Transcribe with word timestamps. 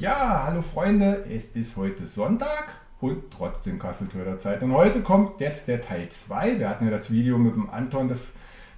Ja, 0.00 0.44
hallo 0.46 0.62
Freunde, 0.62 1.24
es 1.28 1.56
ist 1.56 1.76
heute 1.76 2.06
Sonntag 2.06 2.68
und 3.00 3.32
trotzdem 3.32 3.80
Kasseltörder 3.80 4.38
Zeit. 4.38 4.62
Und 4.62 4.72
heute 4.72 5.00
kommt 5.00 5.40
jetzt 5.40 5.66
der 5.66 5.82
Teil 5.82 6.08
2. 6.08 6.60
Wir 6.60 6.68
hatten 6.68 6.84
ja 6.84 6.92
das 6.92 7.10
Video 7.10 7.36
mit 7.36 7.56
dem 7.56 7.68
Anton, 7.68 8.08
das, 8.08 8.28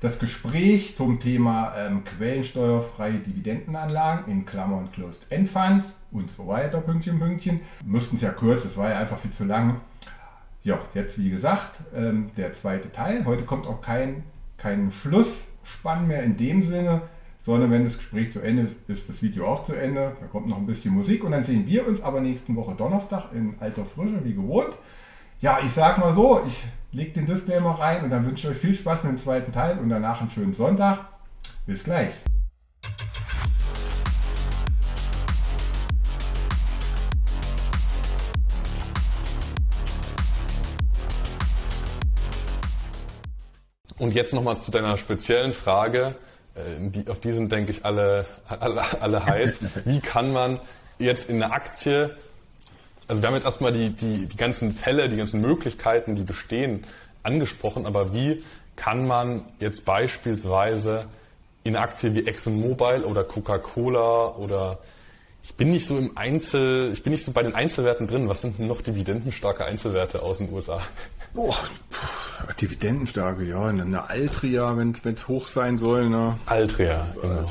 das 0.01 0.19
Gespräch 0.19 0.97
zum 0.97 1.21
Thema 1.21 1.75
ähm, 1.77 2.05
quellensteuerfreie 2.05 3.19
Dividendenanlagen 3.19 4.33
in 4.33 4.47
Klammern 4.47 4.91
Closed 4.93 5.31
End 5.31 5.51
Funds 5.51 6.01
und 6.11 6.31
so 6.31 6.47
weiter, 6.47 6.81
Pünktchen, 6.81 7.19
Pünktchen. 7.19 7.61
Müssten 7.85 8.17
es 8.17 8.23
ja 8.23 8.31
kurz, 8.31 8.63
das 8.63 8.79
war 8.79 8.89
ja 8.89 8.99
einfach 8.99 9.19
viel 9.19 9.33
zu 9.33 9.45
lang. 9.45 9.83
Ja, 10.63 10.79
jetzt 10.95 11.19
wie 11.19 11.29
gesagt, 11.29 11.83
ähm, 11.95 12.31
der 12.39 12.55
zweite 12.55 12.93
Teil. 12.93 13.27
Heute 13.27 13.45
kommt 13.45 13.67
auch 13.67 13.83
kein, 13.83 14.25
kein 14.57 14.91
Schlussspann 14.91 16.07
mehr 16.07 16.23
in 16.23 16.39
dem 16.39 16.63
Sinne, 16.63 17.03
sondern 17.43 17.71
wenn 17.71 17.85
das 17.85 17.97
Gespräch 17.97 18.33
zu 18.33 18.41
Ende 18.41 18.63
ist, 18.63 18.77
ist 18.89 19.09
das 19.09 19.23
Video 19.23 19.47
auch 19.47 19.65
zu 19.65 19.75
Ende. 19.75 20.13
Da 20.21 20.27
kommt 20.27 20.47
noch 20.47 20.59
ein 20.59 20.67
bisschen 20.67 20.93
Musik 20.93 21.25
und 21.25 21.33
dann 21.33 21.45
sehen 21.45 21.67
wir 21.67 21.87
uns 21.87 22.03
aber 22.03 22.21
nächsten 22.21 22.55
Woche 22.55 22.75
Donnerstag 22.75 23.33
in 23.33 23.55
alter 23.61 23.85
Frische, 23.85 24.25
wie 24.25 24.35
gewohnt. 24.35 24.75
Ja, 25.41 25.61
ich 25.65 25.73
sag 25.73 25.99
mal 25.99 26.13
so, 26.13 26.43
ich 26.47 26.65
lege 26.93 27.13
den 27.13 27.27
Disclaimer 27.27 27.79
rein 27.79 28.05
und 28.05 28.11
dann 28.11 28.27
wünsche 28.27 28.49
ich 28.49 28.57
euch 28.57 28.61
viel 28.61 28.75
Spaß 28.75 29.05
mit 29.05 29.13
dem 29.13 29.19
zweiten 29.19 29.53
Teil 29.53 29.79
und 29.79 29.89
danach 29.89 30.21
einen 30.21 30.31
schönen 30.31 30.53
Sonntag. 30.53 31.01
Bis 31.67 31.85
gleich. 31.85 32.13
Und 43.97 44.15
jetzt 44.15 44.33
nochmal 44.33 44.59
zu 44.59 44.71
deiner 44.71 44.97
speziellen 44.97 45.53
Frage 45.53 46.17
die, 46.79 47.09
auf 47.09 47.21
die 47.21 47.33
sind, 47.33 47.53
denke 47.53 47.71
ich, 47.71 47.85
alle, 47.85 48.27
alle, 48.49 48.83
alle 49.01 49.25
heiß. 49.25 49.61
Wie 49.85 50.01
kann 50.01 50.33
man 50.33 50.61
jetzt 50.99 51.29
in 51.29 51.43
eine 51.43 51.53
Aktie, 51.53 52.17
also 53.09 53.23
wir 53.23 53.29
haben 53.29 53.35
jetzt 53.35 53.45
erstmal 53.45 53.73
die, 53.73 53.91
die, 53.91 54.27
die 54.27 54.37
ganzen 54.37 54.73
Fälle, 54.73 55.09
die 55.09 55.17
ganzen 55.17 55.41
Möglichkeiten, 55.41 56.15
die 56.15 56.23
bestehen, 56.23 56.85
angesprochen, 57.23 57.87
aber 57.87 58.15
wie 58.15 58.43
kann 58.77 59.07
man 59.07 59.45
jetzt 59.59 59.85
beispielsweise 59.85 61.07
in 61.65 61.77
eine 61.77 61.85
Aktie 61.85 62.15
wie 62.15 62.27
ExxonMobil 62.27 63.05
oder 63.05 63.25
Coca-Cola 63.25 64.37
oder 64.37 64.79
ich 65.43 65.55
bin 65.55 65.71
nicht 65.71 65.87
so 65.87 65.99
im 65.99 66.17
Einzel, 66.17 66.93
ich 66.93 67.03
bin 67.03 67.13
nicht 67.13 67.25
so 67.25 67.33
bei 67.33 67.43
den 67.43 67.55
Einzelwerten 67.55 68.07
drin. 68.07 68.29
Was 68.29 68.43
sind 68.43 68.59
denn 68.59 68.67
noch 68.67 68.83
dividendenstarke 68.83 69.65
Einzelwerte 69.65 70.23
aus 70.23 70.39
den 70.39 70.53
USA? 70.53 70.81
Boah, 71.35 71.57
Dividendenstarke, 72.61 73.45
ja, 73.45 73.67
eine 73.67 74.09
Altria, 74.09 74.77
wenn 74.77 74.93
es 74.93 75.29
hoch 75.29 75.49
sein 75.49 75.79
soll. 75.79 76.09
Ne? 76.09 76.39
Altria, 76.47 77.09
genau. 77.21 77.43
Äh, 77.43 77.45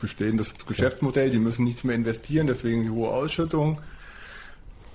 bestehendes 0.00 0.54
Geschäftsmodell, 0.66 1.30
die 1.30 1.38
müssen 1.38 1.64
nichts 1.64 1.84
mehr 1.84 1.96
investieren, 1.96 2.46
deswegen 2.46 2.82
die 2.82 2.90
hohe 2.90 3.08
Ausschüttung. 3.08 3.80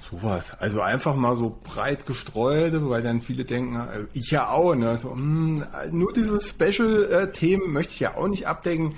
Sowas. 0.09 0.53
Also 0.59 0.81
einfach 0.81 1.15
mal 1.15 1.35
so 1.35 1.57
breit 1.63 2.05
gestreut, 2.05 2.73
weil 2.73 3.03
dann 3.03 3.21
viele 3.21 3.45
denken, 3.45 3.75
äh, 3.75 4.05
ich 4.13 4.31
ja 4.31 4.49
auch, 4.49 4.75
ne? 4.75 4.97
so, 4.97 5.09
mh, 5.09 5.65
hm, 5.65 5.97
nur 5.97 6.13
diese 6.13 6.39
Special-Themen 6.41 7.71
möchte 7.71 7.93
ich 7.93 7.99
ja 7.99 8.15
auch 8.15 8.27
nicht 8.27 8.47
abdecken. 8.47 8.95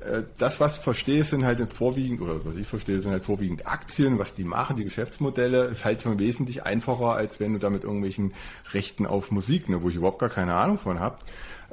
Äh, 0.00 0.22
das, 0.38 0.60
was 0.60 0.78
ich 0.78 0.82
verstehe, 0.82 1.24
sind 1.24 1.44
halt 1.44 1.72
vorwiegend, 1.72 2.20
oder 2.20 2.44
was 2.44 2.56
ich 2.56 2.66
verstehe, 2.66 3.00
sind 3.00 3.12
halt 3.12 3.24
vorwiegend 3.24 3.66
Aktien, 3.66 4.18
was 4.18 4.34
die 4.34 4.44
machen, 4.44 4.76
die 4.76 4.84
Geschäftsmodelle, 4.84 5.64
ist 5.66 5.84
halt 5.84 6.02
schon 6.02 6.18
wesentlich 6.18 6.64
einfacher, 6.64 7.14
als 7.14 7.40
wenn 7.40 7.52
du 7.52 7.58
da 7.58 7.70
mit 7.70 7.84
irgendwelchen 7.84 8.32
Rechten 8.72 9.06
auf 9.06 9.30
Musik, 9.30 9.68
ne, 9.68 9.82
wo 9.82 9.88
ich 9.88 9.96
überhaupt 9.96 10.18
gar 10.18 10.30
keine 10.30 10.54
Ahnung 10.54 10.78
von 10.78 11.00
habe, 11.00 11.18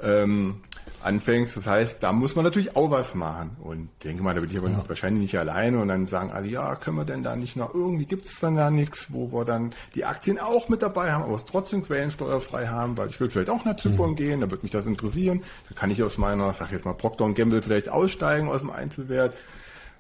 ähm, 0.02 0.62
anfängst. 1.08 1.58
Das 1.58 1.66
heißt, 1.66 2.04
da 2.04 2.12
muss 2.12 2.36
man 2.36 2.46
natürlich 2.46 2.76
auch 2.76 2.92
was 2.92 3.16
machen. 3.16 3.58
Und 3.62 3.90
denke 4.04 4.22
mal, 4.22 4.36
da 4.36 4.42
bin 4.42 4.52
ich 4.52 4.58
aber 4.58 4.70
ja. 4.70 4.84
wahrscheinlich 4.88 5.22
nicht 5.22 5.40
alleine 5.40 5.80
und 5.80 5.88
dann 5.88 6.06
sagen 6.06 6.32
alle, 6.32 6.48
ja, 6.48 6.76
können 6.76 6.98
wir 6.98 7.06
denn 7.06 7.24
da 7.24 7.36
nicht 7.36 7.56
noch, 7.56 7.74
irgendwie 7.74 8.06
gibt 8.06 8.26
es 8.26 8.40
dann 8.40 8.56
da 8.56 8.70
nichts, 8.70 9.12
wo 9.12 9.32
wir 9.32 9.46
dann 9.46 9.74
die 9.96 10.06
Aktien 10.06 10.38
auch 10.38 10.70
mit 10.70 10.82
dabei 10.82 11.12
haben, 11.12 11.24
aber 11.24 11.36
es 11.36 11.46
trotzdem 11.46 11.84
quellensteuerfrei 11.84 12.68
haben, 12.68 12.98
weil 12.98 13.10
ich 13.10 13.20
will 13.20 13.30
vielleicht 13.30 13.50
auch 13.50 13.66
nach 13.66 13.78
Zypern 13.78 14.12
mhm. 14.12 14.16
gehen, 14.16 14.42
da 14.42 14.52
würde 14.52 14.64
mich 14.64 14.72
das 14.72 14.86
interessieren. 14.86 15.42
Da 15.70 15.76
kann 15.76 15.90
ich 15.90 16.04
aus 16.04 16.18
meiner, 16.18 16.54
sag 16.54 16.72
jetzt 16.72 16.86
mal, 16.86 16.94
Procter 16.94 17.32
Gamble 17.34 17.62
vielleicht 17.62 17.90
aussteigen 17.90 18.50
aus 18.50 18.62
dem 18.62 18.70
Einzelwert. 18.70 19.34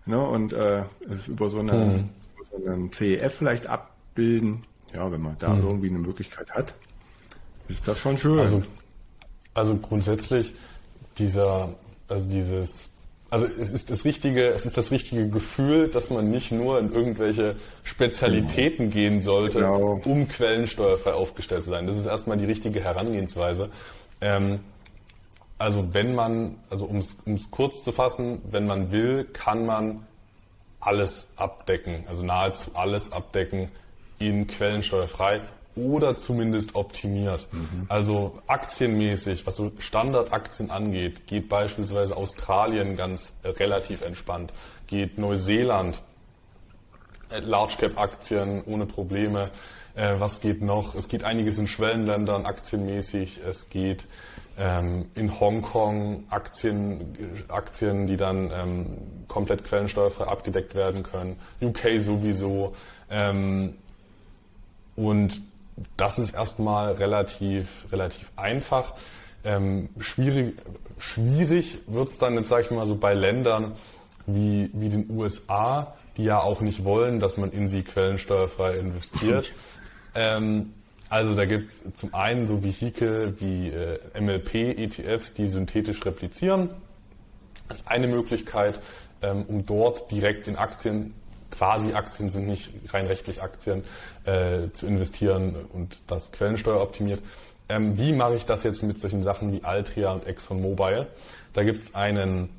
Ne, 0.05 0.19
und 0.21 0.53
äh, 0.53 0.83
es 1.09 1.27
über 1.27 1.49
so, 1.49 1.59
eine, 1.59 1.73
mhm. 1.73 2.09
so 2.49 2.69
einen 2.69 2.91
CEF 2.91 3.33
vielleicht 3.33 3.67
abbilden. 3.67 4.63
Ja, 4.93 5.11
wenn 5.11 5.21
man 5.21 5.35
da 5.39 5.49
mhm. 5.49 5.63
irgendwie 5.63 5.89
eine 5.89 5.99
Möglichkeit 5.99 6.51
hat, 6.51 6.73
ist 7.67 7.87
das 7.87 7.99
schon 7.99 8.17
schön. 8.17 8.39
Also, 8.39 8.63
also 9.53 9.75
grundsätzlich 9.75 10.53
dieser, 11.19 11.75
also 12.07 12.29
dieses, 12.29 12.89
also 13.29 13.45
es 13.45 13.71
ist 13.71 13.89
das 13.89 14.05
richtige, 14.05 14.47
es 14.47 14.65
ist 14.65 14.77
das 14.77 14.91
richtige 14.91 15.29
Gefühl, 15.29 15.89
dass 15.89 16.09
man 16.09 16.29
nicht 16.29 16.51
nur 16.51 16.79
in 16.79 16.91
irgendwelche 16.91 17.55
Spezialitäten 17.83 18.89
gehen 18.89 19.21
sollte, 19.21 19.59
genau. 19.59 19.99
um 20.05 20.27
quellensteuerfrei 20.27 21.13
aufgestellt 21.13 21.65
zu 21.65 21.71
sein. 21.71 21.87
Das 21.87 21.97
ist 21.97 22.05
erstmal 22.05 22.37
die 22.37 22.45
richtige 22.45 22.81
Herangehensweise. 22.81 23.69
Ähm, 24.21 24.59
also 25.57 25.93
wenn 25.93 26.13
man, 26.15 26.55
also 26.69 26.85
um 26.85 26.99
es 26.99 27.51
kurz 27.51 27.83
zu 27.83 27.91
fassen, 27.91 28.41
wenn 28.49 28.67
man 28.67 28.91
will, 28.91 29.25
kann 29.25 29.65
man 29.65 30.05
alles 30.79 31.27
abdecken, 31.35 32.05
also 32.07 32.23
nahezu 32.23 32.71
alles 32.75 33.11
abdecken 33.11 33.69
in 34.19 34.47
quellensteuerfrei 34.47 35.41
oder 35.77 36.15
zumindest 36.15 36.75
optimiert. 36.75 37.47
Mhm. 37.51 37.85
Also 37.87 38.39
aktienmäßig, 38.47 39.45
was 39.45 39.55
so 39.55 39.71
Standardaktien 39.79 40.71
angeht, 40.71 41.27
geht 41.27 41.49
beispielsweise 41.49 42.17
Australien 42.17 42.95
ganz 42.95 43.31
äh, 43.43 43.49
relativ 43.49 44.01
entspannt, 44.01 44.51
geht 44.87 45.17
Neuseeland, 45.17 46.01
äh, 47.29 47.39
Large 47.39 47.75
Cap 47.79 47.97
Aktien 47.97 48.63
ohne 48.65 48.85
Probleme. 48.85 49.51
Äh, 49.95 50.19
was 50.19 50.41
geht 50.41 50.61
noch? 50.61 50.95
Es 50.95 51.07
geht 51.07 51.23
einiges 51.23 51.57
in 51.57 51.67
Schwellenländern 51.67 52.45
aktienmäßig. 52.45 53.41
Es 53.47 53.69
geht 53.69 54.05
ähm, 54.57 55.05
in 55.15 55.39
Hongkong 55.39 56.25
Aktien, 56.29 57.15
Aktien, 57.47 58.07
die 58.07 58.17
dann 58.17 58.51
ähm, 58.51 58.97
komplett 59.27 59.63
quellensteuerfrei 59.63 60.25
abgedeckt 60.25 60.75
werden 60.75 61.03
können. 61.03 61.37
UK 61.61 61.99
sowieso. 61.99 62.73
Ähm, 63.09 63.75
und 64.95 65.41
das 65.95 66.19
ist 66.19 66.33
erstmal 66.33 66.93
relativ, 66.93 67.85
relativ 67.91 68.31
einfach. 68.35 68.95
Ähm, 69.43 69.89
schwierig 69.99 70.55
schwierig 70.97 71.79
wird 71.87 72.09
es 72.09 72.17
dann, 72.17 72.35
jetzt 72.35 72.49
sage 72.49 72.63
ich 72.63 72.71
mal 72.71 72.85
so, 72.85 72.95
bei 72.95 73.13
Ländern 73.13 73.73
wie, 74.25 74.69
wie 74.73 74.89
den 74.89 75.09
USA, 75.09 75.95
die 76.17 76.23
ja 76.25 76.41
auch 76.41 76.61
nicht 76.61 76.83
wollen, 76.83 77.19
dass 77.19 77.37
man 77.37 77.51
in 77.51 77.69
sie 77.69 77.83
quellensteuerfrei 77.83 78.77
investiert. 78.77 79.53
ähm, 80.15 80.73
also 81.09 81.35
da 81.35 81.45
gibt 81.45 81.69
es 81.69 81.93
zum 81.93 82.13
einen 82.13 82.47
so 82.47 82.63
Vehikel 82.63 83.39
wie 83.39 83.69
äh, 83.69 83.99
MLP-ETFs, 84.19 85.33
die 85.33 85.47
synthetisch 85.47 86.05
replizieren. 86.05 86.69
Das 87.69 87.79
ist 87.79 87.87
eine 87.87 88.07
Möglichkeit, 88.07 88.79
ähm, 89.21 89.45
um 89.47 89.65
dort 89.65 90.11
direkt 90.11 90.47
in 90.47 90.57
Aktien 90.57 91.13
quasi 91.51 91.93
Aktien 91.93 92.29
sind 92.29 92.47
nicht 92.47 92.71
rein 92.93 93.07
rechtlich 93.07 93.41
Aktien, 93.41 93.83
äh, 94.25 94.69
zu 94.71 94.87
investieren 94.87 95.55
und 95.73 96.01
das 96.07 96.31
Quellensteuer 96.31 96.81
optimiert. 96.81 97.21
Ähm, 97.69 97.97
wie 97.97 98.13
mache 98.13 98.35
ich 98.35 98.45
das 98.45 98.63
jetzt 98.63 98.83
mit 98.83 98.99
solchen 98.99 99.23
Sachen 99.23 99.51
wie 99.51 99.63
Altria 99.63 100.11
und 100.13 100.25
ExxonMobil? 100.25 101.07
Da 101.53 101.63
gibt 101.63 101.83
es 101.83 101.95
einen, 101.95 102.49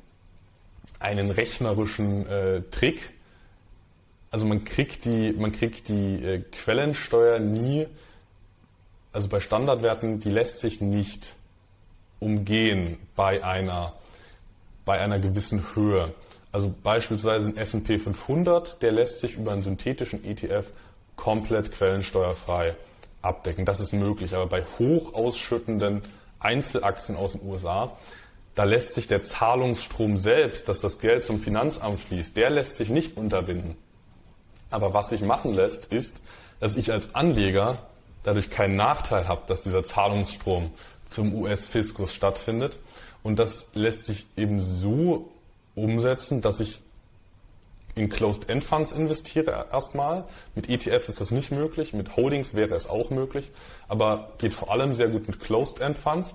einen 0.99 1.31
rechnerischen 1.31 2.27
äh, 2.27 2.61
Trick. 2.69 3.11
Also 4.31 4.45
man 4.45 4.63
kriegt 4.65 5.05
die, 5.05 5.33
man 5.33 5.51
kriegt 5.51 5.87
die 5.87 6.23
äh, 6.23 6.39
Quellensteuer 6.51 7.39
nie, 7.39 7.87
also 9.11 9.27
bei 9.27 9.39
Standardwerten, 9.39 10.19
die 10.19 10.29
lässt 10.29 10.59
sich 10.59 10.81
nicht 10.81 11.33
umgehen 12.19 12.97
bei 13.15 13.43
einer, 13.43 13.93
bei 14.85 14.99
einer 14.99 15.19
gewissen 15.19 15.63
Höhe. 15.73 16.13
Also 16.51 16.73
beispielsweise 16.83 17.49
ein 17.49 17.57
S&P 17.57 17.97
500, 17.97 18.81
der 18.81 18.91
lässt 18.91 19.19
sich 19.19 19.35
über 19.35 19.51
einen 19.51 19.61
synthetischen 19.61 20.23
ETF 20.25 20.71
komplett 21.15 21.71
quellensteuerfrei 21.71 22.75
abdecken. 23.21 23.65
Das 23.65 23.79
ist 23.79 23.93
möglich, 23.93 24.33
aber 24.33 24.47
bei 24.47 24.63
hoch 24.79 25.13
ausschüttenden 25.13 26.03
Einzelaktien 26.39 27.17
aus 27.17 27.33
den 27.33 27.47
USA, 27.47 27.97
da 28.55 28.63
lässt 28.63 28.95
sich 28.95 29.07
der 29.07 29.23
Zahlungsstrom 29.23 30.17
selbst, 30.17 30.67
dass 30.69 30.79
das 30.79 30.99
Geld 30.99 31.23
zum 31.23 31.39
Finanzamt 31.39 31.99
fließt, 31.99 32.35
der 32.35 32.49
lässt 32.49 32.77
sich 32.77 32.89
nicht 32.89 33.15
unterbinden. 33.17 33.75
Aber 34.71 34.93
was 34.93 35.09
sich 35.09 35.21
machen 35.21 35.53
lässt, 35.53 35.85
ist, 35.85 36.21
dass 36.59 36.75
ich 36.75 36.91
als 36.91 37.15
Anleger 37.15 37.79
dadurch 38.23 38.49
keinen 38.49 38.75
Nachteil 38.75 39.27
habe, 39.27 39.41
dass 39.47 39.61
dieser 39.61 39.83
Zahlungsstrom 39.83 40.71
zum 41.07 41.33
US-Fiskus 41.35 42.13
stattfindet. 42.13 42.77
Und 43.23 43.39
das 43.39 43.71
lässt 43.73 44.05
sich 44.05 44.25
eben 44.37 44.59
so 44.59 45.31
umsetzen, 45.83 46.41
dass 46.41 46.59
ich 46.59 46.81
in 47.95 48.09
Closed-End 48.09 48.63
Funds 48.63 48.91
investiere 48.91 49.67
erstmal. 49.71 50.25
Mit 50.55 50.69
ETFs 50.69 51.09
ist 51.09 51.19
das 51.21 51.31
nicht 51.31 51.51
möglich, 51.51 51.93
mit 51.93 52.15
Holdings 52.15 52.53
wäre 52.53 52.73
es 52.73 52.87
auch 52.87 53.09
möglich, 53.09 53.51
aber 53.87 54.31
geht 54.37 54.53
vor 54.53 54.71
allem 54.71 54.93
sehr 54.93 55.09
gut 55.09 55.27
mit 55.27 55.39
Closed-End 55.39 55.97
Funds. 55.97 56.33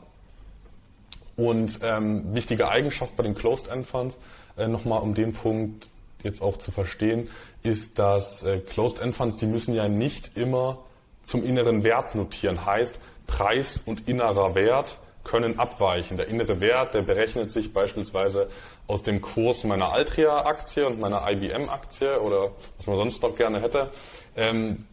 Und 1.37 1.81
ähm, 1.82 2.35
wichtige 2.35 2.69
Eigenschaft 2.69 3.17
bei 3.17 3.23
den 3.23 3.35
Closed-End 3.35 3.87
Funds, 3.87 4.19
äh, 4.56 4.69
nochmal 4.69 5.00
um 5.00 5.14
den 5.14 5.32
Punkt 5.32 5.88
jetzt 6.23 6.43
auch 6.43 6.58
zu 6.58 6.70
verstehen, 6.70 7.29
ist, 7.62 7.99
dass 7.99 8.43
äh, 8.43 8.58
Closed-End-Funds, 8.58 9.37
die 9.38 9.46
müssen 9.46 9.75
ja 9.75 9.88
nicht 9.88 10.37
immer 10.37 10.79
zum 11.23 11.44
inneren 11.44 11.82
Wert 11.82 12.14
notieren. 12.14 12.64
Heißt, 12.64 12.99
Preis 13.26 13.81
und 13.85 14.06
innerer 14.06 14.55
Wert 14.55 14.99
können 15.25 15.58
abweichen. 15.58 16.19
Der 16.19 16.29
innere 16.29 16.61
Wert, 16.61 16.94
der 16.94 17.02
berechnet 17.02 17.50
sich 17.50 17.73
beispielsweise 17.73 18.49
aus 18.86 19.02
dem 19.02 19.20
Kurs 19.20 19.64
meiner 19.64 19.92
Altria-Aktie 19.92 20.86
und 20.86 21.00
meiner 21.00 21.28
IBM-Aktie 21.31 22.20
oder 22.20 22.50
was 22.76 22.86
man 22.86 22.96
sonst 22.96 23.22
noch 23.22 23.36
gerne 23.36 23.60
hätte. 23.60 23.90
Ähm, 24.36 24.84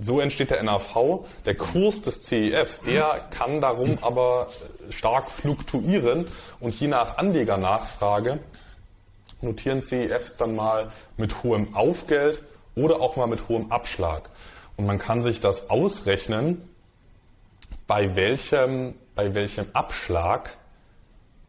so 0.00 0.20
entsteht 0.20 0.50
der 0.50 0.62
NAV. 0.62 1.24
Der 1.46 1.54
Kurs 1.54 2.02
des 2.02 2.22
CEFs, 2.22 2.82
der 2.82 3.28
kann 3.30 3.60
darum 3.60 3.98
aber 4.02 4.48
stark 4.90 5.30
fluktuieren 5.30 6.28
und 6.60 6.74
je 6.74 6.88
nach 6.88 7.18
Anlegernachfrage 7.18 8.40
notieren 9.40 9.82
CEFs 9.82 10.36
dann 10.36 10.54
mal 10.54 10.92
mit 11.16 11.42
hohem 11.42 11.74
Aufgeld 11.74 12.42
oder 12.74 13.00
auch 13.00 13.16
mal 13.16 13.26
mit 13.26 13.48
hohem 13.48 13.72
Abschlag. 13.72 14.28
Und 14.76 14.86
man 14.86 14.98
kann 14.98 15.22
sich 15.22 15.40
das 15.40 15.70
ausrechnen, 15.70 16.68
bei 17.86 18.14
welchem, 18.16 18.94
bei 19.14 19.34
welchem 19.34 19.66
Abschlag 19.72 20.56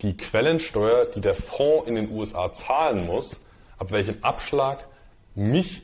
die 0.01 0.17
Quellensteuer, 0.17 1.05
die 1.05 1.21
der 1.21 1.35
Fonds 1.35 1.87
in 1.87 1.95
den 1.95 2.11
USA 2.11 2.51
zahlen 2.51 3.05
muss, 3.05 3.39
ab 3.77 3.91
welchem 3.91 4.23
Abschlag 4.23 4.87
mich 5.35 5.83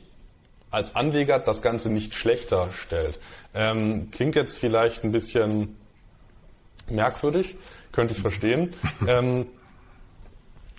als 0.70 0.94
Anleger 0.94 1.38
das 1.38 1.62
Ganze 1.62 1.90
nicht 1.90 2.14
schlechter 2.14 2.70
stellt. 2.72 3.18
Ähm, 3.54 4.10
klingt 4.10 4.36
jetzt 4.36 4.58
vielleicht 4.58 5.04
ein 5.04 5.12
bisschen 5.12 5.76
merkwürdig, 6.88 7.56
könnte 7.92 8.14
ich 8.14 8.20
verstehen. 8.20 8.74
ähm, 9.06 9.46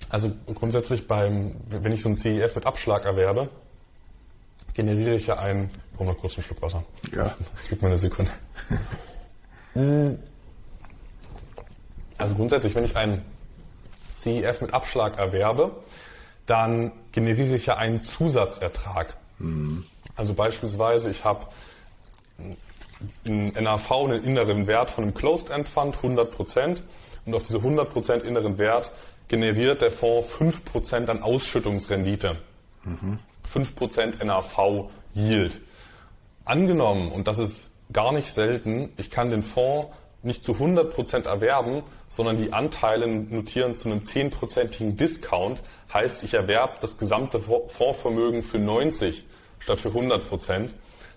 also 0.09 0.31
grundsätzlich 0.53 1.07
beim, 1.07 1.55
wenn 1.69 1.91
ich 1.91 2.01
so 2.01 2.09
ein 2.09 2.15
CEF 2.15 2.55
mit 2.55 2.65
Abschlag 2.65 3.05
erwerbe, 3.05 3.49
generiere 4.73 5.15
ich 5.15 5.27
ja 5.27 5.37
einen, 5.37 5.69
ich 5.91 5.97
brauche 5.97 6.05
mal 6.05 6.15
kurz 6.15 6.35
einen 6.35 6.43
Schluck 6.43 6.61
Wasser. 6.61 6.83
Ja. 7.15 7.35
Gib 7.69 7.81
mal 7.81 7.89
eine 7.89 7.97
Sekunde. 7.97 8.31
also 12.19 12.35
grundsätzlich, 12.35 12.75
wenn 12.75 12.83
ich 12.83 12.95
einen 12.95 13.23
CEF 14.17 14.61
mit 14.61 14.73
Abschlag 14.73 15.17
erwerbe, 15.17 15.71
dann 16.45 16.91
generiere 17.11 17.55
ich 17.55 17.65
ja 17.65 17.77
einen 17.77 18.01
Zusatzertrag. 18.01 19.17
Mhm. 19.39 19.85
Also 20.15 20.33
beispielsweise, 20.33 21.09
ich 21.09 21.23
habe 21.23 21.47
einen 23.25 23.53
NAV, 23.53 23.91
einen 23.91 24.23
inneren 24.23 24.67
Wert 24.67 24.91
von 24.91 25.05
einem 25.05 25.13
Closed-End-Fund, 25.13 25.97
100%. 26.03 26.77
Und 27.25 27.35
auf 27.35 27.43
diese 27.43 27.59
100% 27.59 28.21
inneren 28.21 28.57
Wert 28.57 28.91
generiert 29.27 29.81
der 29.81 29.91
Fonds 29.91 30.33
5% 30.33 31.07
an 31.07 31.23
Ausschüttungsrendite. 31.23 32.37
Mhm. 32.83 33.19
5% 33.53 34.23
NAV 34.23 34.89
Yield. 35.13 35.59
Angenommen, 36.45 37.11
und 37.11 37.27
das 37.27 37.39
ist 37.39 37.71
gar 37.93 38.11
nicht 38.11 38.33
selten, 38.33 38.91
ich 38.97 39.09
kann 39.09 39.29
den 39.29 39.43
Fonds 39.43 39.89
nicht 40.21 40.43
zu 40.43 40.53
100% 40.53 41.25
erwerben, 41.25 41.83
sondern 42.07 42.37
die 42.37 42.51
Anteile 42.51 43.07
notieren 43.07 43.77
zu 43.77 43.89
einem 43.89 44.01
10%igen 44.01 44.97
Discount. 44.97 45.61
Heißt, 45.93 46.23
ich 46.23 46.33
erwerbe 46.33 46.73
das 46.81 46.97
gesamte 46.97 47.39
Fondsvermögen 47.39 48.43
für 48.43 48.59
90 48.59 49.25
statt 49.59 49.79
für 49.79 49.89
100%. 49.89 50.69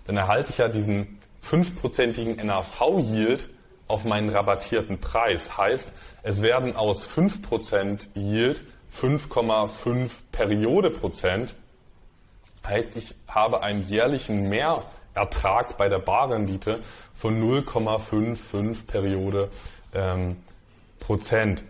Dann 0.05 0.17
erhalte 0.17 0.51
ich 0.51 0.57
ja 0.57 0.67
diesen 0.67 1.19
5%igen 1.43 2.45
NAV-Yield 2.45 3.49
auf 3.87 4.05
meinen 4.05 4.29
rabattierten 4.29 4.99
Preis. 4.99 5.57
Heißt, 5.57 5.89
es 6.23 6.41
werden 6.41 6.75
aus 6.75 7.07
5% 7.07 8.07
Yield 8.15 8.61
5,5 8.95 10.11
Periode 10.31 10.89
Prozent. 10.89 11.55
Heißt, 12.65 12.95
ich 12.95 13.15
habe 13.27 13.63
einen 13.63 13.85
jährlichen 13.87 14.47
Mehrertrag 15.15 15.77
bei 15.77 15.89
der 15.89 15.99
Barrendite 15.99 16.81
von 17.15 17.41
0,55 17.41 18.85
Periode 18.87 19.49
ähm, 19.93 20.37
Prozent. 20.99 21.63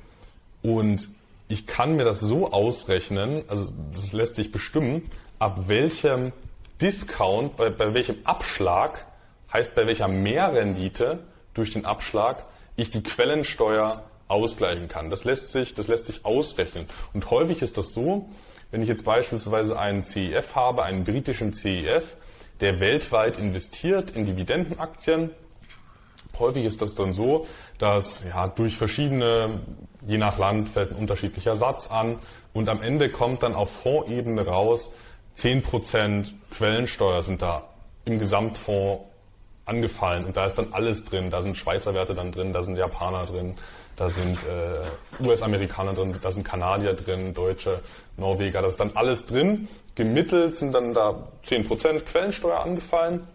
Und 0.61 1.09
ich 1.47 1.67
kann 1.67 1.95
mir 1.95 2.05
das 2.05 2.19
so 2.19 2.51
ausrechnen, 2.51 3.43
also 3.47 3.71
das 3.93 4.13
lässt 4.13 4.35
sich 4.35 4.51
bestimmen, 4.51 5.03
ab 5.39 5.67
welchem 5.67 6.31
Discount, 6.81 7.55
bei, 7.57 7.69
bei 7.69 7.93
welchem 7.93 8.17
Abschlag, 8.23 9.05
heißt 9.51 9.75
bei 9.75 9.85
welcher 9.85 10.07
Mehrrendite 10.07 11.19
durch 11.53 11.71
den 11.71 11.85
Abschlag 11.85 12.45
ich 12.75 12.89
die 12.89 13.03
Quellensteuer 13.03 14.03
ausgleichen 14.27 14.87
kann. 14.87 15.09
Das 15.09 15.25
lässt 15.25 15.51
sich, 15.51 15.75
das 15.75 15.87
lässt 15.87 16.07
sich 16.07 16.25
ausrechnen. 16.25 16.87
Und 17.13 17.29
häufig 17.29 17.61
ist 17.61 17.77
das 17.77 17.93
so, 17.93 18.29
wenn 18.71 18.81
ich 18.81 18.87
jetzt 18.87 19.05
beispielsweise 19.05 19.77
einen 19.77 20.01
CEF 20.01 20.55
habe, 20.55 20.83
einen 20.83 21.03
britischen 21.03 21.53
CEF, 21.53 22.15
der 22.63 22.79
weltweit 22.79 23.37
investiert 23.37 24.11
in 24.11 24.25
Dividendenaktien, 24.25 25.31
häufig 26.39 26.63
ist 26.63 26.81
das 26.81 26.95
dann 26.95 27.11
so, 27.11 27.45
dass 27.77 28.23
ja, 28.23 28.47
durch 28.47 28.77
verschiedene, 28.77 29.59
je 30.07 30.17
nach 30.17 30.37
Land 30.37 30.69
fällt 30.69 30.91
ein 30.91 30.97
unterschiedlicher 30.97 31.57
Satz 31.57 31.91
an 31.91 32.19
und 32.53 32.69
am 32.69 32.81
Ende 32.81 33.09
kommt 33.09 33.43
dann 33.43 33.53
auf 33.53 33.69
Fondsebene 33.69 34.45
raus, 34.47 34.91
10% 35.37 36.31
Quellensteuer 36.51 37.21
sind 37.21 37.41
da 37.41 37.65
im 38.05 38.17
Gesamtfonds 38.17 39.03
angefallen 39.65 40.23
und 40.23 40.37
da 40.37 40.45
ist 40.45 40.55
dann 40.55 40.71
alles 40.71 41.03
drin. 41.03 41.29
Da 41.29 41.41
sind 41.41 41.57
Schweizer 41.57 41.93
Werte 41.93 42.13
dann 42.13 42.31
drin, 42.31 42.53
da 42.53 42.63
sind 42.63 42.77
Japaner 42.77 43.25
drin, 43.25 43.55
da 43.97 44.09
sind 44.09 44.37
äh, 44.45 45.25
US-Amerikaner 45.25 45.93
drin, 45.93 46.13
da 46.21 46.31
sind 46.31 46.43
Kanadier 46.43 46.93
drin, 46.93 47.33
Deutsche, 47.33 47.81
Norweger, 48.15 48.61
das 48.61 48.71
ist 48.71 48.79
dann 48.79 48.91
alles 48.95 49.25
drin. 49.25 49.67
Gemittelt 49.95 50.55
sind 50.55 50.73
dann 50.73 50.93
da 50.93 51.27
10% 51.45 52.01
Quellensteuer 52.01 52.63
angefallen 52.63 53.27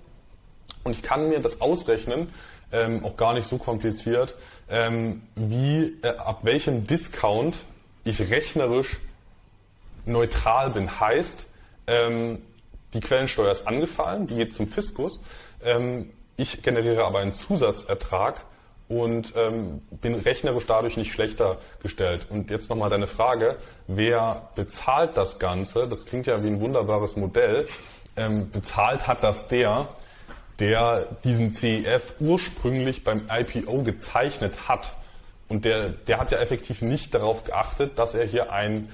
und 0.85 0.93
ich 0.93 1.03
kann 1.03 1.29
mir 1.29 1.41
das 1.41 1.61
ausrechnen, 1.61 2.31
ähm, 2.73 3.05
auch 3.05 3.17
gar 3.17 3.33
nicht 3.35 3.47
so 3.47 3.59
kompliziert, 3.59 4.37
ähm, 4.69 5.23
wie 5.37 5.97
äh, 6.03 6.09
ab 6.09 6.41
welchem 6.45 6.87
Discount 6.87 7.57
ich 8.05 8.31
rechnerisch 8.31 8.97
neutral 10.05 10.71
bin. 10.71 11.01
Heißt, 11.01 11.47
ähm, 11.87 12.43
die 12.95 13.01
Quellensteuer 13.01 13.51
ist 13.51 13.67
angefallen, 13.67 14.27
die 14.27 14.35
geht 14.35 14.55
zum 14.55 14.67
Fiskus. 14.67 15.21
Ähm, 15.63 16.11
ich 16.37 16.63
generiere 16.63 17.05
aber 17.05 17.21
einen 17.21 17.33
Zusatzertrag 17.33 18.43
und 18.89 19.35
ähm, 19.37 19.83
bin 19.91 20.15
rechnerisch 20.15 20.67
dadurch 20.67 20.97
nicht 20.97 21.13
schlechter 21.13 21.59
gestellt. 21.83 22.27
Und 22.31 22.51
jetzt 22.51 22.71
nochmal 22.71 22.91
deine 22.91 23.07
Frage, 23.07 23.57
wer 23.87 24.49
bezahlt 24.55 25.17
das 25.17 25.39
Ganze? 25.39 25.87
Das 25.89 26.07
klingt 26.07 26.27
ja 26.27 26.43
wie 26.43 26.49
ein 26.49 26.61
wunderbares 26.61 27.17
Modell. 27.17 27.69
Ähm, 28.17 28.51
bezahlt 28.51 29.07
hat 29.07 29.23
das 29.23 29.49
der, 29.49 29.89
der 30.59 31.07
diesen 31.23 31.53
CEF 31.53 32.15
ursprünglich 32.19 33.05
beim 33.05 33.29
IPO 33.31 33.83
gezeichnet 33.83 34.69
hat. 34.69 34.95
Und 35.49 35.65
der, 35.65 35.91
der 35.91 36.19
hat 36.19 36.31
ja 36.31 36.39
effektiv 36.39 36.83
nicht 36.83 37.15
darauf 37.15 37.45
geachtet, 37.45 37.99
dass 37.99 38.15
er 38.15 38.25
hier 38.25 38.53
ein 38.53 38.89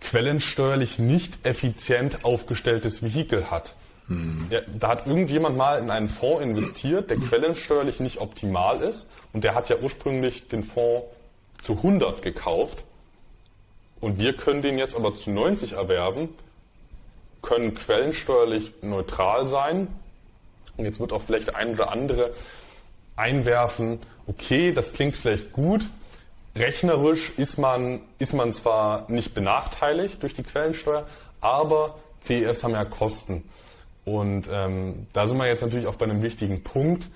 quellensteuerlich 0.00 0.98
nicht 0.98 1.46
effizient 1.46 2.24
aufgestelltes 2.24 3.02
Vehikel 3.02 3.50
hat. 3.50 3.74
Mhm. 4.08 4.46
Ja, 4.50 4.60
da 4.78 4.88
hat 4.88 5.06
irgendjemand 5.06 5.56
mal 5.56 5.78
in 5.78 5.90
einen 5.90 6.08
Fonds 6.08 6.42
investiert, 6.42 7.10
der 7.10 7.18
quellensteuerlich 7.18 8.00
nicht 8.00 8.18
optimal 8.18 8.82
ist 8.82 9.06
und 9.32 9.44
der 9.44 9.54
hat 9.54 9.68
ja 9.68 9.76
ursprünglich 9.80 10.48
den 10.48 10.62
Fonds 10.62 11.06
zu 11.62 11.74
100 11.74 12.20
gekauft 12.20 12.84
und 14.00 14.18
wir 14.18 14.36
können 14.36 14.60
den 14.60 14.78
jetzt 14.78 14.94
aber 14.94 15.14
zu 15.14 15.30
90 15.30 15.72
erwerben, 15.72 16.28
können 17.40 17.74
quellensteuerlich 17.74 18.72
neutral 18.82 19.46
sein 19.46 19.88
und 20.76 20.84
jetzt 20.84 21.00
wird 21.00 21.12
auch 21.12 21.22
vielleicht 21.22 21.54
ein 21.54 21.74
oder 21.74 21.90
andere 21.90 22.32
einwerfen, 23.16 24.00
okay, 24.26 24.72
das 24.72 24.92
klingt 24.92 25.16
vielleicht 25.16 25.52
gut, 25.52 25.86
rechnerisch 26.54 27.32
ist 27.36 27.58
man, 27.58 28.00
ist 28.18 28.34
man 28.34 28.52
zwar 28.52 29.10
nicht 29.10 29.34
benachteiligt 29.34 30.22
durch 30.22 30.34
die 30.34 30.42
Quellensteuer, 30.42 31.06
aber 31.40 31.96
CEFs 32.20 32.64
haben 32.64 32.72
ja 32.72 32.84
Kosten. 32.84 33.44
Und 34.04 34.48
ähm, 34.52 35.06
da 35.12 35.26
sind 35.26 35.38
wir 35.38 35.46
jetzt 35.46 35.62
natürlich 35.62 35.86
auch 35.86 35.94
bei 35.94 36.04
einem 36.04 36.22
wichtigen 36.22 36.62
Punkt. 36.62 37.08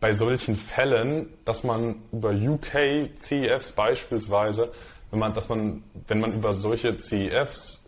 Bei 0.00 0.12
solchen 0.12 0.56
Fällen, 0.56 1.28
dass 1.44 1.64
man 1.64 1.96
über 2.12 2.30
UK 2.30 3.10
CEFs 3.18 3.72
beispielsweise, 3.72 4.72
wenn 5.10 5.20
man, 5.20 5.34
dass 5.34 5.48
man, 5.48 5.82
wenn 6.06 6.20
man 6.20 6.32
über 6.32 6.52
solche 6.52 6.98
CEFs 6.98 7.84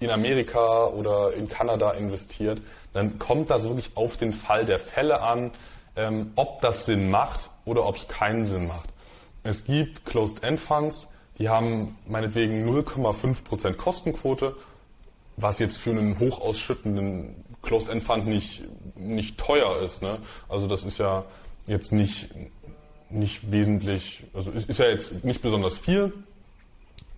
in 0.00 0.10
Amerika 0.10 0.86
oder 0.86 1.32
in 1.34 1.48
Kanada 1.48 1.92
investiert, 1.92 2.60
dann 2.92 3.18
kommt 3.18 3.50
das 3.50 3.64
wirklich 3.64 3.90
auf 3.94 4.16
den 4.16 4.32
Fall 4.32 4.64
der 4.64 4.78
Fälle 4.78 5.20
an, 5.22 5.50
ähm, 5.96 6.32
ob 6.36 6.60
das 6.60 6.86
Sinn 6.86 7.10
macht 7.10 7.50
oder 7.64 7.84
ob 7.86 7.96
es 7.96 8.06
keinen 8.06 8.44
Sinn 8.46 8.68
macht. 8.68 8.88
Es 9.42 9.64
gibt 9.64 10.04
Closed-End-Funds, 10.04 11.08
die 11.38 11.48
haben 11.48 11.96
meinetwegen 12.06 12.68
0,5% 12.68 13.74
Kostenquote 13.74 14.56
was 15.40 15.58
jetzt 15.58 15.78
für 15.78 15.90
einen 15.90 16.18
hochausschüttenden 16.18 17.44
Closed-End-Fund 17.62 18.26
nicht, 18.26 18.62
nicht 18.96 19.38
teuer 19.38 19.80
ist. 19.80 20.02
Ne? 20.02 20.18
Also 20.48 20.66
das 20.66 20.84
ist 20.84 20.98
ja 20.98 21.24
jetzt 21.66 21.92
nicht, 21.92 22.30
nicht 23.10 23.50
wesentlich, 23.50 24.24
also 24.34 24.50
ist, 24.50 24.68
ist 24.68 24.78
ja 24.78 24.86
jetzt 24.86 25.24
nicht 25.24 25.42
besonders 25.42 25.76
viel. 25.76 26.12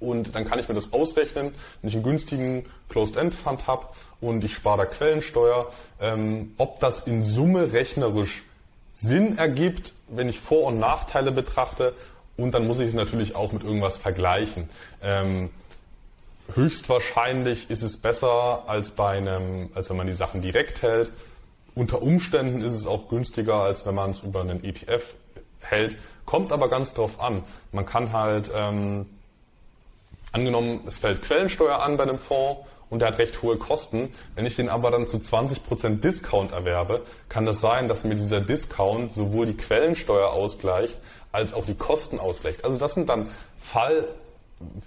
und 0.00 0.34
dann 0.34 0.46
kann 0.46 0.58
ich 0.58 0.68
mir 0.68 0.74
das 0.74 0.92
ausrechnen, 0.92 1.52
wenn 1.80 1.88
ich 1.88 1.94
einen 1.94 2.02
günstigen 2.02 2.64
Closed-End-Fund 2.88 3.66
habe 3.66 3.86
und 4.20 4.42
ich 4.44 4.54
spare 4.54 4.78
da 4.78 4.86
Quellensteuer, 4.86 5.70
ähm, 6.00 6.54
ob 6.58 6.80
das 6.80 7.00
in 7.06 7.22
Summe 7.22 7.72
rechnerisch 7.72 8.42
Sinn 8.92 9.38
ergibt, 9.38 9.92
wenn 10.08 10.28
ich 10.28 10.40
Vor- 10.40 10.66
und 10.66 10.78
Nachteile 10.78 11.32
betrachte 11.32 11.94
und 12.36 12.52
dann 12.52 12.66
muss 12.66 12.80
ich 12.80 12.88
es 12.88 12.94
natürlich 12.94 13.34
auch 13.34 13.52
mit 13.52 13.62
irgendwas 13.62 13.98
vergleichen. 13.98 14.68
Ähm, 15.02 15.50
höchstwahrscheinlich 16.54 17.70
ist 17.70 17.82
es 17.82 17.96
besser 17.96 18.64
als 18.66 18.90
bei 18.90 19.18
einem, 19.18 19.70
als 19.74 19.90
wenn 19.90 19.96
man 19.96 20.06
die 20.06 20.12
Sachen 20.12 20.40
direkt 20.40 20.82
hält. 20.82 21.12
Unter 21.74 22.02
Umständen 22.02 22.62
ist 22.62 22.72
es 22.72 22.86
auch 22.86 23.08
günstiger, 23.08 23.56
als 23.56 23.86
wenn 23.86 23.94
man 23.94 24.10
es 24.10 24.22
über 24.22 24.40
einen 24.40 24.64
ETF 24.64 25.14
hält. 25.60 25.96
Kommt 26.26 26.52
aber 26.52 26.68
ganz 26.68 26.94
drauf 26.94 27.20
an. 27.20 27.44
Man 27.72 27.86
kann 27.86 28.12
halt, 28.12 28.50
ähm, 28.54 29.06
angenommen, 30.32 30.80
es 30.86 30.98
fällt 30.98 31.22
Quellensteuer 31.22 31.80
an 31.80 31.96
bei 31.96 32.04
einem 32.04 32.18
Fonds 32.18 32.62
und 32.88 33.00
der 33.00 33.08
hat 33.08 33.18
recht 33.18 33.40
hohe 33.42 33.56
Kosten. 33.56 34.12
Wenn 34.34 34.46
ich 34.46 34.56
den 34.56 34.68
aber 34.68 34.90
dann 34.90 35.06
zu 35.06 35.18
20% 35.18 36.00
Discount 36.00 36.52
erwerbe, 36.52 37.02
kann 37.28 37.46
das 37.46 37.60
sein, 37.60 37.88
dass 37.88 38.04
mir 38.04 38.16
dieser 38.16 38.40
Discount 38.40 39.12
sowohl 39.12 39.46
die 39.46 39.56
Quellensteuer 39.56 40.30
ausgleicht, 40.30 40.98
als 41.32 41.54
auch 41.54 41.64
die 41.64 41.74
Kosten 41.74 42.18
ausgleicht. 42.18 42.64
Also 42.64 42.78
das 42.78 42.94
sind 42.94 43.08
dann 43.08 43.30
Fall, 43.58 44.04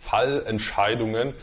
Fallentscheidungen, 0.01 1.33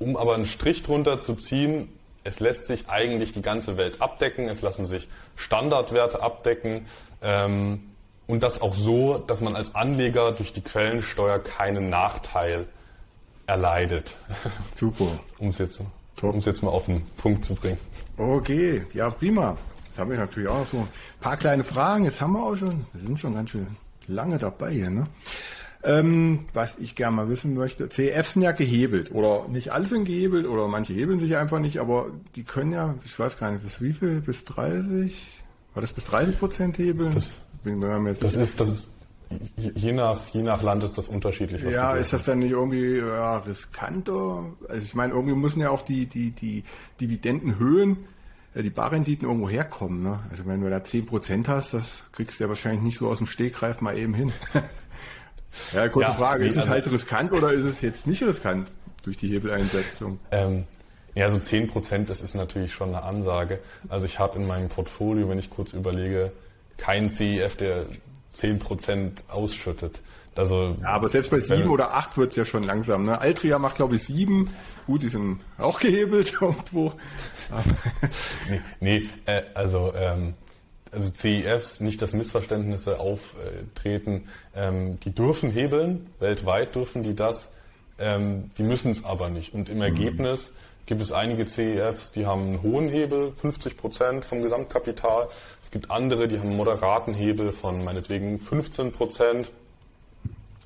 um 0.00 0.16
aber 0.16 0.34
einen 0.34 0.46
Strich 0.46 0.82
drunter 0.82 1.20
zu 1.20 1.36
ziehen. 1.36 1.88
Es 2.24 2.40
lässt 2.40 2.66
sich 2.66 2.88
eigentlich 2.88 3.32
die 3.32 3.42
ganze 3.42 3.76
Welt 3.76 4.00
abdecken, 4.00 4.48
es 4.48 4.60
lassen 4.60 4.84
sich 4.84 5.08
Standardwerte 5.36 6.22
abdecken 6.22 6.86
ähm, 7.22 7.80
und 8.26 8.42
das 8.42 8.60
auch 8.60 8.74
so, 8.74 9.18
dass 9.18 9.40
man 9.40 9.54
als 9.54 9.74
Anleger 9.74 10.32
durch 10.32 10.52
die 10.52 10.60
Quellensteuer 10.60 11.38
keinen 11.38 11.88
Nachteil 11.88 12.66
erleidet. 13.46 14.16
Super. 14.74 15.06
um 15.38 15.48
es 15.48 15.58
jetzt, 15.58 15.80
jetzt 16.20 16.62
mal 16.62 16.70
auf 16.70 16.86
den 16.86 17.06
Punkt 17.16 17.44
zu 17.44 17.54
bringen. 17.54 17.78
Okay, 18.16 18.84
ja 18.92 19.10
prima. 19.10 19.56
Jetzt 19.86 19.98
haben 19.98 20.10
wir 20.10 20.18
natürlich 20.18 20.48
auch 20.48 20.66
so 20.66 20.78
ein 20.78 20.88
paar 21.20 21.36
kleine 21.36 21.64
Fragen. 21.64 22.04
Jetzt 22.04 22.20
haben 22.20 22.32
wir 22.34 22.42
auch 22.42 22.56
schon, 22.56 22.86
wir 22.92 23.00
sind 23.00 23.18
schon 23.18 23.34
ganz 23.34 23.50
schön 23.50 23.66
lange 24.06 24.38
dabei 24.38 24.70
hier, 24.72 24.90
ne? 24.90 25.06
Ähm, 25.82 26.40
was 26.52 26.78
ich 26.78 26.94
gerne 26.94 27.16
mal 27.16 27.28
wissen 27.30 27.54
möchte, 27.54 27.88
CFs 27.88 28.34
sind 28.34 28.42
ja 28.42 28.52
gehebelt 28.52 29.12
oder 29.12 29.48
nicht 29.48 29.72
alle 29.72 29.86
sind 29.86 30.04
gehebelt 30.04 30.46
oder 30.46 30.68
manche 30.68 30.92
hebeln 30.92 31.20
sich 31.20 31.36
einfach 31.36 31.58
nicht, 31.58 31.78
aber 31.78 32.08
die 32.36 32.44
können 32.44 32.72
ja, 32.72 32.96
ich 33.04 33.18
weiß 33.18 33.38
gar 33.38 33.50
nicht, 33.50 33.62
bis 33.62 33.80
wie 33.80 33.94
viel, 33.94 34.20
bis 34.20 34.44
30, 34.44 35.42
war 35.72 35.80
das 35.80 35.92
bis 35.92 36.04
30 36.04 36.38
Prozent 36.38 36.76
hebeln? 36.76 37.14
Das, 37.14 37.36
das 38.20 38.36
ist, 38.36 38.60
das 38.60 38.68
ist, 38.68 38.90
je 39.56 39.92
nach, 39.92 40.20
je 40.32 40.42
nach 40.42 40.62
Land 40.62 40.84
ist 40.84 40.98
das 40.98 41.08
unterschiedlich. 41.08 41.62
ja, 41.62 41.94
ist 41.94 42.12
das 42.12 42.24
dann 42.24 42.40
nicht 42.40 42.50
irgendwie 42.50 42.98
ja, 42.98 43.38
riskanter? 43.38 44.44
Also 44.68 44.84
ich 44.84 44.94
meine, 44.94 45.14
irgendwie 45.14 45.34
müssen 45.34 45.60
ja 45.60 45.70
auch 45.70 45.82
die, 45.82 46.04
die, 46.04 46.32
die 46.32 46.62
Dividendenhöhen 47.00 47.96
ja, 48.54 48.62
die 48.62 48.70
Barrenditen 48.70 49.26
irgendwo 49.26 49.48
herkommen. 49.48 50.02
Ne? 50.02 50.20
Also 50.30 50.46
wenn 50.46 50.60
du 50.60 50.68
da 50.70 50.78
10% 50.78 51.48
hast, 51.48 51.74
das 51.74 52.04
kriegst 52.12 52.40
du 52.40 52.44
ja 52.44 52.48
wahrscheinlich 52.48 52.82
nicht 52.82 52.98
so 52.98 53.08
aus 53.08 53.18
dem 53.18 53.26
Stegreif 53.26 53.80
mal 53.80 53.96
eben 53.96 54.14
hin. 54.14 54.32
ja, 55.72 55.86
gute 55.88 56.06
ja, 56.06 56.12
Frage. 56.12 56.44
Ist 56.44 56.52
es 56.52 56.62
also 56.62 56.70
halt 56.70 56.92
riskant 56.92 57.32
oder 57.32 57.52
ist 57.52 57.64
es 57.64 57.80
jetzt 57.80 58.06
nicht 58.06 58.22
riskant 58.22 58.68
durch 59.02 59.16
die 59.16 59.28
Hebeleinsetzung? 59.28 60.18
Ähm, 60.30 60.64
ja, 61.14 61.28
so 61.28 61.36
10%, 61.36 62.06
das 62.06 62.20
ist 62.20 62.34
natürlich 62.34 62.72
schon 62.72 62.90
eine 62.90 63.02
Ansage. 63.02 63.58
Also 63.88 64.06
ich 64.06 64.18
habe 64.18 64.38
in 64.38 64.46
meinem 64.46 64.68
Portfolio, 64.68 65.28
wenn 65.28 65.38
ich 65.38 65.50
kurz 65.50 65.72
überlege, 65.72 66.32
keinen 66.76 67.10
CEF, 67.10 67.56
der 67.56 67.86
10% 68.36 69.28
ausschüttet. 69.28 70.00
Also, 70.36 70.76
ja, 70.80 70.88
aber 70.88 71.08
selbst 71.08 71.30
bei 71.30 71.40
sieben 71.40 71.68
oder 71.68 71.92
acht 71.92 72.16
wird 72.16 72.30
es 72.30 72.36
ja 72.36 72.44
schon 72.44 72.62
langsam. 72.62 73.02
Ne? 73.02 73.20
Altria 73.20 73.58
macht, 73.58 73.76
glaube 73.76 73.96
ich, 73.96 74.04
sieben. 74.04 74.50
Gut, 74.86 75.02
die 75.02 75.08
sind 75.08 75.40
auch 75.58 75.80
gehebelt 75.80 76.32
irgendwo. 76.40 76.92
nee, 78.48 78.60
nee 78.80 79.08
äh, 79.26 79.42
also, 79.54 79.92
ähm, 79.94 80.34
also 80.92 81.10
CEFs, 81.10 81.80
nicht, 81.80 82.02
dass 82.02 82.12
Missverständnisse 82.12 82.98
auftreten. 82.98 84.28
Ähm, 84.54 84.98
die 85.00 85.14
dürfen 85.14 85.50
hebeln, 85.50 86.06
weltweit 86.18 86.74
dürfen 86.74 87.02
die 87.02 87.14
das. 87.14 87.48
Ähm, 87.98 88.50
die 88.58 88.62
müssen 88.62 88.90
es 88.90 89.04
aber 89.04 89.28
nicht. 89.28 89.54
Und 89.54 89.68
im 89.68 89.76
mhm. 89.76 89.82
Ergebnis 89.82 90.52
gibt 90.86 91.00
es 91.00 91.12
einige 91.12 91.46
CEFs, 91.46 92.10
die 92.10 92.26
haben 92.26 92.42
einen 92.42 92.62
hohen 92.62 92.88
Hebel, 92.88 93.32
50 93.36 93.76
Prozent 93.76 94.24
vom 94.24 94.42
Gesamtkapital. 94.42 95.28
Es 95.62 95.70
gibt 95.70 95.90
andere, 95.90 96.26
die 96.26 96.38
haben 96.38 96.48
einen 96.48 96.56
moderaten 96.56 97.14
Hebel 97.14 97.52
von 97.52 97.84
meinetwegen 97.84 98.40
15 98.40 98.90
Prozent 98.90 99.52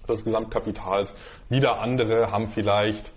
des 0.08 0.24
Gesamtkapitals. 0.24 1.14
Wieder 1.48 1.80
andere 1.80 2.30
haben 2.30 2.48
vielleicht 2.48 3.12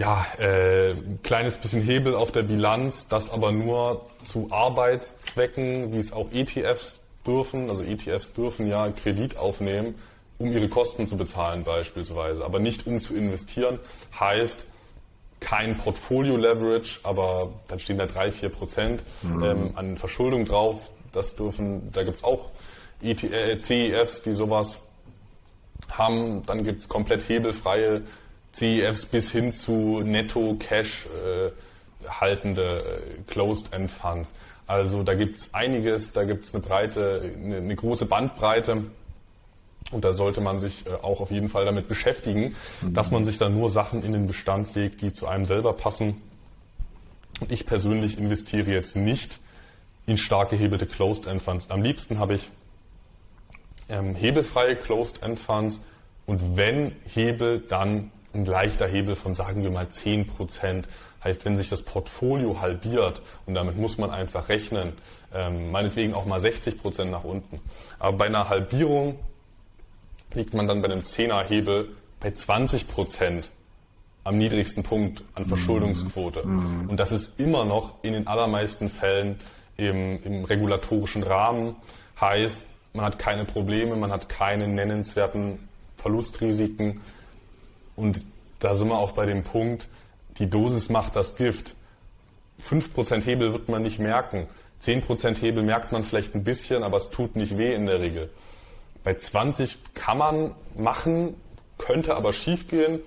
ja, 0.00 0.24
äh, 0.38 0.92
ein 0.92 1.20
kleines 1.22 1.58
bisschen 1.58 1.82
Hebel 1.82 2.14
auf 2.14 2.32
der 2.32 2.42
Bilanz, 2.42 3.06
das 3.08 3.30
aber 3.30 3.52
nur 3.52 4.06
zu 4.18 4.48
Arbeitszwecken, 4.50 5.92
wie 5.92 5.98
es 5.98 6.14
auch 6.14 6.32
ETFs 6.32 7.00
dürfen. 7.26 7.68
Also 7.68 7.82
ETFs 7.82 8.32
dürfen 8.32 8.66
ja 8.66 8.88
Kredit 8.92 9.36
aufnehmen, 9.36 9.94
um 10.38 10.50
ihre 10.52 10.70
Kosten 10.70 11.06
zu 11.06 11.18
bezahlen 11.18 11.64
beispielsweise, 11.64 12.42
aber 12.46 12.60
nicht 12.60 12.86
um 12.86 13.02
zu 13.02 13.14
investieren. 13.14 13.78
Heißt, 14.18 14.64
kein 15.38 15.76
Portfolio-Leverage, 15.76 17.00
aber 17.02 17.52
dann 17.68 17.78
stehen 17.78 17.98
da 17.98 18.06
drei, 18.06 18.30
vier 18.30 18.48
Prozent 18.48 19.04
mhm. 19.20 19.42
ähm, 19.42 19.70
an 19.74 19.98
Verschuldung 19.98 20.46
drauf. 20.46 20.90
Das 21.12 21.36
dürfen, 21.36 21.92
da 21.92 22.04
gibt's 22.04 22.24
auch 22.24 22.48
ETF, 23.02 23.60
CEFs, 23.60 24.22
die 24.22 24.32
sowas 24.32 24.78
haben. 25.90 26.42
Dann 26.46 26.64
gibt 26.64 26.80
es 26.80 26.88
komplett 26.88 27.28
hebelfreie 27.28 28.00
CEFs 28.52 29.06
bis 29.06 29.30
hin 29.30 29.52
zu 29.52 30.00
Netto-Cash 30.00 31.06
äh, 31.06 31.50
haltende 32.08 32.80
äh, 32.80 33.30
Closed-End-Funds. 33.30 34.32
Also 34.66 35.02
da 35.02 35.14
gibt 35.14 35.38
es 35.38 35.54
einiges, 35.54 36.12
da 36.12 36.24
gibt 36.24 36.44
es 36.44 36.54
eine 36.54 36.62
breite, 36.62 37.32
eine, 37.36 37.56
eine, 37.56 37.76
große 37.76 38.06
Bandbreite. 38.06 38.84
Und 39.90 40.04
da 40.04 40.12
sollte 40.12 40.40
man 40.40 40.58
sich 40.58 40.86
äh, 40.86 40.90
auch 40.90 41.20
auf 41.20 41.30
jeden 41.30 41.48
Fall 41.48 41.64
damit 41.64 41.88
beschäftigen, 41.88 42.54
mhm. 42.80 42.94
dass 42.94 43.10
man 43.10 43.24
sich 43.24 43.38
da 43.38 43.48
nur 43.48 43.68
Sachen 43.68 44.02
in 44.02 44.12
den 44.12 44.26
Bestand 44.26 44.74
legt, 44.74 45.02
die 45.02 45.12
zu 45.12 45.26
einem 45.26 45.44
selber 45.44 45.72
passen. 45.72 46.20
Und 47.40 47.50
ich 47.50 47.66
persönlich 47.66 48.18
investiere 48.18 48.70
jetzt 48.70 48.96
nicht 48.96 49.40
in 50.06 50.16
stark 50.16 50.50
gehebelte 50.50 50.86
Closed-End-Funds. 50.86 51.70
Am 51.70 51.82
liebsten 51.82 52.18
habe 52.18 52.34
ich 52.34 52.48
ähm, 53.88 54.14
hebelfreie 54.14 54.76
Closed-End-Funds 54.76 55.80
und 56.26 56.56
wenn 56.56 56.92
Hebel, 57.06 57.60
dann 57.60 58.12
ein 58.34 58.44
leichter 58.44 58.86
Hebel 58.86 59.16
von, 59.16 59.34
sagen 59.34 59.62
wir 59.62 59.70
mal, 59.70 59.88
10 59.88 60.26
Prozent. 60.26 60.88
Heißt, 61.22 61.44
wenn 61.44 61.56
sich 61.56 61.68
das 61.68 61.82
Portfolio 61.82 62.60
halbiert, 62.60 63.20
und 63.46 63.54
damit 63.54 63.76
muss 63.76 63.98
man 63.98 64.10
einfach 64.10 64.48
rechnen, 64.48 64.94
ähm, 65.34 65.70
meinetwegen 65.70 66.14
auch 66.14 66.24
mal 66.24 66.40
60 66.40 66.80
Prozent 66.80 67.10
nach 67.10 67.24
unten. 67.24 67.60
Aber 67.98 68.16
bei 68.16 68.26
einer 68.26 68.48
Halbierung 68.48 69.18
liegt 70.32 70.54
man 70.54 70.66
dann 70.66 70.80
bei 70.80 70.88
einem 70.88 71.02
10er 71.02 71.42
Hebel 71.44 71.88
bei 72.20 72.30
20 72.30 72.88
Prozent 72.88 73.50
am 74.24 74.38
niedrigsten 74.38 74.82
Punkt 74.82 75.24
an 75.34 75.44
Verschuldungsquote. 75.46 76.46
Mhm. 76.46 76.88
Und 76.88 76.98
das 76.98 77.12
ist 77.12 77.40
immer 77.40 77.64
noch 77.64 78.02
in 78.02 78.12
den 78.12 78.26
allermeisten 78.26 78.88
Fällen 78.88 79.40
im, 79.76 80.22
im 80.22 80.44
regulatorischen 80.44 81.22
Rahmen. 81.22 81.76
Heißt, 82.20 82.66
man 82.92 83.04
hat 83.04 83.18
keine 83.18 83.44
Probleme, 83.44 83.96
man 83.96 84.12
hat 84.12 84.28
keine 84.28 84.68
nennenswerten 84.68 85.58
Verlustrisiken. 85.96 87.00
Und 88.00 88.24
da 88.60 88.74
sind 88.74 88.88
wir 88.88 88.98
auch 88.98 89.12
bei 89.12 89.26
dem 89.26 89.42
Punkt, 89.42 89.86
die 90.38 90.48
Dosis 90.48 90.88
macht 90.88 91.16
das 91.16 91.36
Gift. 91.36 91.74
5% 92.66 93.22
Hebel 93.22 93.52
wird 93.52 93.68
man 93.68 93.82
nicht 93.82 93.98
merken. 93.98 94.46
10% 94.82 95.38
Hebel 95.40 95.62
merkt 95.62 95.92
man 95.92 96.02
vielleicht 96.02 96.34
ein 96.34 96.42
bisschen, 96.42 96.82
aber 96.82 96.96
es 96.96 97.10
tut 97.10 97.36
nicht 97.36 97.58
weh 97.58 97.74
in 97.74 97.84
der 97.84 98.00
Regel. 98.00 98.30
Bei 99.04 99.14
20 99.14 99.76
kann 99.92 100.16
man 100.16 100.54
machen, 100.74 101.34
könnte 101.76 102.16
aber 102.16 102.32
schief 102.32 102.68
gehen. 102.68 103.00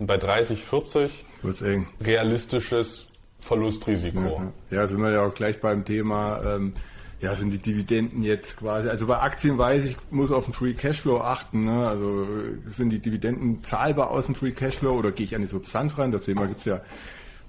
Und 0.00 0.06
bei 0.06 0.16
30, 0.16 0.64
40 0.64 1.24
wird's 1.42 1.62
eng. 1.62 1.86
realistisches 2.00 3.06
Verlustrisiko. 3.38 4.42
Ja, 4.70 4.78
ja, 4.78 4.86
sind 4.88 5.00
wir 5.00 5.12
ja 5.12 5.24
auch 5.24 5.34
gleich 5.34 5.60
beim 5.60 5.84
Thema 5.84 6.56
ähm, 6.56 6.72
ja, 7.20 7.34
sind 7.34 7.52
die 7.52 7.58
Dividenden 7.58 8.22
jetzt 8.22 8.56
quasi, 8.56 8.88
also 8.88 9.06
bei 9.06 9.18
Aktien 9.18 9.58
weiß 9.58 9.84
ich, 9.84 9.96
muss 10.10 10.32
auf 10.32 10.46
den 10.46 10.54
Free 10.54 10.72
Cashflow 10.72 11.20
achten, 11.20 11.64
ne? 11.64 11.86
also 11.86 12.26
sind 12.64 12.90
die 12.90 12.98
Dividenden 12.98 13.62
zahlbar 13.62 14.10
aus 14.10 14.26
dem 14.26 14.34
Free 14.34 14.52
Cashflow 14.52 14.98
oder 14.98 15.12
gehe 15.12 15.26
ich 15.26 15.34
an 15.34 15.42
die 15.42 15.46
Substanz 15.46 15.98
ran, 15.98 16.12
das 16.12 16.24
Thema 16.24 16.46
gibt's 16.46 16.64
ja 16.64 16.80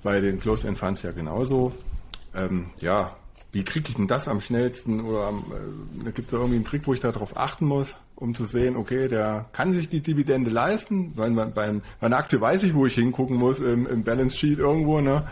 bei 0.03 0.19
den 0.19 0.39
Closed 0.39 0.65
End 0.65 0.77
Funds 0.77 1.03
ja 1.03 1.11
genauso. 1.11 1.71
Ähm, 2.35 2.67
ja, 2.81 3.15
wie 3.51 3.63
kriege 3.63 3.89
ich 3.89 3.95
denn 3.95 4.07
das 4.07 4.27
am 4.27 4.41
schnellsten 4.41 5.01
oder 5.01 5.29
äh, 5.29 6.03
da 6.05 6.11
gibt's 6.11 6.31
ja 6.31 6.39
irgendwie 6.39 6.55
einen 6.55 6.65
Trick, 6.65 6.87
wo 6.87 6.93
ich 6.93 6.99
darauf 6.99 7.37
achten 7.37 7.65
muss, 7.65 7.95
um 8.15 8.35
zu 8.35 8.45
sehen, 8.45 8.75
okay, 8.75 9.07
der 9.07 9.45
kann 9.53 9.73
sich 9.73 9.89
die 9.89 10.01
Dividende 10.01 10.49
leisten, 10.49 11.13
weil 11.15 11.31
man 11.31 11.53
beim, 11.53 11.81
bei 11.99 12.07
einer 12.07 12.17
Aktie 12.17 12.39
weiß 12.39 12.63
ich, 12.63 12.73
wo 12.73 12.85
ich 12.85 12.95
hingucken 12.95 13.37
muss 13.37 13.59
im, 13.59 13.87
im 13.87 14.03
Balance 14.03 14.37
Sheet 14.37 14.59
irgendwo, 14.59 15.01
ne? 15.01 15.23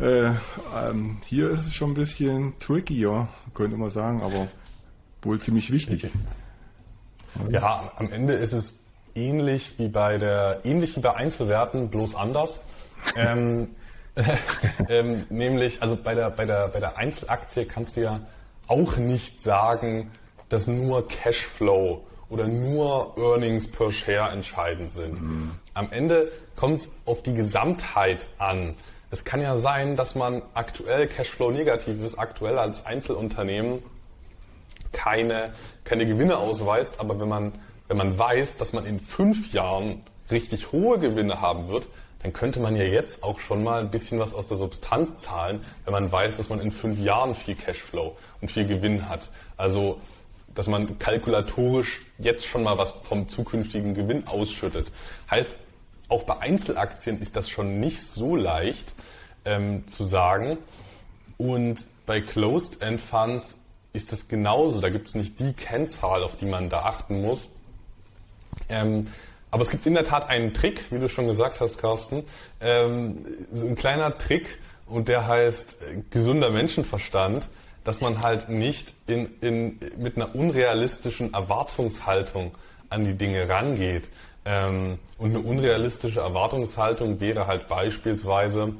Äh, 0.00 0.30
ähm, 0.76 1.18
hier 1.24 1.50
ist 1.50 1.66
es 1.66 1.74
schon 1.74 1.90
ein 1.90 1.94
bisschen 1.94 2.52
trickier, 2.60 3.26
könnte 3.58 3.76
man 3.76 3.90
sagen, 3.90 4.22
aber 4.22 4.46
wohl 5.22 5.40
ziemlich 5.40 5.72
wichtig. 5.72 6.08
Ja, 7.50 7.92
am 7.96 8.10
Ende 8.12 8.34
ist 8.34 8.52
es 8.52 8.78
ähnlich 9.16 9.78
wie 9.78 9.88
bei 9.88 10.16
der, 10.16 10.60
ähnlich 10.64 10.96
wie 10.96 11.00
bei 11.00 11.14
Einzelwerten, 11.14 11.90
bloß 11.90 12.14
anders. 12.14 12.60
ähm, 13.16 13.70
ähm, 14.88 15.26
nämlich, 15.28 15.82
also 15.82 15.96
bei 15.96 16.14
der, 16.14 16.30
bei 16.30 16.44
der, 16.44 16.68
bei 16.68 16.78
der 16.78 16.98
Einzelaktie 16.98 17.64
kannst 17.64 17.96
du 17.96 18.02
ja 18.02 18.20
auch 18.68 18.96
nicht 18.96 19.42
sagen, 19.42 20.12
dass 20.48 20.68
nur 20.68 21.08
Cashflow 21.08 22.06
oder 22.28 22.46
nur 22.46 23.14
Earnings 23.16 23.68
per 23.68 23.90
Share 23.90 24.30
entscheidend 24.30 24.90
sind. 24.90 25.20
Mhm. 25.20 25.50
Am 25.74 25.90
Ende 25.90 26.30
kommt 26.54 26.80
es 26.80 26.88
auf 27.06 27.22
die 27.22 27.34
Gesamtheit 27.34 28.26
an. 28.38 28.74
Es 29.10 29.24
kann 29.24 29.40
ja 29.40 29.56
sein, 29.56 29.96
dass 29.96 30.14
man 30.14 30.42
aktuell 30.54 31.06
Cashflow 31.06 31.50
negativ 31.50 32.02
ist, 32.02 32.18
aktuell 32.18 32.58
als 32.58 32.84
Einzelunternehmen 32.84 33.82
keine, 34.92 35.52
keine 35.84 36.06
Gewinne 36.06 36.36
ausweist, 36.36 37.00
aber 37.00 37.18
wenn 37.18 37.28
man, 37.28 37.52
wenn 37.88 37.96
man 37.96 38.18
weiß, 38.18 38.56
dass 38.56 38.72
man 38.72 38.84
in 38.84 39.00
fünf 39.00 39.52
Jahren 39.52 40.02
richtig 40.30 40.72
hohe 40.72 40.98
Gewinne 40.98 41.40
haben 41.40 41.68
wird, 41.68 41.86
dann 42.22 42.32
könnte 42.32 42.60
man 42.60 42.74
ja 42.76 42.84
jetzt 42.84 43.22
auch 43.22 43.38
schon 43.38 43.62
mal 43.62 43.80
ein 43.80 43.90
bisschen 43.90 44.18
was 44.18 44.34
aus 44.34 44.48
der 44.48 44.56
Substanz 44.56 45.18
zahlen, 45.18 45.64
wenn 45.84 45.92
man 45.92 46.10
weiß, 46.10 46.36
dass 46.36 46.48
man 46.48 46.60
in 46.60 46.72
fünf 46.72 46.98
Jahren 46.98 47.34
viel 47.34 47.54
Cashflow 47.54 48.16
und 48.40 48.50
viel 48.50 48.66
Gewinn 48.66 49.08
hat. 49.08 49.30
Also, 49.56 50.00
dass 50.54 50.66
man 50.66 50.98
kalkulatorisch 50.98 52.02
jetzt 52.18 52.44
schon 52.44 52.64
mal 52.64 52.76
was 52.76 52.90
vom 52.90 53.28
zukünftigen 53.28 53.94
Gewinn 53.94 54.26
ausschüttet. 54.26 54.90
Heißt, 55.30 55.54
auch 56.08 56.24
bei 56.24 56.38
Einzelaktien 56.38 57.20
ist 57.20 57.36
das 57.36 57.48
schon 57.48 57.80
nicht 57.80 58.02
so 58.02 58.36
leicht 58.36 58.94
ähm, 59.44 59.86
zu 59.86 60.04
sagen. 60.04 60.58
Und 61.36 61.86
bei 62.06 62.20
Closed-End 62.20 63.00
Funds 63.00 63.56
ist 63.92 64.12
das 64.12 64.28
genauso. 64.28 64.80
Da 64.80 64.90
gibt 64.90 65.08
es 65.08 65.14
nicht 65.14 65.38
die 65.38 65.52
Kennzahl, 65.52 66.22
auf 66.22 66.36
die 66.36 66.46
man 66.46 66.70
da 66.70 66.82
achten 66.82 67.22
muss. 67.22 67.48
Ähm, 68.68 69.06
aber 69.50 69.62
es 69.62 69.70
gibt 69.70 69.86
in 69.86 69.94
der 69.94 70.04
Tat 70.04 70.28
einen 70.28 70.52
Trick, 70.52 70.90
wie 70.90 70.98
du 70.98 71.08
schon 71.08 71.26
gesagt 71.26 71.60
hast, 71.60 71.78
Carsten. 71.78 72.24
Ähm, 72.60 73.24
so 73.52 73.66
ein 73.66 73.76
kleiner 73.76 74.16
Trick 74.18 74.58
und 74.86 75.08
der 75.08 75.26
heißt 75.26 75.78
äh, 75.82 76.02
gesunder 76.10 76.50
Menschenverstand, 76.50 77.48
dass 77.84 78.00
man 78.00 78.22
halt 78.22 78.48
nicht 78.50 78.94
in, 79.06 79.30
in, 79.40 79.78
mit 79.96 80.16
einer 80.16 80.34
unrealistischen 80.34 81.32
Erwartungshaltung 81.32 82.54
an 82.90 83.04
die 83.04 83.14
Dinge 83.14 83.48
rangeht. 83.48 84.10
Ähm, 84.44 84.98
und 85.18 85.30
eine 85.30 85.40
unrealistische 85.40 86.20
Erwartungshaltung 86.20 87.20
wäre 87.20 87.46
halt 87.46 87.68
beispielsweise, 87.68 88.74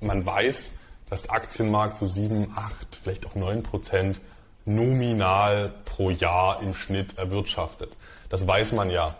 man 0.00 0.24
weiß, 0.24 0.70
dass 1.10 1.22
der 1.22 1.32
Aktienmarkt 1.32 1.98
so 1.98 2.06
7, 2.06 2.52
8, 2.54 3.00
vielleicht 3.02 3.26
auch 3.26 3.34
9 3.34 3.62
Prozent 3.62 4.20
nominal 4.64 5.72
pro 5.84 6.10
Jahr 6.10 6.62
im 6.62 6.74
Schnitt 6.74 7.18
erwirtschaftet. 7.18 7.92
Das 8.28 8.46
weiß 8.46 8.72
man 8.72 8.90
ja. 8.90 9.16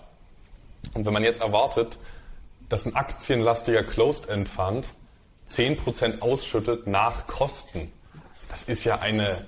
Und 0.95 1.04
wenn 1.07 1.12
man 1.12 1.23
jetzt 1.23 1.40
erwartet, 1.40 1.99
dass 2.69 2.87
ein 2.87 2.97
aktienlastiger 2.97 3.83
Closed-End 3.83 4.49
Fund 4.49 4.88
10% 5.49 6.21
ausschüttet 6.21 6.87
nach 6.87 7.26
Kosten, 7.26 7.93
das 8.49 8.64
ist 8.64 8.85
ja 8.85 9.00
eine 9.00 9.45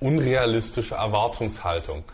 unrealistische 0.00 0.94
Erwartungshaltung. 0.94 2.04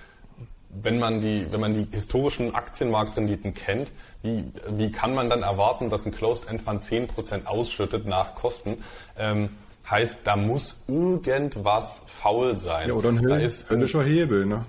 Wenn 0.83 0.99
man 0.99 1.21
die, 1.21 1.47
wenn 1.51 1.61
man 1.61 1.75
die 1.75 1.87
historischen 1.91 2.55
Aktienmarktrenditen 2.55 3.55
kennt, 3.55 3.93
wie, 4.23 4.45
wie 4.71 4.91
kann 4.91 5.15
man 5.15 5.31
dann 5.31 5.43
erwarten, 5.43 5.91
dass 5.91 6.07
ein 6.07 6.13
Closed-End 6.13 6.63
Fund 6.63 6.83
10% 6.83 7.47
ausschüttet 7.47 8.07
nach 8.07 8.35
Kosten? 8.35 8.83
Ähm, 9.19 9.51
heißt, 9.89 10.21
da 10.25 10.37
muss 10.37 10.85
irgendwas 10.89 12.03
faul 12.07 12.57
sein. 12.57 12.89
Ja, 12.89 12.95
oder 12.95 13.11
ein 13.11 13.21
höllischer 13.21 14.03
Hebel, 14.03 14.47
ne? 14.47 14.65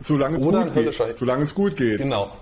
Solange 0.00 0.38
es, 0.38 0.44
gut 0.44 0.74
geht. 0.74 1.16
Solange 1.16 1.42
es 1.44 1.54
gut 1.54 1.76
geht. 1.76 1.98
Genau. 1.98 2.32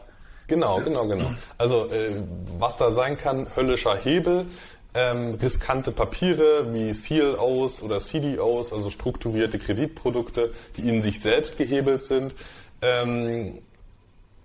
Genau, 0.47 0.81
genau, 0.81 1.07
genau. 1.07 1.33
Also 1.59 1.91
äh, 1.91 2.23
was 2.59 2.79
da 2.79 2.91
sein 2.91 3.19
kann, 3.19 3.49
höllischer 3.55 3.97
Hebel, 3.97 4.47
ähm, 4.95 5.35
riskante 5.35 5.93
Papiere 5.93 6.73
wie 6.73 6.93
CLOs 6.93 7.83
oder 7.83 7.99
CDOs, 8.01 8.73
also 8.73 8.89
strukturierte 8.89 9.59
Kreditprodukte, 9.59 10.53
die 10.77 10.89
in 10.89 11.03
sich 11.03 11.21
selbst 11.21 11.59
gehebelt 11.59 12.03
sind. 12.03 12.35
Ähm, 12.83 13.59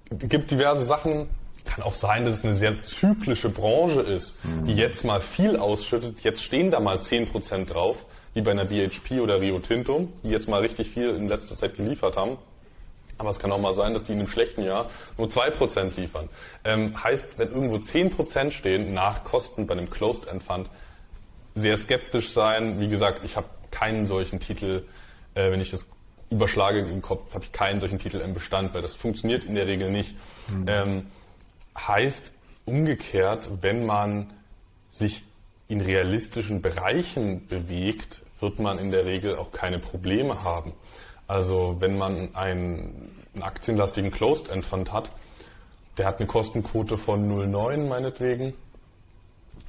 gibt 0.09 0.51
diverse 0.51 0.85
Sachen. 0.85 1.27
Kann 1.65 1.83
auch 1.83 1.93
sein, 1.93 2.25
dass 2.25 2.35
es 2.35 2.43
eine 2.43 2.55
sehr 2.55 2.83
zyklische 2.83 3.49
Branche 3.49 4.01
ist, 4.01 4.43
mhm. 4.43 4.65
die 4.65 4.75
jetzt 4.75 5.05
mal 5.05 5.21
viel 5.21 5.55
ausschüttet. 5.55 6.21
Jetzt 6.21 6.43
stehen 6.43 6.71
da 6.71 6.79
mal 6.79 6.97
10% 6.97 7.65
drauf, 7.65 8.05
wie 8.33 8.41
bei 8.41 8.51
einer 8.51 8.65
BHP 8.65 9.21
oder 9.21 9.39
Rio 9.39 9.59
Tinto, 9.59 10.09
die 10.23 10.29
jetzt 10.29 10.49
mal 10.49 10.59
richtig 10.59 10.89
viel 10.89 11.09
in 11.09 11.29
letzter 11.29 11.55
Zeit 11.55 11.77
geliefert 11.77 12.17
haben. 12.17 12.37
Aber 13.17 13.29
es 13.29 13.39
kann 13.39 13.51
auch 13.51 13.59
mal 13.59 13.73
sein, 13.73 13.93
dass 13.93 14.03
die 14.03 14.11
in 14.11 14.19
einem 14.19 14.27
schlechten 14.27 14.63
Jahr 14.63 14.89
nur 15.17 15.27
2% 15.27 15.95
liefern. 15.95 16.29
Ähm, 16.65 17.01
heißt, 17.01 17.37
wenn 17.37 17.49
irgendwo 17.49 17.75
10% 17.75 18.51
stehen 18.51 18.93
nach 18.93 19.23
Kosten 19.23 19.67
bei 19.67 19.73
einem 19.73 19.89
Closed-End 19.89 20.43
Fund, 20.43 20.67
sehr 21.55 21.77
skeptisch 21.77 22.31
sein. 22.31 22.79
Wie 22.79 22.89
gesagt, 22.89 23.23
ich 23.23 23.37
habe 23.37 23.47
keinen 23.71 24.05
solchen 24.05 24.39
Titel, 24.39 24.83
äh, 25.35 25.51
wenn 25.51 25.61
ich 25.61 25.71
das 25.71 25.87
überschlage 26.33 26.79
im 26.79 27.01
Kopf, 27.01 27.33
habe 27.33 27.43
ich 27.43 27.51
keinen 27.51 27.79
solchen 27.79 27.99
Titel 27.99 28.17
im 28.17 28.33
Bestand, 28.33 28.73
weil 28.73 28.81
das 28.81 28.95
funktioniert 28.95 29.43
in 29.43 29.55
der 29.55 29.67
Regel 29.67 29.91
nicht. 29.91 30.15
Mhm. 30.49 30.65
Ähm, 30.67 31.05
heißt 31.77 32.31
umgekehrt, 32.65 33.49
wenn 33.61 33.85
man 33.85 34.31
sich 34.89 35.23
in 35.67 35.81
realistischen 35.81 36.61
Bereichen 36.61 37.47
bewegt, 37.47 38.21
wird 38.39 38.59
man 38.59 38.77
in 38.77 38.91
der 38.91 39.05
Regel 39.05 39.37
auch 39.37 39.51
keine 39.51 39.79
Probleme 39.79 40.43
haben. 40.43 40.73
Also 41.27 41.77
wenn 41.79 41.97
man 41.97 42.35
einen, 42.35 43.09
einen 43.33 43.43
aktienlastigen 43.43 44.11
Closed-End 44.11 44.65
Fund 44.65 44.91
hat, 44.91 45.11
der 45.97 46.05
hat 46.07 46.19
eine 46.19 46.27
Kostenquote 46.27 46.97
von 46.97 47.29
0,9 47.29 47.87
meinetwegen 47.87 48.53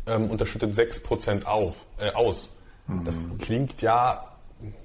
ähm, 0.06 0.30
und 0.30 0.46
schüttet 0.46 0.74
6% 0.74 1.44
auf, 1.44 1.74
äh, 1.98 2.10
aus. 2.12 2.54
Mhm. 2.86 3.04
Das 3.04 3.24
klingt 3.38 3.82
ja, 3.82 4.32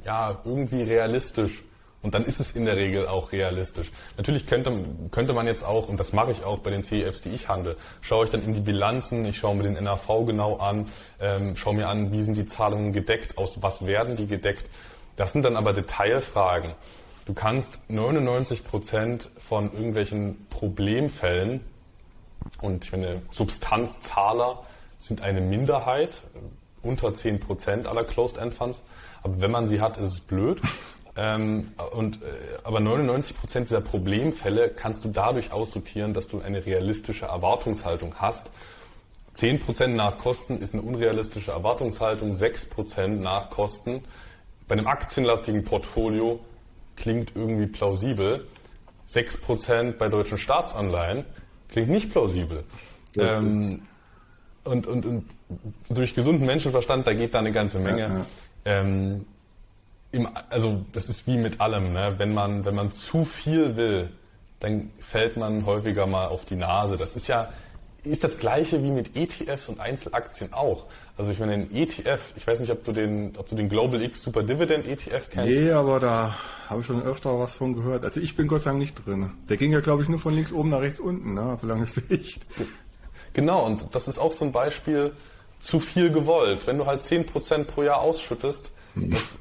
ja 0.05 0.37
irgendwie 0.45 0.83
realistisch. 0.83 1.63
Und 2.01 2.13
dann 2.13 2.23
ist 2.23 2.39
es 2.39 2.53
in 2.53 2.65
der 2.65 2.77
Regel 2.77 3.07
auch 3.07 3.33
realistisch. 3.33 3.91
Natürlich 4.15 4.47
könnte, 4.47 4.71
könnte 5.11 5.33
man 5.33 5.47
jetzt 5.47 5.63
auch, 5.63 5.89
und 5.89 5.99
das 5.99 6.13
mache 6.13 6.31
ich 6.31 6.45
auch 6.45 6.59
bei 6.59 6.71
den 6.71 6.83
CEFs, 6.83 7.21
die 7.21 7.29
ich 7.29 7.49
handle, 7.49 7.75
schaue 8.01 8.25
ich 8.25 8.31
dann 8.31 8.41
in 8.41 8.53
die 8.53 8.61
Bilanzen, 8.61 9.25
ich 9.25 9.37
schaue 9.37 9.55
mir 9.55 9.63
den 9.63 9.83
NAV 9.83 10.25
genau 10.25 10.57
an, 10.57 10.87
ähm, 11.19 11.57
schaue 11.57 11.75
mir 11.75 11.89
an, 11.89 12.13
wie 12.13 12.21
sind 12.21 12.37
die 12.37 12.45
Zahlungen 12.45 12.93
gedeckt, 12.93 13.37
aus 13.37 13.61
was 13.61 13.85
werden 13.85 14.15
die 14.15 14.27
gedeckt 14.27 14.65
das 15.19 15.33
sind 15.33 15.43
dann 15.43 15.57
aber 15.57 15.73
Detailfragen. 15.73 16.75
Du 17.25 17.33
kannst 17.33 17.81
99 17.89 18.63
Prozent 18.63 19.29
von 19.37 19.69
irgendwelchen 19.73 20.47
Problemfällen 20.49 21.59
und 22.61 22.85
ich 22.85 22.93
meine, 22.93 23.21
Substanzzahler 23.29 24.63
sind 24.97 25.19
eine 25.19 25.41
Minderheit, 25.41 26.23
unter 26.81 27.13
10 27.13 27.41
Prozent 27.41 27.85
aller 27.85 28.05
Closed-End 28.05 28.53
Funds. 28.53 28.81
Aber 29.21 29.41
wenn 29.41 29.51
man 29.51 29.67
sie 29.67 29.81
hat, 29.81 29.97
ist 29.97 30.13
es 30.13 30.21
blöd. 30.21 30.61
Ähm, 31.21 31.71
und, 31.91 32.21
äh, 32.21 32.25
aber 32.63 32.79
99 32.79 33.35
Prozent 33.37 33.67
dieser 33.67 33.81
Problemfälle 33.81 34.69
kannst 34.69 35.03
du 35.03 35.09
dadurch 35.09 35.51
aussortieren, 35.51 36.13
dass 36.13 36.29
du 36.29 36.39
eine 36.39 36.65
realistische 36.65 37.25
Erwartungshaltung 37.25 38.15
hast. 38.15 38.49
10 39.33 39.59
Prozent 39.59 39.95
nach 39.95 40.17
Kosten 40.17 40.61
ist 40.61 40.73
eine 40.73 40.83
unrealistische 40.83 41.51
Erwartungshaltung, 41.51 42.33
6 42.33 42.67
Prozent 42.67 43.21
nach 43.21 43.49
Kosten 43.49 44.03
bei 44.69 44.73
einem 44.73 44.87
aktienlastigen 44.87 45.65
Portfolio 45.65 46.39
klingt 46.95 47.35
irgendwie 47.35 47.65
plausibel. 47.65 48.47
6% 49.09 49.93
bei 49.93 50.07
deutschen 50.07 50.37
Staatsanleihen 50.37 51.25
klingt 51.69 51.89
nicht 51.89 52.11
plausibel. 52.11 52.63
Ähm, 53.17 53.81
und, 54.63 54.85
und, 54.85 55.05
und 55.07 55.25
durch 55.89 56.13
gesunden 56.13 56.45
Menschenverstand, 56.45 57.07
da 57.07 57.13
geht 57.13 57.33
da 57.33 57.39
eine 57.39 57.51
ganze 57.51 57.79
Menge. 57.79 58.01
Ja, 58.01 58.07
ja. 58.09 58.25
Ähm, 58.65 59.25
im, 60.11 60.27
also 60.49 60.85
das 60.93 61.09
ist 61.09 61.27
wie 61.27 61.37
mit 61.37 61.61
allem, 61.61 61.93
ne? 61.93 62.15
wenn, 62.17 62.33
man, 62.33 62.65
wenn 62.65 62.75
man 62.75 62.91
zu 62.91 63.25
viel 63.25 63.75
will, 63.75 64.09
dann 64.59 64.91
fällt 64.99 65.37
man 65.37 65.65
häufiger 65.65 66.07
mal 66.07 66.27
auf 66.27 66.45
die 66.45 66.55
Nase. 66.55 66.97
Das 66.97 67.15
ist 67.15 67.27
ja 67.27 67.49
ist 68.03 68.23
das 68.23 68.37
gleiche 68.37 68.81
wie 68.83 68.91
mit 68.91 69.15
ETFs 69.15 69.69
und 69.69 69.79
Einzelaktien 69.79 70.53
auch. 70.53 70.85
Also 71.17 71.31
ich 71.31 71.39
meine, 71.39 71.53
ein 71.53 71.75
ETF, 71.75 72.31
ich 72.35 72.47
weiß 72.47 72.59
nicht, 72.61 72.71
ob 72.71 72.83
du 72.83 72.91
den, 72.91 73.35
ob 73.37 73.49
du 73.49 73.55
den 73.55 73.67
Global 73.67 74.01
X 74.01 74.23
Super 74.23 74.43
Dividend 74.43 74.87
ETF 74.87 75.29
kennst. 75.29 75.53
Nee, 75.53 75.71
aber 75.71 75.99
da 75.99 76.35
habe 76.67 76.79
ich 76.79 76.85
schon 76.85 77.03
öfter 77.03 77.37
was 77.39 77.55
von 77.55 77.73
gehört. 77.73 78.05
Also 78.05 78.21
ich 78.21 78.35
bin 78.35 78.47
Gott 78.47 78.63
sei 78.63 78.71
Dank 78.71 78.79
nicht 78.79 79.05
drin. 79.05 79.31
Der 79.49 79.57
ging 79.57 79.71
ja, 79.71 79.81
glaube 79.81 80.03
ich, 80.03 80.09
nur 80.09 80.19
von 80.19 80.33
links 80.33 80.53
oben 80.53 80.69
nach 80.69 80.79
rechts 80.79 80.99
unten, 80.99 81.33
ne? 81.33 81.57
für 81.59 81.67
lange 81.67 81.85
Sicht. 81.85 82.41
Genau, 83.33 83.65
und 83.65 83.93
das 83.93 84.07
ist 84.07 84.17
auch 84.17 84.31
so 84.31 84.45
ein 84.45 84.51
Beispiel, 84.51 85.11
zu 85.59 85.79
viel 85.81 86.09
gewollt. 86.09 86.67
Wenn 86.67 86.77
du 86.77 86.85
halt 86.85 87.01
10% 87.01 87.65
pro 87.65 87.83
Jahr 87.83 87.99
ausschüttest, 87.99 88.71
hm. 88.93 89.11
das, 89.11 89.37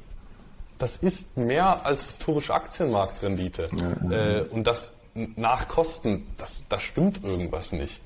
das 0.79 0.97
ist 0.97 1.37
mehr 1.37 1.85
als 1.85 2.05
historische 2.05 2.53
Aktienmarktrendite. 2.53 3.69
Ja. 3.75 4.11
Äh, 4.11 4.41
und 4.49 4.65
das 4.65 4.93
nach 5.13 5.67
Kosten, 5.67 6.25
das, 6.37 6.65
das 6.69 6.81
stimmt 6.81 7.23
irgendwas 7.23 7.71
nicht. 7.71 8.01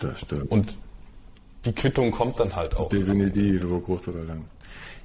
Das 0.00 0.20
stimmt. 0.20 0.50
Und 0.50 0.76
die 1.64 1.72
Quittung 1.72 2.10
kommt 2.10 2.38
dann 2.38 2.54
halt 2.54 2.76
auch. 2.76 2.88
Definitiv, 2.88 3.62
über 3.62 3.80
kurz 3.80 4.08
oder 4.08 4.24
lang. 4.24 4.44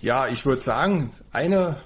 Ja, 0.02 0.28
ich 0.28 0.46
würde 0.46 0.62
sagen, 0.62 1.12
eine 1.32 1.78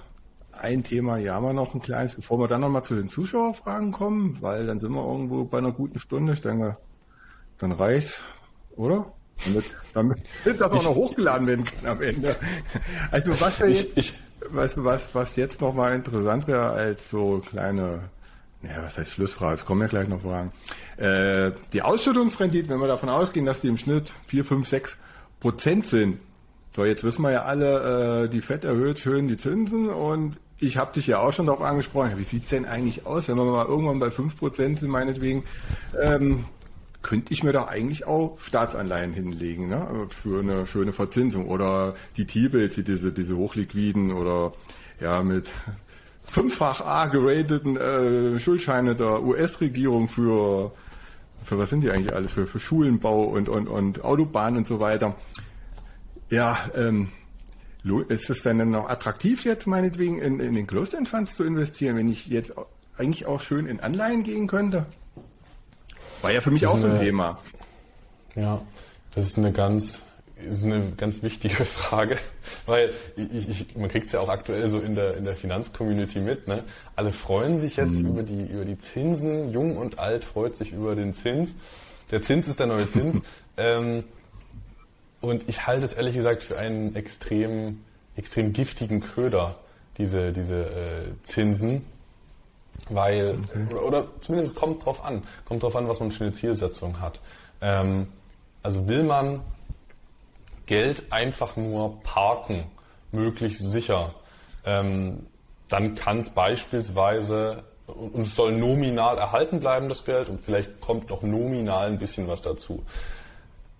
ein 0.60 0.82
Thema 0.82 1.18
ja 1.18 1.40
wir 1.40 1.52
noch 1.52 1.74
ein 1.74 1.82
kleines, 1.82 2.14
bevor 2.14 2.38
wir 2.38 2.48
dann 2.48 2.62
nochmal 2.62 2.82
zu 2.82 2.94
den 2.94 3.08
Zuschauerfragen 3.08 3.92
kommen, 3.92 4.38
weil 4.40 4.66
dann 4.66 4.80
sind 4.80 4.92
wir 4.92 5.04
irgendwo 5.04 5.44
bei 5.44 5.58
einer 5.58 5.72
guten 5.72 5.98
Stunde. 5.98 6.32
Ich 6.32 6.40
denke, 6.40 6.78
dann 7.58 7.72
reicht's, 7.72 8.24
oder? 8.74 9.12
Damit, 9.44 9.64
damit 9.92 10.18
das 10.44 10.60
auch 10.62 10.82
noch 10.82 10.94
hochgeladen 10.94 11.46
werden 11.46 11.64
kann 11.66 11.90
am 11.90 12.00
Ende. 12.00 12.36
Also 13.10 13.38
was 13.38 13.60
wir 13.60 13.68
jetzt, 13.68 13.98
ich, 13.98 14.14
ich, 14.14 14.14
weißt 14.40 14.84
was, 14.84 15.14
was 15.14 15.36
jetzt 15.36 15.60
nochmal 15.60 15.94
interessant 15.94 16.46
wäre 16.46 16.70
als 16.70 17.10
so 17.10 17.42
kleine, 17.46 18.00
naja, 18.62 18.82
was 18.82 18.98
heißt 18.98 19.12
Schlussfrage, 19.12 19.54
es 19.54 19.64
kommen 19.64 19.80
ja 19.82 19.86
gleich 19.86 20.08
noch 20.08 20.22
Fragen. 20.22 20.52
Äh, 20.96 21.52
die 21.72 21.82
Ausschüttungsrendite, 21.82 22.68
wenn 22.68 22.80
wir 22.80 22.88
davon 22.88 23.08
ausgehen, 23.08 23.46
dass 23.46 23.60
die 23.60 23.68
im 23.68 23.76
Schnitt 23.76 24.12
4, 24.26 24.44
5, 24.44 24.68
6 24.68 24.98
Prozent 25.40 25.86
sind. 25.86 26.18
So, 26.74 26.84
jetzt 26.84 27.04
wissen 27.04 27.22
wir 27.22 27.32
ja 27.32 27.44
alle, 27.44 28.24
äh, 28.24 28.28
die 28.28 28.42
FED 28.42 28.64
erhöht 28.64 28.98
schön 28.98 29.28
die 29.28 29.36
Zinsen 29.36 29.88
und 29.88 30.38
ich 30.58 30.78
habe 30.78 30.92
dich 30.94 31.06
ja 31.06 31.20
auch 31.20 31.32
schon 31.32 31.46
darauf 31.46 31.62
angesprochen, 31.62 32.12
wie 32.16 32.22
sieht's 32.22 32.48
denn 32.48 32.64
eigentlich 32.64 33.06
aus, 33.06 33.28
wenn 33.28 33.36
wir 33.36 33.44
mal 33.44 33.66
irgendwann 33.66 33.98
bei 33.98 34.08
5% 34.08 34.78
sind, 34.78 34.88
meinetwegen, 34.88 35.44
ähm, 36.00 36.44
könnte 37.06 37.32
ich 37.32 37.44
mir 37.44 37.52
da 37.52 37.66
eigentlich 37.66 38.04
auch 38.04 38.36
Staatsanleihen 38.40 39.12
hinlegen, 39.12 39.68
ne? 39.68 40.08
für 40.08 40.40
eine 40.40 40.66
schöne 40.66 40.92
Verzinsung. 40.92 41.46
Oder 41.46 41.94
die 42.16 42.26
T-Bills, 42.26 42.74
diese, 42.74 43.12
diese 43.12 43.36
hochliquiden 43.36 44.12
oder 44.12 44.52
ja 45.00 45.22
mit 45.22 45.52
fünffach 46.24 46.80
A 46.80 47.06
gerateten 47.06 47.76
äh, 47.76 48.40
Schuldscheine 48.40 48.96
der 48.96 49.22
US-Regierung 49.22 50.08
für, 50.08 50.72
für 51.44 51.58
was 51.58 51.70
sind 51.70 51.82
die 51.82 51.92
eigentlich 51.92 52.12
alles? 52.12 52.32
Für, 52.32 52.48
für 52.48 52.58
Schulenbau 52.58 53.22
und, 53.22 53.48
und, 53.48 53.68
und 53.68 54.04
Autobahnen 54.04 54.58
und 54.58 54.66
so 54.66 54.80
weiter. 54.80 55.14
Ja, 56.28 56.58
ähm, 56.74 57.10
ist 58.08 58.30
es 58.30 58.42
denn 58.42 58.68
noch 58.68 58.90
attraktiv 58.90 59.44
jetzt 59.44 59.68
meinetwegen 59.68 60.18
in, 60.18 60.40
in 60.40 60.56
den 60.56 60.66
Closed-End 60.66 61.08
Funds 61.08 61.36
zu 61.36 61.44
investieren, 61.44 61.94
wenn 61.94 62.10
ich 62.10 62.26
jetzt 62.26 62.52
eigentlich 62.98 63.26
auch 63.26 63.40
schön 63.40 63.66
in 63.66 63.78
Anleihen 63.78 64.24
gehen 64.24 64.48
könnte? 64.48 64.86
War 66.22 66.32
ja 66.32 66.40
für 66.40 66.50
mich 66.50 66.66
auch 66.66 66.78
so 66.78 66.86
ein 66.86 66.98
Thema. 66.98 67.38
Ja, 68.34 68.60
das 69.14 69.28
ist 69.28 69.38
eine 69.38 69.52
ganz, 69.52 70.02
ist 70.50 70.64
eine 70.64 70.92
ganz 70.96 71.22
wichtige 71.22 71.64
Frage, 71.64 72.18
weil 72.66 72.92
ich, 73.16 73.48
ich, 73.48 73.76
man 73.76 73.88
kriegt 73.88 74.06
es 74.06 74.12
ja 74.12 74.20
auch 74.20 74.28
aktuell 74.28 74.68
so 74.68 74.78
in 74.78 74.94
der, 74.94 75.16
in 75.16 75.24
der 75.24 75.36
Finanzcommunity 75.36 76.20
mit. 76.20 76.46
Ne? 76.48 76.64
Alle 76.94 77.12
freuen 77.12 77.58
sich 77.58 77.76
jetzt 77.76 77.98
mhm. 77.98 78.08
über, 78.08 78.22
die, 78.22 78.44
über 78.44 78.64
die 78.64 78.78
Zinsen, 78.78 79.52
jung 79.52 79.76
und 79.76 79.98
alt 79.98 80.24
freut 80.24 80.56
sich 80.56 80.72
über 80.72 80.94
den 80.94 81.14
Zins. 81.14 81.54
Der 82.10 82.22
Zins 82.22 82.46
ist 82.46 82.60
der 82.60 82.66
neue 82.66 82.88
Zins. 82.88 83.20
ähm, 83.56 84.04
und 85.20 85.48
ich 85.48 85.66
halte 85.66 85.84
es 85.84 85.94
ehrlich 85.94 86.14
gesagt 86.14 86.42
für 86.42 86.58
einen 86.58 86.94
extrem, 86.94 87.80
extrem 88.16 88.52
giftigen 88.52 89.00
Köder, 89.00 89.56
diese, 89.98 90.32
diese 90.32 90.64
äh, 90.64 91.22
Zinsen. 91.22 91.84
Weil, 92.88 93.38
okay. 93.44 93.66
oder, 93.70 93.82
oder, 93.84 94.06
zumindest 94.20 94.54
kommt 94.54 94.84
drauf 94.84 95.04
an, 95.04 95.22
kommt 95.44 95.62
drauf 95.62 95.74
an, 95.76 95.88
was 95.88 96.00
man 96.00 96.10
für 96.10 96.24
eine 96.24 96.32
Zielsetzung 96.32 97.00
hat. 97.00 97.20
Ähm, 97.60 98.08
also 98.62 98.86
will 98.86 99.02
man 99.02 99.40
Geld 100.66 101.04
einfach 101.10 101.56
nur 101.56 102.00
parken, 102.02 102.64
möglichst 103.12 103.62
sicher, 103.70 104.14
ähm, 104.64 105.26
dann 105.68 105.94
kann 105.94 106.18
es 106.18 106.30
beispielsweise, 106.30 107.64
und 107.86 108.22
es 108.22 108.34
soll 108.34 108.52
nominal 108.52 109.18
erhalten 109.18 109.60
bleiben, 109.60 109.88
das 109.88 110.04
Geld, 110.04 110.28
und 110.28 110.40
vielleicht 110.40 110.80
kommt 110.80 111.10
noch 111.10 111.22
nominal 111.22 111.86
ein 111.86 111.98
bisschen 111.98 112.28
was 112.28 112.42
dazu. 112.42 112.84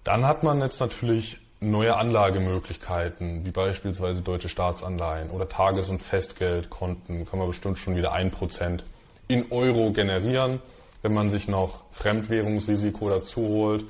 Dann 0.04 0.26
hat 0.26 0.42
man 0.42 0.60
jetzt 0.60 0.80
natürlich 0.80 1.40
neue 1.60 1.96
Anlagemöglichkeiten, 1.96 3.44
wie 3.44 3.50
beispielsweise 3.50 4.22
deutsche 4.22 4.48
Staatsanleihen 4.48 5.30
oder 5.30 5.48
Tages- 5.48 5.88
und 5.88 6.02
Festgeldkonten, 6.02 7.26
kann 7.26 7.38
man 7.38 7.48
bestimmt 7.48 7.78
schon 7.78 7.96
wieder 7.96 8.12
ein 8.12 8.30
Prozent 8.30 8.84
in 9.28 9.50
Euro 9.50 9.92
generieren. 9.92 10.60
Wenn 11.02 11.14
man 11.14 11.30
sich 11.30 11.48
noch 11.48 11.84
Fremdwährungsrisiko 11.92 13.08
dazu 13.08 13.42
holt, 13.42 13.84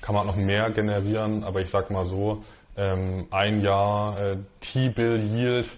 kann 0.00 0.14
man 0.14 0.26
noch 0.26 0.36
mehr 0.36 0.70
generieren. 0.70 1.44
Aber 1.44 1.60
ich 1.60 1.70
sag 1.70 1.90
mal 1.90 2.04
so, 2.04 2.42
ähm, 2.76 3.26
ein 3.30 3.60
Jahr 3.62 4.18
äh, 4.18 4.36
T-Bill 4.60 5.22
Yield 5.34 5.68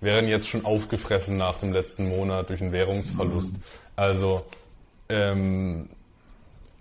wären 0.00 0.28
jetzt 0.28 0.48
schon 0.48 0.64
aufgefressen 0.64 1.36
nach 1.36 1.58
dem 1.58 1.72
letzten 1.72 2.08
Monat 2.08 2.50
durch 2.50 2.60
einen 2.60 2.72
Währungsverlust. 2.72 3.54
Also 3.96 4.44
ähm, 5.08 5.88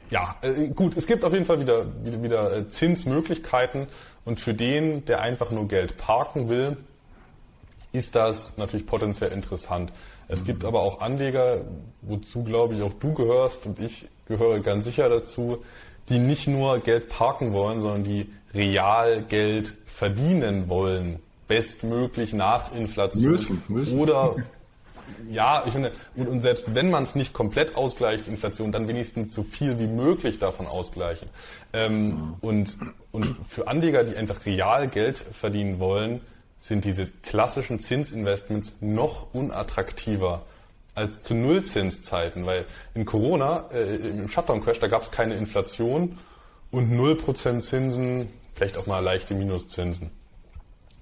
ja, 0.10 0.36
äh, 0.42 0.68
gut, 0.70 0.96
es 0.98 1.08
gibt 1.08 1.24
auf 1.24 1.34
jeden 1.34 1.46
Fall 1.46 1.60
wieder, 1.60 1.86
wieder, 2.04 2.24
wieder 2.24 2.58
äh, 2.58 2.68
Zinsmöglichkeiten 2.68 3.88
und 4.26 4.40
für 4.40 4.54
den, 4.54 5.06
der 5.06 5.22
einfach 5.22 5.52
nur 5.52 5.68
Geld 5.68 5.98
parken 5.98 6.50
will, 6.50 6.78
ist 7.92 8.16
das 8.16 8.58
natürlich 8.58 8.86
potenziell 8.86 9.32
interessant. 9.32 9.92
Es 10.28 10.44
gibt 10.44 10.66
aber 10.66 10.82
auch 10.82 11.02
Anleger, 11.02 11.62
wozu 12.02 12.44
glaube 12.44 12.76
ich 12.76 12.82
auch 12.82 12.94
du 12.94 13.14
gehörst 13.14 13.66
und 13.66 13.80
ich 13.80 14.08
gehöre 14.28 14.60
ganz 14.60 14.86
sicher 14.86 15.10
dazu, 15.10 15.64
die 16.10 16.20
nicht 16.20 16.48
nur 16.48 16.80
Geld 16.80 17.10
parken 17.10 17.54
wollen, 17.54 17.82
sondern 17.82 18.04
die 18.04 18.30
real 18.54 19.24
Geld 19.24 19.78
verdienen 19.86 20.70
wollen, 20.70 21.20
bestmöglich 21.48 22.34
nach 22.34 22.74
Inflation 22.74 23.32
müssen, 23.32 23.64
müssen. 23.68 24.00
oder 24.00 24.36
ja, 25.30 25.64
ich 25.66 25.74
finde, 25.74 25.92
und, 26.16 26.28
und 26.28 26.42
selbst 26.42 26.76
wenn 26.76 26.90
man 26.90 27.04
es 27.04 27.16
nicht 27.16 27.34
komplett 27.34 27.76
ausgleicht, 27.76 28.28
Inflation, 28.28 28.72
dann 28.72 28.88
wenigstens 28.88 29.34
so 29.34 29.44
viel 29.44 29.80
wie 29.80 29.88
möglich 29.88 30.40
davon 30.40 30.68
ausgleichen. 30.68 31.30
Ähm, 31.74 32.36
und, 32.42 32.78
und 33.12 33.36
für 33.48 33.68
Anleger, 33.68 34.04
die 34.04 34.16
einfach 34.16 34.46
real 34.46 34.88
Geld 34.88 35.18
verdienen 35.18 35.80
wollen, 35.80 36.22
sind 36.60 36.86
diese 36.86 37.08
klassischen 37.24 37.80
Zinsinvestments 37.80 38.78
noch 38.82 39.34
unattraktiver 39.34 40.46
als 40.96 41.22
zu 41.22 41.36
Nullzinszeiten, 41.36 42.46
weil 42.46 42.66
in 42.96 43.06
Corona, 43.06 43.66
äh, 43.72 43.96
im 43.96 44.28
Shutdown-Crash, 44.28 44.80
da 44.80 44.88
gab 44.88 45.04
es 45.04 45.12
keine 45.12 45.36
Inflation 45.36 46.18
und 46.72 46.92
0% 46.92 47.62
Zinsen, 47.62 48.30
vielleicht 48.56 48.78
auch 48.78 48.88
mal 48.88 49.00
leichte 49.00 49.36
Minuszinsen. 49.36 50.10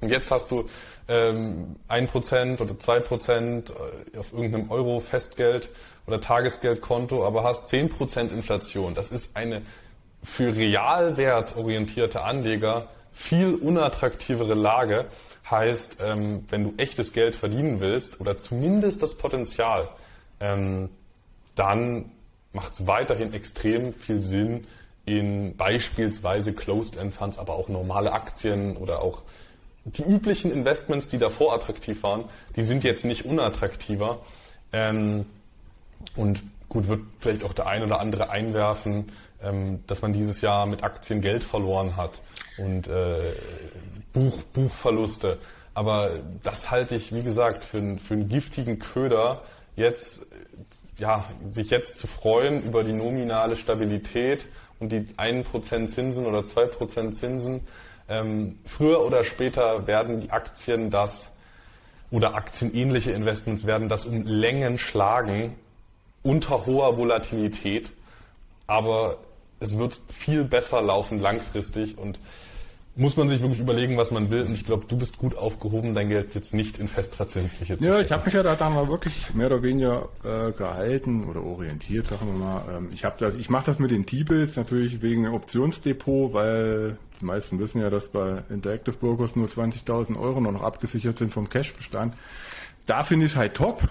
Und 0.01 0.09
jetzt 0.09 0.29
hast 0.31 0.51
du 0.51 0.65
ähm, 1.07 1.75
1% 1.89 2.61
oder 2.61 2.73
2% 2.73 3.71
äh, 3.71 4.17
auf 4.17 4.33
irgendeinem 4.33 4.71
Euro-Festgeld 4.71 5.69
oder 6.07 6.21
Tagesgeldkonto, 6.21 7.25
aber 7.25 7.43
hast 7.43 7.71
10% 7.71 8.31
Inflation. 8.31 8.93
Das 8.93 9.09
ist 9.09 9.35
eine 9.35 9.61
für 10.23 10.55
realwertorientierte 10.55 12.23
Anleger 12.23 12.87
viel 13.11 13.55
unattraktivere 13.55 14.55
Lage. 14.55 15.05
Heißt, 15.49 15.97
ähm, 16.01 16.43
wenn 16.49 16.63
du 16.63 16.73
echtes 16.77 17.13
Geld 17.13 17.35
verdienen 17.35 17.79
willst 17.79 18.19
oder 18.19 18.37
zumindest 18.37 19.03
das 19.03 19.15
Potenzial, 19.15 19.89
ähm, 20.39 20.89
dann 21.53 22.11
macht 22.51 22.73
es 22.73 22.87
weiterhin 22.87 23.33
extrem 23.33 23.93
viel 23.93 24.21
Sinn, 24.21 24.65
in 25.05 25.55
beispielsweise 25.55 26.53
Closed-End 26.53 27.13
Funds, 27.13 27.37
aber 27.37 27.53
auch 27.53 27.69
normale 27.69 28.11
Aktien 28.11 28.75
oder 28.75 29.01
auch 29.01 29.21
die 29.85 30.03
üblichen 30.03 30.51
Investments, 30.51 31.07
die 31.07 31.17
davor 31.17 31.53
attraktiv 31.53 32.01
waren, 32.03 32.25
die 32.55 32.63
sind 32.63 32.83
jetzt 32.83 33.05
nicht 33.05 33.25
unattraktiver. 33.25 34.19
Ähm, 34.73 35.25
und 36.15 36.41
gut, 36.69 36.87
wird 36.87 37.01
vielleicht 37.19 37.43
auch 37.43 37.53
der 37.53 37.67
ein 37.67 37.83
oder 37.83 37.99
andere 37.99 38.29
einwerfen, 38.29 39.11
ähm, 39.41 39.83
dass 39.87 40.01
man 40.01 40.11
dieses 40.11 40.41
Jahr 40.41 40.65
mit 40.65 40.83
Aktien 40.83 41.21
Geld 41.21 41.43
verloren 41.43 41.95
hat 41.95 42.21
und 42.57 42.87
äh, 42.87 43.19
Buch, 44.11 44.41
Buchverluste. 44.53 45.37
Aber 45.73 46.11
das 46.41 46.71
halte 46.71 46.95
ich, 46.95 47.13
wie 47.13 47.21
gesagt, 47.21 47.63
für, 47.63 47.97
für 47.97 48.13
einen 48.15 48.29
giftigen 48.29 48.79
Köder, 48.79 49.43
jetzt, 49.75 50.25
ja, 50.97 51.25
sich 51.49 51.69
jetzt 51.69 51.99
zu 51.99 52.07
freuen 52.07 52.63
über 52.63 52.83
die 52.83 52.93
nominale 52.93 53.55
Stabilität 53.55 54.47
und 54.79 54.91
die 54.91 55.01
1% 55.17 55.87
Zinsen 55.89 56.25
oder 56.25 56.39
2% 56.39 57.11
Zinsen 57.11 57.61
ähm, 58.09 58.59
früher 58.65 59.01
oder 59.01 59.23
später 59.23 59.87
werden 59.87 60.21
die 60.21 60.31
Aktien 60.31 60.89
das 60.89 61.31
oder 62.11 62.35
aktienähnliche 62.35 63.11
Investments 63.11 63.65
werden 63.65 63.89
das 63.89 64.05
um 64.05 64.25
Längen 64.25 64.77
schlagen 64.77 65.55
unter 66.23 66.65
hoher 66.65 66.97
Volatilität. 66.97 67.91
Aber 68.67 69.17
es 69.59 69.77
wird 69.77 69.99
viel 70.09 70.43
besser 70.43 70.81
laufen 70.81 71.19
langfristig 71.19 71.97
und 71.97 72.19
muss 72.97 73.17
man 73.17 73.27
sich 73.27 73.41
wirklich 73.41 73.59
überlegen, 73.59 73.97
was 73.97 74.11
man 74.11 74.29
will. 74.29 74.43
Und 74.43 74.53
ich 74.53 74.65
glaube, 74.65 74.85
du 74.87 74.97
bist 74.97 75.17
gut 75.17 75.35
aufgehoben, 75.35 75.93
dein 75.93 76.07
Geld 76.07 76.33
jetzt 76.33 76.53
nicht 76.53 76.79
in 76.79 76.87
festverzinsliche 76.87 77.77
zu 77.77 77.85
Ja, 77.85 77.99
ich 77.99 78.11
habe 78.11 78.25
mich 78.25 78.33
ja 78.33 78.41
da 78.41 78.55
dann 78.55 78.73
mal 78.73 78.87
wirklich 78.87 79.33
mehr 79.33 79.47
oder 79.47 79.63
weniger 79.63 80.09
äh, 80.23 80.51
gehalten 80.53 81.25
oder 81.25 81.43
orientiert, 81.43 82.07
sagen 82.07 82.27
wir 82.27 82.33
mal. 82.33 82.63
Ähm, 82.77 82.89
ich 82.93 83.03
habe 83.03 83.15
das, 83.19 83.35
ich 83.35 83.49
mache 83.49 83.65
das 83.65 83.79
mit 83.79 83.91
den 83.91 84.05
T-Bills 84.05 84.55
natürlich 84.55 85.01
wegen 85.01 85.23
dem 85.23 85.33
Optionsdepot, 85.33 86.33
weil 86.33 86.97
die 87.19 87.25
meisten 87.25 87.59
wissen 87.59 87.81
ja, 87.81 87.89
dass 87.89 88.07
bei 88.07 88.43
Interactive 88.49 88.95
Brokers 88.95 89.35
nur 89.35 89.47
20.000 89.47 90.17
Euro 90.17 90.39
noch 90.39 90.63
abgesichert 90.63 91.17
sind 91.17 91.33
vom 91.33 91.49
Cashbestand. 91.49 92.13
Da 92.85 93.03
finde 93.03 93.25
ich 93.25 93.33
es 93.33 93.37
halt 93.37 93.55
top. 93.55 93.89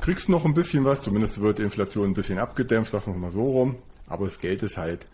Kriegst 0.00 0.28
noch 0.28 0.44
ein 0.44 0.52
bisschen 0.52 0.84
was, 0.84 1.02
zumindest 1.02 1.40
wird 1.40 1.58
die 1.58 1.62
Inflation 1.62 2.10
ein 2.10 2.14
bisschen 2.14 2.38
abgedämpft, 2.38 2.90
sagen 2.90 3.14
wir 3.14 3.20
mal 3.20 3.30
so 3.30 3.44
rum. 3.44 3.76
Aber 4.08 4.24
das 4.24 4.40
Geld 4.40 4.62
ist 4.62 4.76
halt 4.76 5.06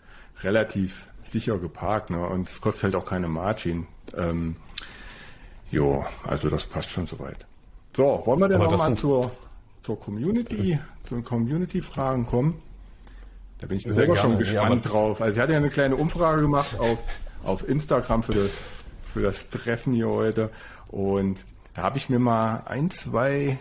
relativ 0.43 1.05
sicher 1.31 1.57
geparkt 1.57 2.09
ne? 2.09 2.25
und 2.25 2.49
es 2.49 2.61
kostet 2.61 2.83
halt 2.83 2.95
auch 2.95 3.05
keine 3.05 3.27
Margin. 3.27 3.87
Ähm, 4.15 4.55
jo, 5.71 6.05
also 6.23 6.49
das 6.49 6.65
passt 6.65 6.89
schon 6.89 7.05
soweit. 7.05 7.45
So, 7.95 8.21
wollen 8.25 8.39
wir 8.39 8.47
denn 8.47 8.59
nochmal 8.59 8.95
zur, 8.95 9.31
zur 9.81 9.99
Community, 9.99 10.79
zu 11.03 11.15
den 11.15 11.23
Community-Fragen 11.23 12.25
kommen? 12.25 12.61
Da 13.59 13.67
bin 13.67 13.77
ich 13.77 13.83
selber 13.83 14.13
gerne. 14.13 14.17
schon 14.17 14.37
gespannt 14.37 14.85
ja, 14.85 14.91
drauf. 14.91 15.21
Also 15.21 15.35
ich 15.35 15.41
hatte 15.41 15.51
ja 15.51 15.57
eine 15.57 15.69
kleine 15.69 15.95
Umfrage 15.95 16.41
gemacht 16.41 16.79
auf, 16.79 16.97
auf 17.43 17.67
Instagram 17.67 18.23
für 18.23 18.33
das, 18.33 18.51
für 19.13 19.21
das 19.21 19.49
Treffen 19.49 19.93
hier 19.93 20.07
heute. 20.07 20.49
Und 20.87 21.45
da 21.73 21.83
habe 21.83 21.97
ich 21.97 22.09
mir 22.09 22.19
mal 22.19 22.63
ein, 22.65 22.89
zwei, 22.89 23.59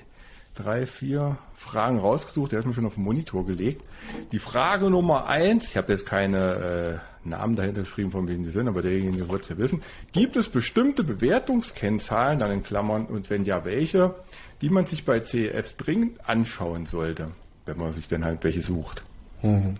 drei, 0.54 0.86
vier 0.86 1.36
Fragen 1.54 1.98
rausgesucht. 1.98 2.52
Der 2.52 2.60
hat 2.60 2.66
mir 2.66 2.74
schon 2.74 2.86
auf 2.86 2.94
den 2.94 3.04
Monitor 3.04 3.44
gelegt. 3.44 3.82
Die 4.30 4.38
Frage 4.38 4.88
Nummer 4.88 5.26
eins, 5.26 5.68
ich 5.68 5.76
habe 5.76 5.92
jetzt 5.92 6.06
keine 6.06 7.00
äh, 7.17 7.17
Namen 7.28 7.56
dahinter 7.56 7.82
geschrieben, 7.82 8.10
von 8.10 8.28
wem 8.28 8.44
die 8.44 8.50
sind, 8.50 8.68
aber 8.68 8.82
derjenige 8.82 9.28
wird 9.28 9.42
es 9.42 9.48
ja 9.48 9.58
wissen. 9.58 9.82
Gibt 10.12 10.36
es 10.36 10.48
bestimmte 10.48 11.04
Bewertungskennzahlen, 11.04 12.38
dann 12.38 12.50
in 12.50 12.62
Klammern, 12.62 13.06
und 13.06 13.30
wenn 13.30 13.44
ja, 13.44 13.64
welche, 13.64 14.14
die 14.60 14.70
man 14.70 14.86
sich 14.86 15.04
bei 15.04 15.20
CEFs 15.20 15.76
dringend 15.76 16.28
anschauen 16.28 16.86
sollte, 16.86 17.28
wenn 17.66 17.78
man 17.78 17.92
sich 17.92 18.08
denn 18.08 18.24
halt 18.24 18.44
welche 18.44 18.62
sucht? 18.62 19.02
Mhm. 19.42 19.74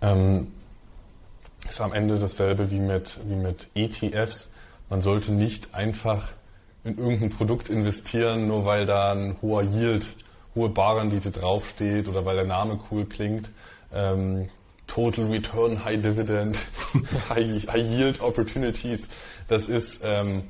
Ähm, 0.00 0.48
ist 1.68 1.80
am 1.80 1.92
Ende 1.92 2.18
dasselbe 2.18 2.70
wie 2.70 2.80
mit, 2.80 3.18
wie 3.26 3.36
mit 3.36 3.68
ETFs. 3.74 4.50
Man 4.90 5.02
sollte 5.02 5.32
nicht 5.32 5.74
einfach 5.74 6.28
in 6.84 6.98
irgendein 6.98 7.30
Produkt 7.30 7.70
investieren, 7.70 8.46
nur 8.46 8.66
weil 8.66 8.84
da 8.86 9.12
ein 9.12 9.36
hoher 9.40 9.62
Yield, 9.62 10.06
hohe 10.54 10.68
Barrendite 10.68 11.30
draufsteht 11.30 12.06
oder 12.08 12.24
weil 12.24 12.36
der 12.36 12.44
Name 12.44 12.78
cool 12.90 13.06
klingt. 13.06 13.50
Ähm, 13.92 14.48
Total 14.86 15.26
Return, 15.26 15.84
High 15.84 16.02
Dividend, 16.02 16.56
High, 17.28 17.66
High, 17.66 17.90
Yield 17.90 18.20
Opportunities. 18.20 19.08
Das 19.48 19.68
ist, 19.68 20.00
ähm, 20.02 20.42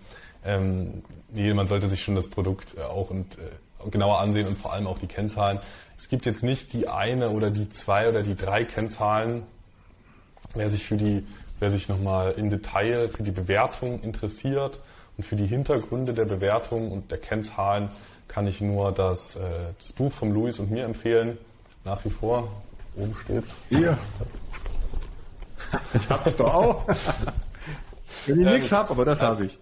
ähm, 0.44 1.02
man 1.32 1.66
sollte 1.66 1.86
sich 1.86 2.02
schon 2.02 2.14
das 2.14 2.28
Produkt 2.28 2.76
äh, 2.76 2.82
auch 2.82 3.10
und, 3.10 3.38
äh, 3.38 3.90
genauer 3.90 4.20
ansehen 4.20 4.46
und 4.46 4.56
vor 4.56 4.72
allem 4.72 4.86
auch 4.86 4.98
die 4.98 5.06
Kennzahlen. 5.06 5.60
Es 5.96 6.08
gibt 6.08 6.26
jetzt 6.26 6.42
nicht 6.42 6.72
die 6.72 6.88
eine 6.88 7.30
oder 7.30 7.50
die 7.50 7.68
zwei 7.68 8.08
oder 8.08 8.22
die 8.22 8.34
drei 8.34 8.64
Kennzahlen. 8.64 9.42
Wer 10.54 10.68
sich 10.68 10.84
für 10.84 10.96
die, 10.96 11.26
wer 11.60 11.70
sich 11.70 11.88
nochmal 11.88 12.34
im 12.36 12.50
Detail 12.50 13.08
für 13.08 13.22
die 13.22 13.30
Bewertung 13.30 14.00
interessiert 14.02 14.80
und 15.16 15.24
für 15.24 15.36
die 15.36 15.46
Hintergründe 15.46 16.14
der 16.14 16.24
Bewertung 16.24 16.90
und 16.90 17.10
der 17.10 17.18
Kennzahlen, 17.18 17.90
kann 18.28 18.46
ich 18.46 18.60
nur 18.60 18.92
das, 18.92 19.36
äh, 19.36 19.40
das 19.78 19.92
Buch 19.92 20.12
von 20.12 20.32
Luis 20.32 20.58
und 20.58 20.70
mir 20.70 20.84
empfehlen. 20.84 21.38
Nach 21.84 22.04
wie 22.04 22.10
vor. 22.10 22.50
Oben 22.96 23.14
steht's. 23.22 23.57
Hier. 23.68 23.98
Ich 25.94 26.09
hab's 26.09 26.37
doch 26.37 26.54
auch. 26.54 26.87
Wenn 28.26 28.40
ich 28.40 28.46
ähm, 28.46 28.52
nichts 28.52 28.72
hab, 28.72 28.90
aber 28.90 29.04
das 29.04 29.20
ähm, 29.20 29.26
habe 29.26 29.46
ich. 29.46 29.59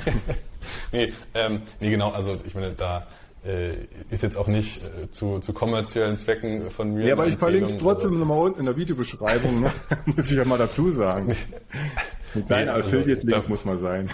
nee, 0.92 1.12
ähm, 1.34 1.62
nee, 1.80 1.90
genau, 1.90 2.10
also 2.10 2.38
ich 2.44 2.54
meine, 2.54 2.72
da 2.72 3.06
äh, 3.44 3.74
ist 4.10 4.22
jetzt 4.22 4.36
auch 4.36 4.46
nicht 4.46 4.82
äh, 4.82 5.10
zu, 5.10 5.40
zu 5.40 5.52
kommerziellen 5.52 6.16
Zwecken 6.18 6.70
von 6.70 6.94
mir. 6.94 7.06
Ja, 7.06 7.14
aber 7.14 7.26
ich 7.26 7.36
verlinke 7.36 7.66
es 7.66 7.76
trotzdem 7.76 8.12
also, 8.12 8.24
nochmal 8.24 8.38
unten 8.38 8.60
in 8.60 8.66
der 8.66 8.76
Videobeschreibung, 8.76 9.60
ne? 9.60 9.72
muss 10.06 10.30
ich 10.30 10.38
ja 10.38 10.44
mal 10.44 10.58
dazu 10.58 10.90
sagen. 10.90 11.36
Ein 12.34 12.46
kleiner 12.46 12.74
also, 12.74 12.88
Affiliate-Link 12.88 13.48
muss 13.48 13.64
mal 13.64 13.78
sein. 13.78 14.10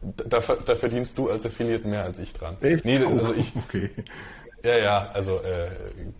Da, 0.00 0.38
da, 0.38 0.74
verdienst 0.76 1.18
du 1.18 1.28
als 1.28 1.44
Affiliate 1.44 1.86
mehr 1.86 2.04
als 2.04 2.18
ich 2.18 2.32
dran. 2.32 2.56
Echt? 2.62 2.86
Nee, 2.86 2.98
das, 2.98 3.08
also 3.08 3.34
ich. 3.34 3.52
Okay. 3.54 3.90
Ja, 4.62 4.76
ja, 4.76 5.10
also 5.14 5.38
äh, 5.38 5.70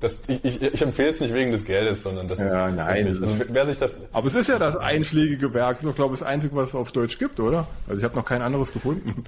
das, 0.00 0.20
ich, 0.26 0.42
ich, 0.44 0.62
ich 0.62 0.82
empfehle 0.82 1.10
es 1.10 1.20
nicht 1.20 1.34
wegen 1.34 1.52
des 1.52 1.64
Geldes, 1.64 2.02
sondern 2.02 2.26
das 2.26 2.38
ja, 2.38 2.68
ist 2.68 2.74
nein, 2.74 3.06
das 3.06 3.20
also, 3.20 3.44
wer 3.50 3.66
sich 3.66 3.78
da, 3.78 3.88
Aber 4.12 4.26
es 4.28 4.34
ist 4.34 4.48
ja 4.48 4.58
das 4.58 4.76
einschlägige 4.76 5.52
Werk, 5.52 5.76
das 5.76 5.84
ist 5.84 5.90
doch 5.90 5.94
glaube 5.94 6.14
ich 6.14 6.20
das 6.20 6.28
einzige, 6.28 6.56
was 6.56 6.70
es 6.70 6.74
auf 6.74 6.90
Deutsch 6.90 7.18
gibt, 7.18 7.38
oder? 7.38 7.66
Also 7.86 7.98
ich 7.98 8.04
habe 8.04 8.16
noch 8.16 8.24
kein 8.24 8.40
anderes 8.40 8.72
gefunden. 8.72 9.24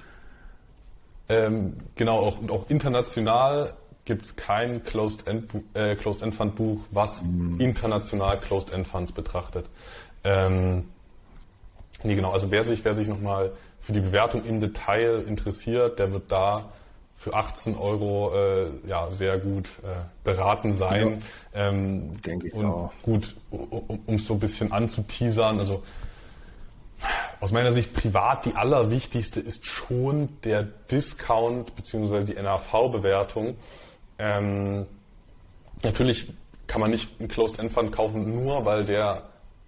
Ähm, 1.29 1.75
genau, 1.95 2.19
auch, 2.19 2.39
und 2.39 2.49
auch 2.49 2.69
international 2.69 3.73
gibt 4.05 4.25
es 4.25 4.35
kein 4.35 4.83
Closed-End 4.83 5.51
äh, 5.73 5.95
Closed 5.95 6.33
Fund 6.33 6.55
Buch, 6.55 6.81
was 6.91 7.21
mhm. 7.21 7.59
international 7.59 8.39
Closed-End 8.39 8.87
Funds 8.87 9.11
betrachtet. 9.11 9.65
Ähm, 10.23 10.85
nee, 12.03 12.15
genau, 12.15 12.31
also 12.31 12.51
wer 12.51 12.63
sich, 12.63 12.83
wer 12.83 12.93
sich 12.93 13.07
nochmal 13.07 13.51
für 13.79 13.93
die 13.93 14.01
Bewertung 14.01 14.43
im 14.45 14.59
Detail 14.59 15.23
interessiert, 15.27 15.99
der 15.99 16.11
wird 16.11 16.31
da 16.31 16.71
für 17.23 17.33
18 17.33 17.77
Euro 17.77 18.33
äh, 18.35 18.67
ja, 18.85 19.09
sehr 19.09 19.39
gut 19.39 19.69
äh, 19.83 19.95
beraten 20.25 20.73
sein. 20.73 21.23
Ja, 21.53 21.69
ähm, 21.69 22.21
denke 22.21 22.47
ich 22.47 22.53
und 22.53 22.65
auch. 22.65 22.91
gut, 23.01 23.37
um 23.49 24.15
es 24.15 24.25
so 24.25 24.33
ein 24.33 24.41
bisschen 24.41 24.73
anzuteasern, 24.73 25.57
also 25.57 25.83
aus 27.39 27.53
meiner 27.53 27.71
Sicht 27.71 27.93
privat 27.93 28.45
die 28.45 28.55
allerwichtigste 28.55 29.39
ist 29.39 29.65
schon 29.65 30.29
der 30.43 30.63
Discount 30.63 31.73
bzw. 31.77 32.25
die 32.25 32.33
NAV-Bewertung. 32.33 33.55
Ähm, 34.19 34.85
natürlich 35.81 36.33
kann 36.67 36.81
man 36.81 36.91
nicht 36.91 37.19
einen 37.19 37.29
Closed-End-Fund 37.29 37.93
kaufen, 37.93 38.43
nur 38.43 38.65
weil 38.65 38.83
der 38.83 39.23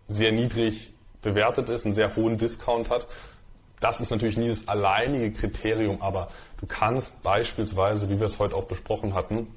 sehr 0.10 0.34
niedrig 0.34 0.94
bewertet 1.22 1.70
ist, 1.70 1.86
einen 1.86 1.94
sehr 1.94 2.18
hohen 2.18 2.38
Discount 2.38 2.90
hat. 2.90 3.08
Das 3.80 4.02
ist 4.02 4.10
natürlich 4.10 4.38
nie 4.38 4.48
das 4.48 4.68
alleinige 4.68 5.32
Kriterium, 5.32 6.02
aber 6.02 6.30
du 6.60 6.66
kannst 6.66 7.22
beispielsweise, 7.24 8.10
wie 8.10 8.20
wir 8.20 8.26
es 8.26 8.40
heute 8.40 8.56
auch 8.56 8.66
besprochen 8.66 9.14
hatten, 9.14 9.48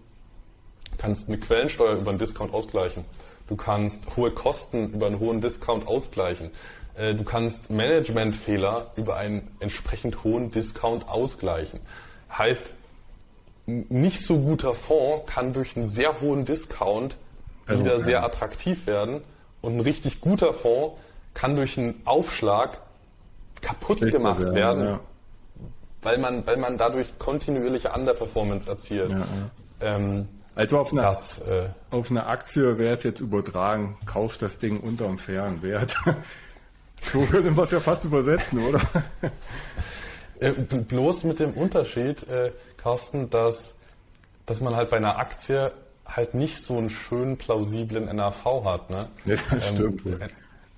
kannst 0.99 1.29
eine 1.29 1.39
Quellensteuer 1.39 1.97
über 1.97 2.11
einen 2.11 2.19
Discount 2.19 2.53
ausgleichen. 2.53 3.05
Du 3.47 3.57
kannst 3.57 4.05
hohe 4.17 4.31
Kosten 4.31 4.93
über 4.93 5.07
einen 5.07 5.21
hohen 5.21 5.41
Discount 5.41 5.87
ausgleichen. 5.87 6.51
Äh, 6.97 7.15
du 7.15 7.25
kannst 7.25 7.71
Managementfehler 7.71 8.93
über 8.97 9.17
einen 9.17 9.51
entsprechend 9.61 10.25
hohen 10.25 10.51
Discount 10.51 11.09
ausgleichen. 11.09 11.81
Heißt, 12.31 12.71
nicht 13.67 14.23
so 14.23 14.39
guter 14.39 14.75
Fonds 14.75 15.33
kann 15.33 15.53
durch 15.53 15.77
einen 15.77 15.87
sehr 15.87 16.21
hohen 16.21 16.45
Discount 16.45 17.17
also, 17.67 17.85
wieder 17.85 18.01
sehr 18.01 18.25
attraktiv 18.25 18.87
werden 18.87 19.23
und 19.61 19.77
ein 19.77 19.81
richtig 19.81 20.21
guter 20.21 20.55
Fonds 20.55 20.97
kann 21.35 21.55
durch 21.55 21.79
einen 21.79 22.01
Aufschlag 22.05 22.81
kaputt 23.61 24.01
gemacht 24.01 24.40
werden, 24.40 24.55
werden 24.55 24.85
ja. 24.85 25.01
weil, 26.03 26.18
man, 26.18 26.47
weil 26.47 26.57
man 26.57 26.79
dadurch 26.79 27.18
kontinuierliche 27.18 27.90
Underperformance 27.90 28.68
erzielt. 28.68 29.12
Ja, 29.12 29.27
ähm, 29.81 30.29
also 30.55 30.81
auf 30.81 30.92
eine, 30.92 31.03
das, 31.03 31.38
äh, 31.40 31.68
auf 31.90 32.11
eine 32.11 32.27
Aktie 32.27 32.79
wäre 32.79 32.94
es 32.94 33.05
jetzt 33.05 33.21
übertragen, 33.21 33.97
kauf 34.07 34.38
das 34.38 34.59
Ding 34.59 34.81
unterm 34.81 35.18
fairen 35.18 35.62
Wert. 35.62 35.97
So 37.12 37.21
könnte 37.21 37.53
man 37.53 37.64
es 37.64 37.71
ja 37.71 37.79
fast 37.79 38.05
übersetzen, 38.05 38.59
oder? 38.59 38.81
Äh, 40.40 40.53
bloß 40.53 41.25
mit 41.25 41.40
dem 41.40 41.51
Unterschied, 41.51 42.29
äh, 42.29 42.53
Carsten, 42.77 43.29
dass, 43.29 43.75
dass 44.47 44.61
man 44.61 44.77
halt 44.77 44.88
bei 44.88 44.97
einer 44.97 45.18
Aktie 45.18 45.73
halt 46.07 46.35
nicht 46.35 46.62
so 46.62 46.79
einen 46.79 46.90
schönen, 46.90 47.38
plausiblen 47.38 48.05
NAV 48.14 48.64
hat. 48.64 48.88
Ne? 48.88 49.09
Ja, 49.25 49.35
das 49.51 49.68
stimmt. 49.68 50.07
Ähm, 50.07 50.29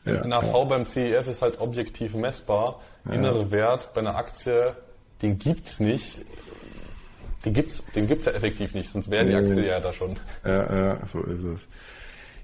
ja, 0.05 0.27
NAV 0.27 0.45
ja. 0.45 0.65
beim 0.65 0.87
CEF 0.87 1.27
ist 1.27 1.43
halt 1.43 1.61
objektiv 1.61 2.15
messbar. 2.15 2.81
Ja. 3.05 3.13
Innere 3.13 3.51
Wert 3.51 3.93
bei 3.95 4.01
einer 4.01 4.17
Aktie, 4.17 4.75
den 5.23 5.39
gibt's 5.39 5.81
nicht. 5.81 6.19
Den 7.45 7.55
gibt's, 7.55 7.85
den 7.95 8.07
gibt's 8.07 8.27
ja 8.27 8.33
effektiv 8.33 8.75
nicht, 8.75 8.91
sonst 8.91 9.11
wäre 9.11 9.25
die 9.25 9.35
Aktie 9.35 9.67
ja 9.67 9.81
da 9.81 9.93
schon. 9.93 10.17
Ja, 10.45 10.77
ja, 10.77 11.07
so 11.07 11.23
ist 11.23 11.43
es. 11.43 11.67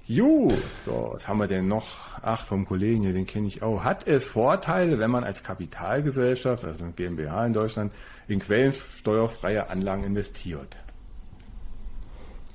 Ju, 0.07 0.53
so, 0.85 1.09
was 1.11 1.27
haben 1.27 1.39
wir 1.39 1.47
denn 1.47 1.67
noch? 1.67 1.85
Ach, 2.21 2.45
vom 2.45 2.65
Kollegen 2.65 3.01
hier, 3.01 3.11
den 3.11 3.25
kenne 3.25 3.45
ich 3.45 3.61
auch. 3.61 3.83
Hat 3.83 4.07
es 4.07 4.25
Vorteile, 4.25 4.99
wenn 4.99 5.11
man 5.11 5.25
als 5.25 5.43
Kapitalgesellschaft, 5.43 6.63
also 6.63 6.85
eine 6.85 6.93
GmbH 6.93 7.45
in 7.45 7.53
Deutschland, 7.53 7.91
in 8.29 8.39
quellensteuerfreie 8.39 9.69
Anlagen 9.69 10.05
investiert? 10.05 10.77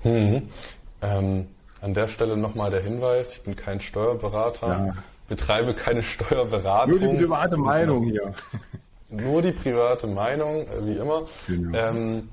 Hm. 0.01 0.49
Ähm, 1.03 1.47
an 1.83 1.95
der 1.95 2.09
Stelle 2.09 2.37
nochmal 2.37 2.71
der 2.71 2.81
Hinweis, 2.81 3.33
ich 3.33 3.43
bin 3.43 3.57
kein 3.57 3.81
Steuerberater, 3.81 4.69
ja. 4.69 4.95
betreibe 5.29 5.75
keine 5.75 6.03
Steuerberatung. 6.03 6.99
Nur 6.99 7.13
die 7.13 7.25
private 7.25 7.57
Meinung 7.57 8.05
hier. 8.05 8.35
Nur 9.11 9.43
die 9.43 9.53
private 9.53 10.07
Meinung, 10.07 10.63
äh, 10.63 10.87
wie 10.87 10.97
immer. 10.97 11.27
Genau. 11.47 11.79
Ähm, 11.79 12.29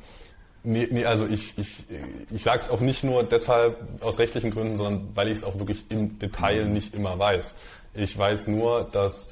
Nee, 0.61 0.89
nee, 0.91 1.05
also 1.05 1.25
ich, 1.25 1.57
ich, 1.57 1.85
ich 2.29 2.43
sage 2.43 2.59
es 2.59 2.69
auch 2.69 2.81
nicht 2.81 3.05
nur 3.05 3.23
deshalb 3.23 3.77
aus 4.03 4.19
rechtlichen 4.19 4.51
Gründen, 4.51 4.75
sondern 4.75 5.07
weil 5.15 5.29
ich 5.29 5.37
es 5.37 5.43
auch 5.45 5.57
wirklich 5.57 5.85
im 5.87 6.19
Detail 6.19 6.65
mhm. 6.65 6.73
nicht 6.73 6.93
immer 6.93 7.17
weiß. 7.17 7.53
Ich 7.93 8.17
weiß 8.17 8.47
nur, 8.47 8.83
dass 8.91 9.29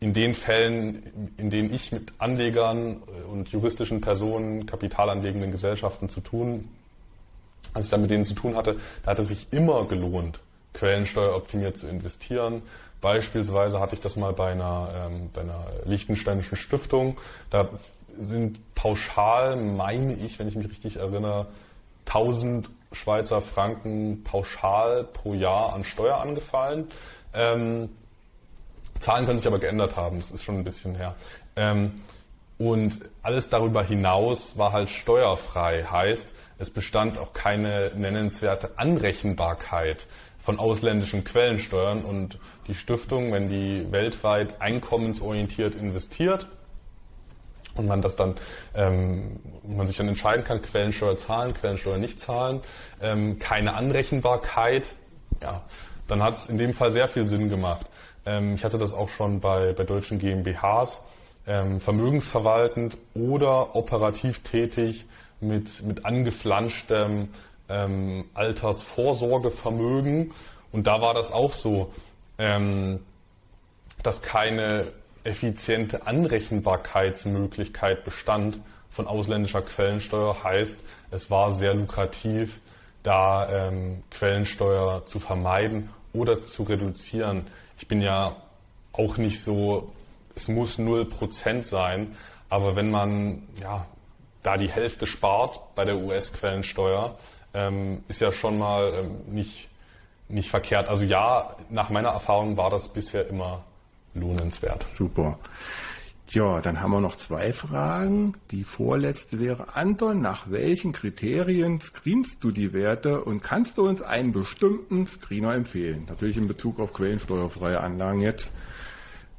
in 0.00 0.12
den 0.12 0.34
Fällen, 0.34 1.30
in 1.36 1.50
denen 1.50 1.72
ich 1.72 1.92
mit 1.92 2.12
Anlegern 2.18 3.02
und 3.30 3.48
juristischen 3.50 4.00
Personen, 4.00 4.66
kapitalanlegenden 4.66 5.52
Gesellschaften 5.52 6.08
zu 6.08 6.20
tun, 6.20 6.68
als 7.76 7.86
ich 7.86 7.90
da 7.90 7.98
mit 7.98 8.10
denen 8.10 8.24
zu 8.24 8.34
tun 8.34 8.56
hatte, 8.56 8.76
da 9.04 9.12
hat 9.12 9.18
es 9.18 9.28
sich 9.28 9.46
immer 9.52 9.84
gelohnt, 9.86 10.40
quellensteueroptimiert 10.72 11.76
zu 11.76 11.86
investieren. 11.86 12.62
Beispielsweise 13.00 13.78
hatte 13.78 13.94
ich 13.94 14.00
das 14.00 14.16
mal 14.16 14.32
bei 14.32 14.52
einer, 14.52 14.88
ähm, 14.96 15.30
bei 15.32 15.42
einer 15.42 15.66
liechtensteinischen 15.84 16.56
Stiftung. 16.56 17.18
Da 17.50 17.68
sind 18.18 18.60
pauschal, 18.74 19.56
meine 19.56 20.14
ich, 20.14 20.38
wenn 20.38 20.48
ich 20.48 20.56
mich 20.56 20.68
richtig 20.68 20.96
erinnere, 20.96 21.46
1000 22.06 22.70
Schweizer 22.92 23.42
Franken 23.42 24.24
pauschal 24.24 25.04
pro 25.04 25.34
Jahr 25.34 25.74
an 25.74 25.84
Steuer 25.84 26.16
angefallen. 26.16 26.88
Ähm, 27.34 27.90
Zahlen 29.00 29.26
können 29.26 29.38
sich 29.38 29.46
aber 29.46 29.58
geändert 29.58 29.96
haben, 29.96 30.18
das 30.18 30.30
ist 30.30 30.42
schon 30.42 30.56
ein 30.56 30.64
bisschen 30.64 30.94
her. 30.94 31.14
Ähm, 31.56 31.92
Und 32.58 33.00
alles 33.22 33.50
darüber 33.50 33.82
hinaus 33.82 34.56
war 34.56 34.72
halt 34.72 34.88
steuerfrei. 34.88 35.84
Heißt, 35.84 36.28
es 36.58 36.70
bestand 36.70 37.18
auch 37.18 37.32
keine 37.34 37.92
nennenswerte 37.94 38.78
Anrechenbarkeit 38.78 40.06
von 40.38 40.58
ausländischen 40.58 41.24
Quellensteuern 41.24 42.02
und 42.02 42.38
die 42.68 42.74
Stiftung, 42.74 43.32
wenn 43.32 43.48
die 43.48 43.90
weltweit 43.90 44.60
einkommensorientiert 44.60 45.74
investiert 45.74 46.46
und 47.74 47.86
man 47.86 48.00
das 48.00 48.16
dann, 48.16 48.36
ähm, 48.74 49.40
man 49.64 49.86
sich 49.86 49.96
dann 49.96 50.08
entscheiden 50.08 50.44
kann, 50.44 50.62
Quellensteuer 50.62 51.18
zahlen, 51.18 51.52
Quellensteuer 51.52 51.98
nicht 51.98 52.20
zahlen, 52.20 52.60
ähm, 53.02 53.38
keine 53.38 53.74
Anrechenbarkeit, 53.74 54.94
ja, 55.42 55.62
dann 56.08 56.22
hat 56.22 56.36
es 56.36 56.46
in 56.46 56.58
dem 56.58 56.72
Fall 56.74 56.90
sehr 56.90 57.08
viel 57.08 57.26
Sinn 57.26 57.48
gemacht. 57.48 57.86
Ähm, 58.24 58.54
ich 58.54 58.64
hatte 58.64 58.78
das 58.78 58.94
auch 58.94 59.08
schon 59.08 59.40
bei, 59.40 59.72
bei 59.72 59.84
deutschen 59.84 60.18
GmbHs, 60.18 61.00
ähm, 61.46 61.80
vermögensverwaltend 61.80 62.98
oder 63.14 63.76
operativ 63.76 64.40
tätig 64.40 65.06
mit, 65.40 65.82
mit 65.82 66.04
angeflanschtem 66.04 67.28
ähm, 67.68 68.24
Altersvorsorgevermögen. 68.34 70.32
Und 70.72 70.86
da 70.86 71.00
war 71.00 71.14
das 71.14 71.32
auch 71.32 71.52
so, 71.52 71.92
ähm, 72.38 73.00
dass 74.02 74.22
keine 74.22 74.88
effiziente 75.24 76.06
Anrechenbarkeitsmöglichkeit 76.06 78.04
bestand 78.04 78.60
von 78.90 79.06
ausländischer 79.06 79.62
Quellensteuer. 79.62 80.42
Heißt, 80.42 80.78
es 81.10 81.30
war 81.30 81.50
sehr 81.50 81.74
lukrativ, 81.74 82.60
da 83.02 83.68
ähm, 83.68 84.02
Quellensteuer 84.10 85.04
zu 85.06 85.18
vermeiden 85.18 85.90
oder 86.12 86.42
zu 86.42 86.62
reduzieren. 86.64 87.46
Ich 87.78 87.88
bin 87.88 88.00
ja 88.00 88.36
auch 88.92 89.16
nicht 89.16 89.42
so, 89.42 89.92
es 90.36 90.48
muss 90.48 90.78
0% 90.78 91.64
sein, 91.64 92.14
aber 92.48 92.76
wenn 92.76 92.90
man 92.90 93.42
ja, 93.60 93.86
da 94.42 94.56
die 94.56 94.68
Hälfte 94.68 95.06
spart 95.06 95.74
bei 95.74 95.84
der 95.84 95.96
US-Quellensteuer, 95.96 97.18
ähm, 97.54 98.04
ist 98.06 98.20
ja 98.20 98.30
schon 98.30 98.58
mal 98.58 98.92
ähm, 98.94 99.34
nicht, 99.34 99.68
nicht 100.28 100.50
verkehrt. 100.50 100.88
Also 100.88 101.04
ja, 101.04 101.56
nach 101.70 101.90
meiner 101.90 102.10
Erfahrung 102.10 102.56
war 102.56 102.70
das 102.70 102.88
bisher 102.88 103.26
immer 103.28 103.64
lohnenswert. 104.14 104.86
Super. 104.88 105.38
Ja, 106.28 106.60
dann 106.60 106.80
haben 106.80 106.90
wir 106.90 107.00
noch 107.00 107.16
zwei 107.16 107.52
Fragen. 107.52 108.34
Die 108.50 108.64
vorletzte 108.64 109.38
wäre, 109.38 109.76
Anton, 109.76 110.20
nach 110.20 110.50
welchen 110.50 110.92
Kriterien 110.92 111.80
screenst 111.80 112.42
du 112.42 112.50
die 112.50 112.72
Werte 112.72 113.22
und 113.22 113.42
kannst 113.42 113.78
du 113.78 113.88
uns 113.88 114.02
einen 114.02 114.32
bestimmten 114.32 115.06
Screener 115.06 115.54
empfehlen? 115.54 116.04
Natürlich 116.08 116.36
in 116.36 116.48
Bezug 116.48 116.80
auf 116.80 116.92
quellensteuerfreie 116.92 117.80
Anlagen 117.80 118.20
jetzt. 118.20 118.52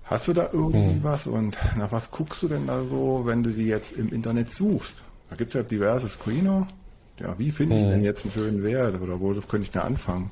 Hast 0.07 0.27
du 0.27 0.33
da 0.33 0.49
irgendwie 0.51 0.95
hm. 0.95 1.03
was 1.03 1.27
und 1.27 1.57
nach 1.77 1.91
was 1.91 2.11
guckst 2.11 2.41
du 2.41 2.47
denn 2.47 2.67
da 2.67 2.83
so, 2.83 3.23
wenn 3.25 3.43
du 3.43 3.51
die 3.51 3.67
jetzt 3.67 3.91
im 3.93 4.09
Internet 4.09 4.49
suchst? 4.49 5.03
Da 5.29 5.35
gibt 5.35 5.49
es 5.49 5.55
ja 5.55 5.63
diverse 5.63 6.07
Screener 6.07 6.67
ja, 7.19 7.37
wie 7.39 7.51
finde 7.51 7.77
ich 7.77 7.83
hm. 7.83 7.89
denn 7.89 8.03
jetzt 8.03 8.23
einen 8.23 8.31
schönen 8.31 8.63
Wert 8.63 9.01
oder 9.01 9.19
wo 9.19 9.33
könnte 9.33 9.63
ich 9.63 9.71
da 9.71 9.81
anfangen? 9.81 10.31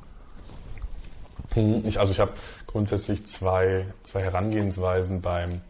Hm, 1.53 1.83
ich, 1.85 1.99
also 1.99 2.11
ich 2.11 2.19
habe 2.19 2.33
grundsätzlich 2.67 3.25
zwei, 3.25 3.85
zwei 4.03 4.21
Herangehensweisen 4.21 5.21
beim, 5.21 5.61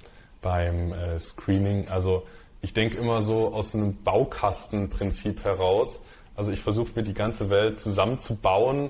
beim 0.41 0.91
äh, 0.91 1.17
Screening. 1.19 1.87
Also 1.87 2.23
ich 2.61 2.73
denke 2.73 2.97
immer 2.97 3.21
so 3.21 3.53
aus 3.53 3.75
einem 3.75 3.95
Baukastenprinzip 4.03 5.43
heraus. 5.43 5.99
Also 6.35 6.51
ich 6.51 6.61
versuche 6.61 6.91
mir 6.95 7.03
die 7.03 7.13
ganze 7.13 7.49
Welt 7.49 7.79
zusammenzubauen. 7.79 8.89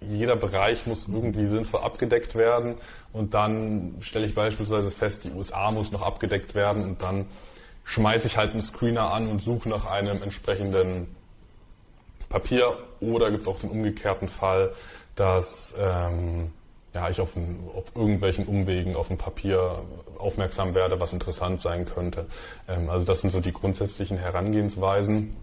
Jeder 0.00 0.36
Bereich 0.36 0.86
muss 0.86 1.08
irgendwie 1.08 1.46
sinnvoll 1.46 1.80
abgedeckt 1.80 2.34
werden. 2.34 2.76
Und 3.12 3.34
dann 3.34 3.96
stelle 4.00 4.26
ich 4.26 4.34
beispielsweise 4.34 4.90
fest, 4.90 5.24
die 5.24 5.30
USA 5.30 5.70
muss 5.70 5.90
noch 5.90 6.02
abgedeckt 6.02 6.54
werden. 6.54 6.84
Und 6.84 7.02
dann 7.02 7.26
schmeiße 7.84 8.26
ich 8.26 8.36
halt 8.36 8.52
einen 8.52 8.60
Screener 8.60 9.12
an 9.12 9.28
und 9.28 9.42
suche 9.42 9.68
nach 9.68 9.86
einem 9.86 10.22
entsprechenden 10.22 11.08
Papier. 12.28 12.76
Oder 13.00 13.30
gibt 13.30 13.48
auch 13.48 13.58
den 13.58 13.70
umgekehrten 13.70 14.28
Fall, 14.28 14.72
dass 15.16 15.74
ähm, 15.78 16.52
ja, 16.94 17.10
ich 17.10 17.20
auf, 17.20 17.36
ein, 17.36 17.58
auf, 17.74 17.94
irgendwelchen 17.94 18.46
Umwegen 18.46 18.96
auf 18.96 19.10
ein 19.10 19.18
Papier 19.18 19.82
aufmerksam 20.18 20.74
werde, 20.74 21.00
was 21.00 21.12
interessant 21.12 21.60
sein 21.60 21.86
könnte. 21.86 22.26
Ähm, 22.68 22.88
also 22.88 23.04
das 23.04 23.20
sind 23.20 23.30
so 23.30 23.40
die 23.40 23.52
grundsätzlichen 23.52 24.18
Herangehensweisen. 24.18 25.36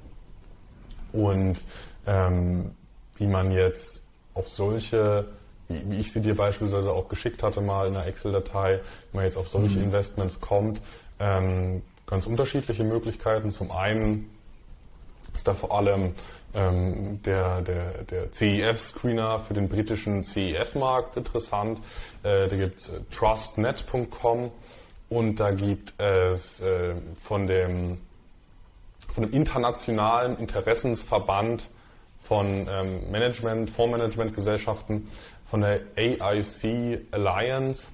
Und 1.11 1.61
ähm, 2.07 2.71
wie 3.17 3.27
man 3.27 3.51
jetzt 3.51 4.04
auf 4.35 4.49
solche, 4.49 5.25
wie, 5.67 5.97
ich 5.97 6.11
sie 6.11 6.21
dir 6.21 6.35
beispielsweise 6.35 6.91
auch 6.91 7.09
geschickt 7.09 7.41
hatte 7.41 7.61
mal 7.61 7.87
in 7.87 7.95
einer 7.95 8.05
Excel-Datei, 8.05 8.81
wie 9.11 9.17
man 9.17 9.25
jetzt 9.25 9.37
auf 9.37 9.47
solche 9.47 9.79
mhm. 9.79 9.85
Investments 9.85 10.39
kommt, 10.39 10.79
ähm, 11.19 11.81
ganz 12.05 12.27
unterschiedliche 12.27 12.83
Möglichkeiten. 12.83 13.51
Zum 13.51 13.71
einen 13.71 14.29
ist 15.33 15.47
da 15.47 15.53
vor 15.53 15.75
allem 15.75 16.13
ähm, 16.53 17.21
der, 17.23 17.61
der, 17.61 18.03
der 18.03 18.31
CEF-Screener 18.31 19.39
für 19.39 19.53
den 19.53 19.67
britischen 19.69 20.23
CEF-Markt 20.23 21.17
interessant. 21.17 21.79
Äh, 22.23 22.47
da 22.47 22.55
gibt 22.55 22.79
es 22.79 22.89
äh, 22.89 22.99
trustnet.com 23.11 24.51
und 25.09 25.39
da 25.39 25.51
gibt 25.51 25.99
es 25.99 26.61
äh, 26.61 26.93
von, 27.21 27.47
dem, 27.47 27.99
von 29.13 29.23
dem 29.23 29.33
internationalen 29.33 30.37
Interessensverband 30.37 31.69
von 32.27 32.67
ähm, 32.69 33.11
Management, 33.11 33.69
Fondsmanagementgesellschaften, 33.69 35.07
von 35.49 35.61
der 35.61 35.81
AIC 35.95 37.05
Alliance 37.11 37.87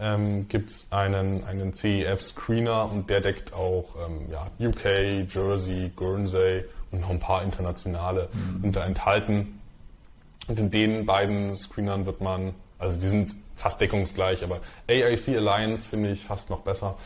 ähm, 0.00 0.48
gibt 0.48 0.70
es 0.70 0.88
einen, 0.90 1.44
einen 1.44 1.72
CEF-Screener 1.72 2.90
und 2.90 3.08
der 3.08 3.20
deckt 3.20 3.52
auch 3.52 3.94
ähm, 4.06 4.26
ja, 4.30 4.48
UK, 4.58 5.32
Jersey, 5.32 5.90
Guernsey 5.94 6.64
und 6.90 7.00
noch 7.00 7.10
ein 7.10 7.20
paar 7.20 7.42
internationale 7.42 8.28
mhm. 8.32 8.62
sind 8.62 8.76
da 8.76 8.84
enthalten. 8.84 9.60
Und 10.48 10.58
in 10.58 10.70
den 10.70 11.06
beiden 11.06 11.56
Screenern 11.56 12.06
wird 12.06 12.20
man, 12.20 12.54
also 12.78 12.98
die 13.00 13.08
sind 13.08 13.34
fast 13.56 13.80
deckungsgleich, 13.80 14.44
aber 14.44 14.60
AIC 14.88 15.28
Alliance 15.28 15.88
finde 15.88 16.10
ich 16.10 16.24
fast 16.24 16.50
noch 16.50 16.60
besser. 16.60 16.96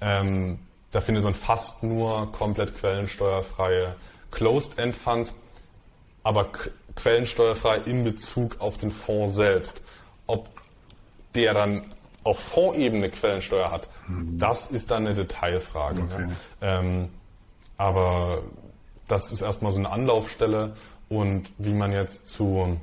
Ähm, 0.00 0.58
da 0.90 1.00
findet 1.00 1.22
man 1.22 1.34
fast 1.34 1.82
nur 1.82 2.32
komplett 2.32 2.76
quellensteuerfreie 2.76 3.94
Closed-End 4.32 4.94
Funds, 4.94 5.32
aber 6.22 6.50
quellensteuerfrei 6.96 7.78
in 7.78 8.04
Bezug 8.04 8.60
auf 8.60 8.76
den 8.76 8.90
Fonds 8.90 9.34
selbst. 9.34 9.80
Ob 10.26 10.48
der 11.34 11.54
dann 11.54 11.84
auf 12.22 12.38
Fondsebene 12.38 13.10
Quellensteuer 13.10 13.70
hat, 13.70 13.88
mhm. 14.08 14.38
das 14.38 14.66
ist 14.66 14.90
dann 14.90 15.06
eine 15.06 15.14
Detailfrage. 15.14 16.02
Okay. 16.02 16.28
Ja. 16.60 16.80
Ähm, 16.80 17.08
aber 17.76 18.42
das 19.08 19.32
ist 19.32 19.40
erstmal 19.40 19.72
so 19.72 19.78
eine 19.78 19.90
Anlaufstelle 19.90 20.74
und 21.08 21.50
wie 21.58 21.72
man 21.72 21.92
jetzt 21.92 22.28
zu, 22.28 22.78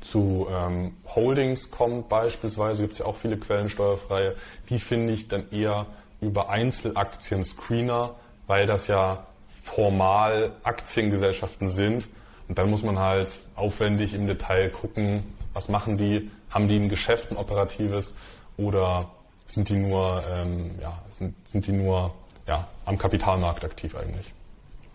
zu 0.00 0.46
ähm, 0.50 0.94
Holdings 1.06 1.70
kommt 1.70 2.08
beispielsweise, 2.08 2.82
gibt 2.82 2.92
es 2.92 2.98
ja 2.98 3.06
auch 3.06 3.16
viele 3.16 3.38
quellensteuerfreie, 3.38 4.36
die 4.68 4.78
finde 4.78 5.14
ich 5.14 5.28
dann 5.28 5.50
eher 5.50 5.86
über 6.20 6.50
Einzelaktien-Screener, 6.50 8.14
weil 8.46 8.66
das 8.66 8.86
ja 8.86 9.26
formal 9.62 10.52
Aktiengesellschaften 10.62 11.68
sind 11.68 12.08
und 12.48 12.58
dann 12.58 12.70
muss 12.70 12.82
man 12.82 12.98
halt 12.98 13.40
aufwendig 13.54 14.14
im 14.14 14.26
Detail 14.26 14.70
gucken, 14.70 15.22
was 15.52 15.68
machen 15.68 15.96
die, 15.96 16.30
haben 16.50 16.68
die 16.68 16.76
ein 16.76 16.88
Geschäft, 16.88 17.30
ein 17.30 17.36
operatives 17.36 18.14
oder 18.56 19.10
sind 19.46 19.68
die 19.68 19.76
nur, 19.76 20.24
ähm, 20.28 20.72
ja, 20.80 20.92
sind, 21.14 21.34
sind 21.46 21.66
die 21.66 21.72
nur 21.72 22.14
ja, 22.46 22.66
am 22.84 22.98
Kapitalmarkt 22.98 23.64
aktiv 23.64 23.94
eigentlich? 23.96 24.32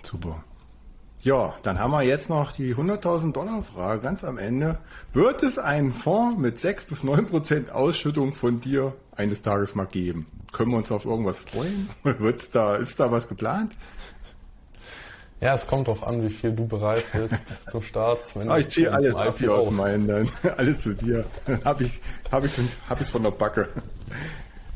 Super. 0.01 0.43
Ja, 1.21 1.55
dann 1.63 1.79
haben 1.79 1.91
wir 1.91 2.03
jetzt 2.03 2.29
noch 2.29 2.51
die 2.51 2.75
100.000 2.75 3.31
Dollar 3.31 3.63
Frage 3.63 4.01
ganz 4.01 4.23
am 4.23 4.37
Ende. 4.37 4.77
Wird 5.11 5.41
es 5.41 5.57
einen 5.57 5.91
Fonds 5.91 6.37
mit 6.37 6.59
6 6.59 6.85
bis 6.85 7.03
9 7.03 7.25
Prozent 7.25 7.71
Ausschüttung 7.71 8.33
von 8.33 8.61
dir 8.61 8.93
eines 9.15 9.41
Tages 9.41 9.73
mal 9.73 9.87
geben? 9.87 10.27
Können 10.51 10.71
wir 10.71 10.77
uns 10.77 10.91
auf 10.91 11.05
irgendwas 11.05 11.39
freuen? 11.39 11.89
Wird's 12.03 12.51
da, 12.51 12.75
ist 12.75 12.99
da 12.99 13.11
was 13.11 13.27
geplant? 13.27 13.71
Ja, 15.41 15.53
es 15.53 15.67
kommt 15.67 15.87
darauf 15.87 16.05
an, 16.07 16.23
wie 16.23 16.29
viel 16.29 16.51
du 16.53 16.65
bereit 16.65 17.03
bist 17.11 17.35
zum 17.69 17.81
Start. 17.81 18.21
Ah, 18.47 18.57
ich 18.57 18.69
ziehe 18.69 18.91
alles 18.91 19.15
ab 19.15 19.35
hier 19.37 19.53
aus 19.53 19.69
meinen, 19.69 20.07
dann. 20.07 20.29
alles 20.57 20.81
zu 20.81 20.93
dir. 20.93 21.25
Habe 21.63 21.83
ich, 21.85 21.99
hab 22.31 22.43
ich, 22.45 22.51
hab 22.89 23.01
ich 23.01 23.07
von 23.07 23.23
der 23.23 23.31
Backe. 23.31 23.67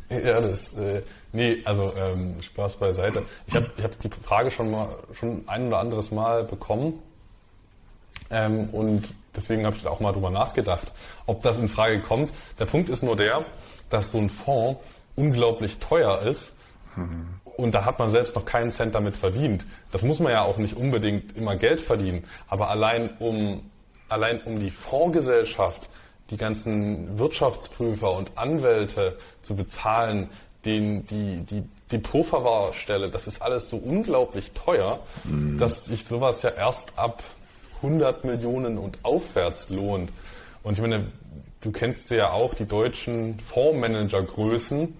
Ja, 0.10 0.42
das, 0.42 0.74
äh, 0.74 1.04
nee, 1.32 1.62
also 1.66 1.94
ähm, 1.96 2.42
Spaß 2.42 2.78
beiseite. 2.78 3.24
Ich 3.48 3.56
habe 3.56 3.70
ich 3.78 3.84
hab 3.84 4.00
die 4.00 4.10
Frage 4.10 4.52
schon 4.52 4.72
mal, 4.72 4.90
schon 5.14 5.44
ein 5.48 5.68
oder 5.68 5.80
anderes 5.80 6.12
Mal 6.12 6.44
bekommen 6.44 7.00
ähm, 8.32 8.70
und 8.72 9.10
deswegen 9.36 9.66
habe 9.66 9.76
ich 9.76 9.88
auch 9.88 10.00
mal 10.00 10.12
drüber 10.12 10.30
nachgedacht, 10.30 10.92
ob 11.26 11.42
das 11.42 11.58
in 11.58 11.68
Frage 11.68 12.00
kommt. 12.02 12.32
Der 12.58 12.66
Punkt 12.66 12.90
ist 12.90 13.04
nur 13.04 13.16
der, 13.16 13.46
dass 13.90 14.12
so 14.12 14.18
ein 14.18 14.30
Fonds 14.30 14.82
unglaublich 15.16 15.78
teuer 15.78 16.22
ist 16.22 16.54
mhm. 16.96 17.39
Und 17.60 17.74
da 17.74 17.86
hat 17.86 18.00
man 18.00 18.10
selbst 18.10 18.36
noch 18.36 18.46
keinen 18.46 18.72
Cent 18.72 18.96
damit 18.96 19.16
verdient. 19.16 19.66
Das 19.92 20.04
muss 20.04 20.20
man 20.20 20.32
ja 20.32 20.44
auch 20.44 20.58
nicht 20.58 20.76
unbedingt 20.76 21.36
immer 21.38 21.56
Geld 21.56 21.80
verdienen, 21.80 22.24
aber 22.48 22.70
allein 22.70 23.12
um 23.20 23.64
allein 24.10 24.42
um 24.42 24.60
die 24.60 24.72
Fondsgesellschaft 24.72 25.88
die 26.32 26.38
ganzen 26.38 27.18
Wirtschaftsprüfer 27.18 28.12
und 28.12 28.38
Anwälte 28.38 29.18
zu 29.42 29.56
bezahlen, 29.56 30.30
denen, 30.66 31.06
die, 31.08 31.44
die 31.44 31.64
Depotverwahrstelle, 31.92 33.10
das 33.10 33.28
ist 33.28 33.42
alles 33.42 33.70
so 33.70 33.78
unglaublich 33.78 34.52
teuer, 34.52 35.00
mhm. 35.24 35.58
dass 35.58 35.86
sich 35.86 36.06
sowas 36.06 36.42
ja 36.42 36.50
erst 36.50 36.98
ab 36.98 37.24
100 37.78 38.26
Millionen 38.26 38.78
und 38.78 39.00
aufwärts 39.04 39.70
lohnt. 39.70 40.12
Und 40.64 40.74
ich 40.74 40.82
meine, 40.82 41.08
du 41.62 41.72
kennst 41.72 42.12
ja 42.12 42.32
auch 42.32 42.54
die 42.54 42.66
deutschen 42.66 43.40
Fondsmanager-Größen. 43.40 44.94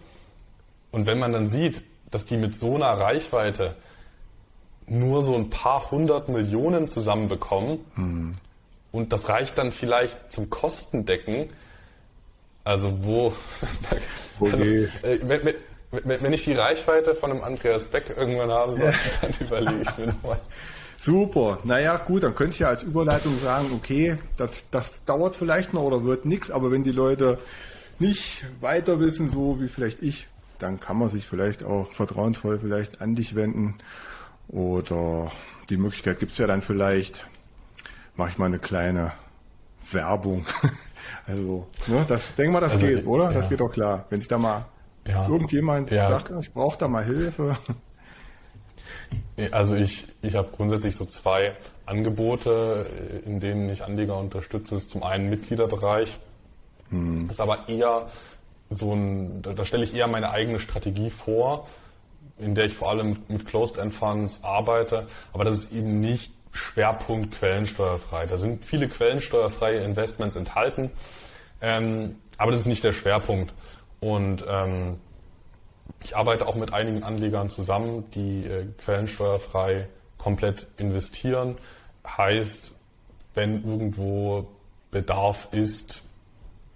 Und 0.92 1.06
wenn 1.06 1.20
man 1.20 1.34
dann 1.34 1.48
sieht, 1.48 1.84
dass 2.12 2.26
die 2.26 2.38
mit 2.38 2.56
so 2.56 2.76
einer 2.76 2.92
Reichweite 2.94 3.76
nur 4.88 5.22
so 5.22 5.36
ein 5.36 5.50
paar 5.50 5.92
hundert 5.92 6.30
Millionen 6.30 6.88
zusammenbekommen 6.88 7.80
mhm. 7.96 8.36
und 8.92 9.14
das 9.14 9.30
reicht 9.30 9.58
dann 9.58 9.72
vielleicht 9.72 10.32
zum 10.32 10.50
Kostendecken, 10.50 11.50
also 12.64 13.04
wo, 13.04 13.34
also, 14.40 14.64
äh, 14.64 14.88
wenn, 15.22 15.56
wenn, 15.92 16.24
wenn, 16.24 16.34
ich 16.34 16.44
die 16.44 16.54
Reichweite 16.54 17.16
von 17.16 17.32
einem 17.32 17.44
Andreas 17.44 17.86
Beck 17.86 18.14
irgendwann 18.16 18.52
haben 18.52 18.76
soll, 18.76 18.94
dann 19.22 19.34
überlege 19.40 19.82
ich 19.82 19.90
es 19.90 19.98
mir 19.98 20.08
nochmal. 20.08 20.40
Super. 21.00 21.60
Naja, 21.64 21.96
gut, 21.96 22.24
dann 22.24 22.36
könnte 22.36 22.54
ich 22.54 22.60
ja 22.60 22.68
als 22.68 22.84
Überleitung 22.84 23.40
sagen, 23.40 23.72
okay, 23.74 24.18
das, 24.38 24.64
das 24.70 25.06
dauert 25.06 25.36
vielleicht 25.36 25.74
noch 25.74 25.84
oder 25.84 26.04
wird 26.04 26.26
nichts, 26.26 26.52
aber 26.52 26.72
wenn 26.72 26.84
die 26.84 26.92
Leute 26.92 27.38
nicht 28.00 28.46
weiter 28.60 29.00
wissen, 29.00 29.30
so 29.30 29.62
wie 29.62 29.68
vielleicht 29.68 30.04
ich, 30.04 30.28
dann 30.60 30.80
kann 30.80 30.98
man 30.98 31.10
sich 31.10 31.26
vielleicht 31.26 31.64
auch 31.64 31.92
vertrauensvoll 31.92 32.60
vielleicht 32.60 33.02
an 33.02 33.16
dich 33.16 33.36
wenden. 33.36 33.76
Oder 34.48 35.32
die 35.70 35.78
Möglichkeit 35.78 36.20
gibt 36.20 36.34
es 36.34 36.38
ja 36.38 36.48
dann 36.48 36.62
vielleicht, 36.62 37.26
mache 38.16 38.30
ich 38.30 38.38
mal 38.38 38.46
eine 38.46 38.60
kleine 38.60 39.14
Werbung. 39.92 40.46
also, 41.28 41.68
ne, 41.88 42.06
das 42.08 42.36
denke 42.36 42.52
mal, 42.52 42.60
das 42.60 42.74
also, 42.74 42.86
geht, 42.86 43.06
oder? 43.06 43.26
Ja. 43.26 43.32
Das 43.32 43.50
geht 43.50 43.60
doch 43.60 43.72
klar. 43.72 44.06
Wenn 44.10 44.20
sich 44.20 44.30
da 44.30 44.38
mal 44.38 44.66
ja. 45.08 45.28
irgendjemand 45.28 45.92
ja. 45.92 46.08
sagt, 46.08 46.32
ich 46.40 46.54
brauche 46.54 46.78
da 46.78 46.88
mal 46.88 47.04
Hilfe. 47.04 47.58
Also 49.52 49.74
ich, 49.76 50.06
ich 50.22 50.36
habe 50.36 50.50
grundsätzlich 50.56 50.96
so 50.96 51.06
zwei 51.06 51.54
Angebote, 51.86 52.86
in 53.26 53.40
denen 53.40 53.70
ich 53.70 53.84
Anleger 53.84 54.18
unterstütze. 54.18 54.76
Das 54.76 54.84
ist 54.84 54.92
zum 54.92 55.02
einen 55.02 55.30
Mitgliederbereich. 55.30 56.20
Hm. 56.90 57.28
Das 57.28 57.38
ist 57.38 57.42
aber 57.42 57.68
eher 57.70 58.08
so 58.70 58.94
ein, 58.94 59.42
da, 59.42 59.54
da 59.54 59.66
stelle 59.66 59.84
ich 59.84 59.94
eher 59.94 60.08
meine 60.08 60.32
eigene 60.32 60.60
Strategie 60.60 61.10
vor, 61.10 61.68
in 62.38 62.56
der 62.56 62.66
ich 62.66 62.74
vor 62.74 62.90
allem 62.90 63.18
mit 63.28 63.46
Closed-End 63.46 63.94
Funds 63.94 64.44
arbeite. 64.44 65.08
Aber 65.34 65.44
das 65.44 65.56
ist 65.56 65.74
eben 65.74 66.00
nicht 66.00 66.32
Schwerpunkt 66.52 67.36
quellensteuerfrei. 67.36 68.26
Da 68.26 68.38
sind 68.38 68.66
viele 68.66 68.88
quellensteuerfreie 68.88 69.84
Investments 69.84 70.36
enthalten. 70.36 70.92
Ähm, 71.62 72.16
aber 72.38 72.52
das 72.52 72.62
ist 72.62 72.68
nicht 72.68 72.84
der 72.84 72.94
Schwerpunkt. 72.94 73.54
Und 74.00 74.46
ähm, 74.48 74.98
ich 76.04 76.16
arbeite 76.16 76.48
auch 76.48 76.56
mit 76.56 76.74
einigen 76.74 77.04
Anlegern 77.04 77.50
zusammen, 77.50 78.10
die 78.12 78.46
äh, 78.46 78.66
quellensteuerfrei 78.78 79.88
komplett 80.18 80.68
investieren. 80.78 81.58
Heißt, 82.08 82.74
wenn 83.34 83.64
irgendwo 83.64 84.48
Bedarf 84.92 85.50
ist, 85.52 86.04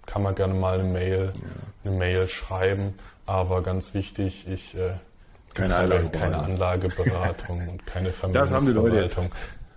kann 0.06 0.22
man 0.22 0.34
gerne 0.34 0.54
mal 0.54 0.80
eine 0.80 0.88
Mail, 0.88 1.32
ja. 1.34 1.90
eine 1.90 1.96
Mail 1.96 2.28
schreiben. 2.28 2.94
Aber 3.26 3.62
ganz 3.62 3.94
wichtig, 3.94 4.46
ich 4.48 4.74
äh, 4.74 4.94
keine, 5.54 5.76
Anlage 5.76 6.10
keine 6.10 6.38
Anlageberatung 6.38 7.68
und 7.68 7.86
keine 7.86 8.12
Vermögensverwaltung. 8.12 8.32
Das 8.32 8.50
haben 8.50 8.66
die 8.66 8.72
Leute 8.72 9.00
jetzt, 9.00 9.18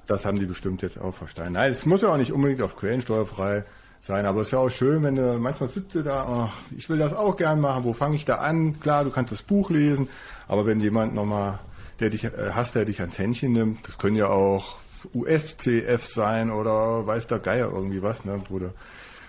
das 0.07 0.25
haben 0.25 0.39
die 0.39 0.45
bestimmt 0.45 0.81
jetzt 0.81 0.99
auch 0.99 1.13
verstanden. 1.13 1.53
Nein, 1.53 1.71
es 1.71 1.85
muss 1.85 2.01
ja 2.01 2.09
auch 2.09 2.17
nicht 2.17 2.31
unbedingt 2.31 2.61
auf 2.61 2.75
quellensteuerfrei 2.75 3.63
sein. 4.01 4.25
Aber 4.25 4.41
es 4.41 4.47
ist 4.47 4.51
ja 4.51 4.59
auch 4.59 4.69
schön, 4.69 5.03
wenn 5.03 5.15
du 5.15 5.37
manchmal 5.37 5.69
sitzt 5.69 5.95
du 5.95 6.01
da, 6.01 6.49
ach, 6.49 6.53
ich 6.75 6.89
will 6.89 6.97
das 6.97 7.13
auch 7.13 7.37
gern 7.37 7.59
machen, 7.59 7.83
wo 7.83 7.93
fange 7.93 8.15
ich 8.15 8.25
da 8.25 8.35
an? 8.35 8.79
Klar, 8.79 9.03
du 9.03 9.11
kannst 9.11 9.31
das 9.31 9.41
Buch 9.41 9.69
lesen, 9.69 10.09
aber 10.47 10.65
wenn 10.65 10.79
jemand 10.79 11.13
nochmal, 11.13 11.59
der 11.99 12.09
dich 12.09 12.25
äh, 12.25 12.31
hast, 12.53 12.75
der 12.75 12.85
dich 12.85 13.01
ans 13.01 13.19
Händchen 13.19 13.53
nimmt, 13.53 13.87
das 13.87 13.97
können 13.97 14.15
ja 14.15 14.27
auch 14.27 14.77
USCF 15.13 16.03
sein 16.03 16.51
oder 16.51 17.05
weiß 17.05 17.27
der 17.27 17.39
Geier 17.39 17.71
irgendwie 17.71 18.01
was, 18.01 18.25
ne, 18.25 18.41
wo, 18.49 18.59
du, 18.59 18.73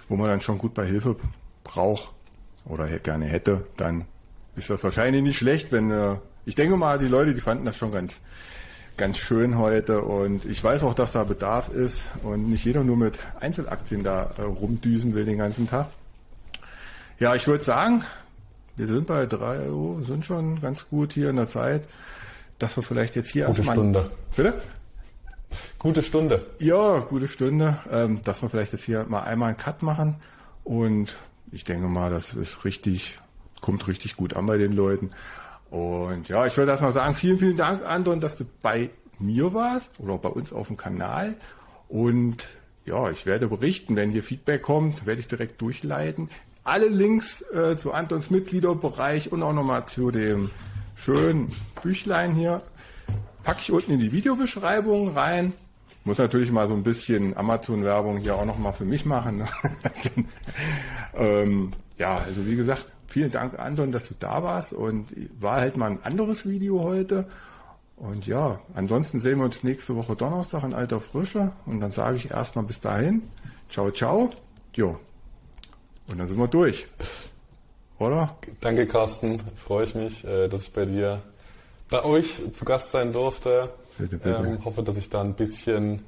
wo 0.09 0.17
man 0.17 0.29
dann 0.29 0.41
schon 0.41 0.59
gut 0.59 0.75
bei 0.75 0.87
Hilfe 0.87 1.17
braucht 1.65 2.11
oder 2.65 2.87
gerne 2.99 3.27
hätte, 3.27 3.67
dann 3.77 4.05
ist 4.57 4.71
das 4.71 4.83
wahrscheinlich 4.83 5.23
nicht 5.23 5.39
schlecht, 5.39 5.73
wenn 5.73 5.91
äh, 5.91 6.17
ich 6.45 6.55
denke 6.55 6.77
mal, 6.77 6.99
die 6.99 7.09
Leute, 7.09 7.35
die 7.35 7.41
fanden 7.41 7.67
das 7.67 7.77
schon 7.77 7.93
ganz 7.93 8.21
ganz 8.99 9.17
schön 9.17 9.57
heute 9.57 10.03
und 10.03 10.45
ich 10.45 10.63
weiß 10.63 10.83
auch, 10.83 10.93
dass 10.93 11.13
da 11.13 11.23
Bedarf 11.23 11.69
ist 11.69 12.09
und 12.25 12.51
nicht 12.51 12.65
jeder 12.65 12.83
nur 12.83 12.97
mit 12.97 13.19
Einzelaktien 13.39 14.03
da 14.03 14.33
äh, 14.37 14.43
rumdüsen 14.43 15.15
will 15.15 15.25
den 15.25 15.39
ganzen 15.39 15.69
Tag. 15.69 15.87
Ja, 17.21 17.35
ich 17.35 17.47
würde 17.47 17.65
sagen, 17.65 18.05
wir 18.77 18.89
sind 18.89 19.07
bei 19.07 19.27
drei 19.27 19.71
Uhr, 19.71 20.03
sind 20.03 20.25
schon 20.25 20.61
ganz 20.61 20.89
gut 20.89 21.13
hier 21.13 21.31
in 21.31 21.37
der 21.37 21.47
Zeit, 21.47 21.83
dass 22.59 22.77
wir 22.77 22.83
vielleicht 22.83 23.15
jetzt 23.15 23.31
hier 23.31 23.47
Gute 23.47 23.59
erstmal... 23.59 23.77
Stunde. 23.77 24.11
Bitte? 24.37 24.55
Gute 25.79 26.03
Stunde. 26.03 26.47
Ja, 26.59 27.01
gute 27.01 27.29
Stunde. 27.29 27.79
Ähm, 27.91 28.21
dass 28.23 28.43
wir 28.43 28.49
vielleicht 28.49 28.73
jetzt 28.73 28.85
hier 28.85 29.05
mal 29.09 29.23
einmal 29.23 29.49
einen 29.49 29.57
Cut 29.57 29.83
machen 29.83 30.17
und 30.65 31.17
ich 31.53 31.65
denke 31.65 31.89
mal, 31.89 32.11
das 32.11 32.35
ist 32.35 32.65
richtig, 32.65 33.19
kommt 33.61 33.87
richtig 33.89 34.17
gut 34.17 34.35
an 34.35 34.47
bei 34.47 34.59
den 34.59 34.73
Leuten. 34.73 35.11
Und 35.71 36.29
ja, 36.29 36.47
ich 36.47 36.57
würde 36.57 36.73
erstmal 36.73 36.93
sagen, 36.93 37.15
vielen, 37.15 37.39
vielen 37.39 37.57
Dank, 37.57 37.85
Anton, 37.87 38.21
dass 38.21 38.37
du 38.37 38.45
bei 38.63 38.91
mir 39.19 39.53
warst 39.55 40.01
oder 40.01 40.19
bei 40.19 40.29
uns 40.29 40.53
auf 40.53 40.69
dem 40.69 40.77
Kanal. 40.77 41.37
Und 41.89 42.49
ja, 42.85 43.11
ich 43.11 43.27
werde 43.27 43.49
berichten, 43.49 43.97
wenn 43.97 44.11
hier 44.11 44.23
Feedback 44.23 44.63
kommt, 44.63 45.07
werde 45.07 45.21
ich 45.21 45.29
direkt 45.29 45.61
durchleiten. 45.61 46.29
Alle 46.65 46.89
Links 46.89 47.43
äh, 47.53 47.77
zu 47.77 47.93
Antons 47.93 48.31
Mitgliederbereich 48.31 49.33
und 49.33 49.43
auch 49.43 49.53
nochmal 49.53 49.87
zu 49.87 50.11
dem 50.11 50.51
schönen 50.97 51.51
Büchlein 51.83 52.35
hier 52.35 52.63
packe 53.43 53.61
ich 53.61 53.73
unten 53.73 53.93
in 53.93 54.01
die 54.01 54.13
Videobeschreibung 54.13 55.17
rein. 55.17 55.53
Muss 56.05 56.19
natürlich 56.19 56.51
mal 56.51 56.69
so 56.69 56.75
ein 56.75 56.83
bisschen 56.83 57.37
Amazon-Werbung 57.37 58.19
hier 58.19 58.37
auch 58.37 58.45
nochmal 58.45 58.73
für 58.73 58.85
mich 58.85 59.05
machen. 59.05 59.39
Ne? 59.39 59.47
ähm, 61.15 61.73
ja, 61.99 62.19
also 62.19 62.47
wie 62.47 62.57
gesagt, 62.57 62.87
vielen 63.07 63.31
Dank, 63.31 63.59
Anton, 63.59 63.93
dass 63.93 64.09
du 64.09 64.15
da 64.19 64.43
warst 64.43 64.73
und 64.73 65.09
war 65.41 65.57
halt 65.57 65.77
mal 65.77 65.91
ein 65.91 66.03
anderes 66.03 66.49
Video 66.49 66.83
heute. 66.83 67.27
Und 67.97 68.27
ja, 68.27 68.61
ansonsten 68.75 69.19
sehen 69.19 69.39
wir 69.39 69.45
uns 69.45 69.65
nächste 69.65 69.97
Woche 69.97 70.15
Donnerstag 70.15 70.63
in 70.63 70.73
alter 70.73 71.01
Frische 71.01 71.53
und 71.67 71.81
dann 71.81 71.91
sage 71.91 72.17
ich 72.17 72.31
erstmal 72.31 72.65
bis 72.65 72.79
dahin. 72.81 73.23
Ciao, 73.69 73.91
ciao. 73.91 74.31
Jo. 74.75 74.99
Und 76.07 76.19
dann 76.19 76.29
sind 76.29 76.39
wir 76.39 76.49
durch. 76.49 76.87
Oder? 77.99 78.37
Danke, 78.61 78.87
Carsten. 78.87 79.43
Freue 79.57 79.85
ich 79.85 79.95
mich, 79.95 80.25
äh, 80.25 80.49
dass 80.49 80.63
ich 80.63 80.73
bei 80.73 80.85
dir, 80.85 81.21
bei 81.91 82.05
euch 82.05 82.41
zu 82.53 82.65
Gast 82.65 82.91
sein 82.91 83.13
durfte. 83.13 83.71
Bitte, 83.99 84.19
bitte. 84.19 84.45
Ähm, 84.47 84.65
hoffe, 84.65 84.83
dass 84.83 84.97
ich 84.97 85.11
da 85.11 85.21
ein 85.21 85.35
bisschen 85.35 86.05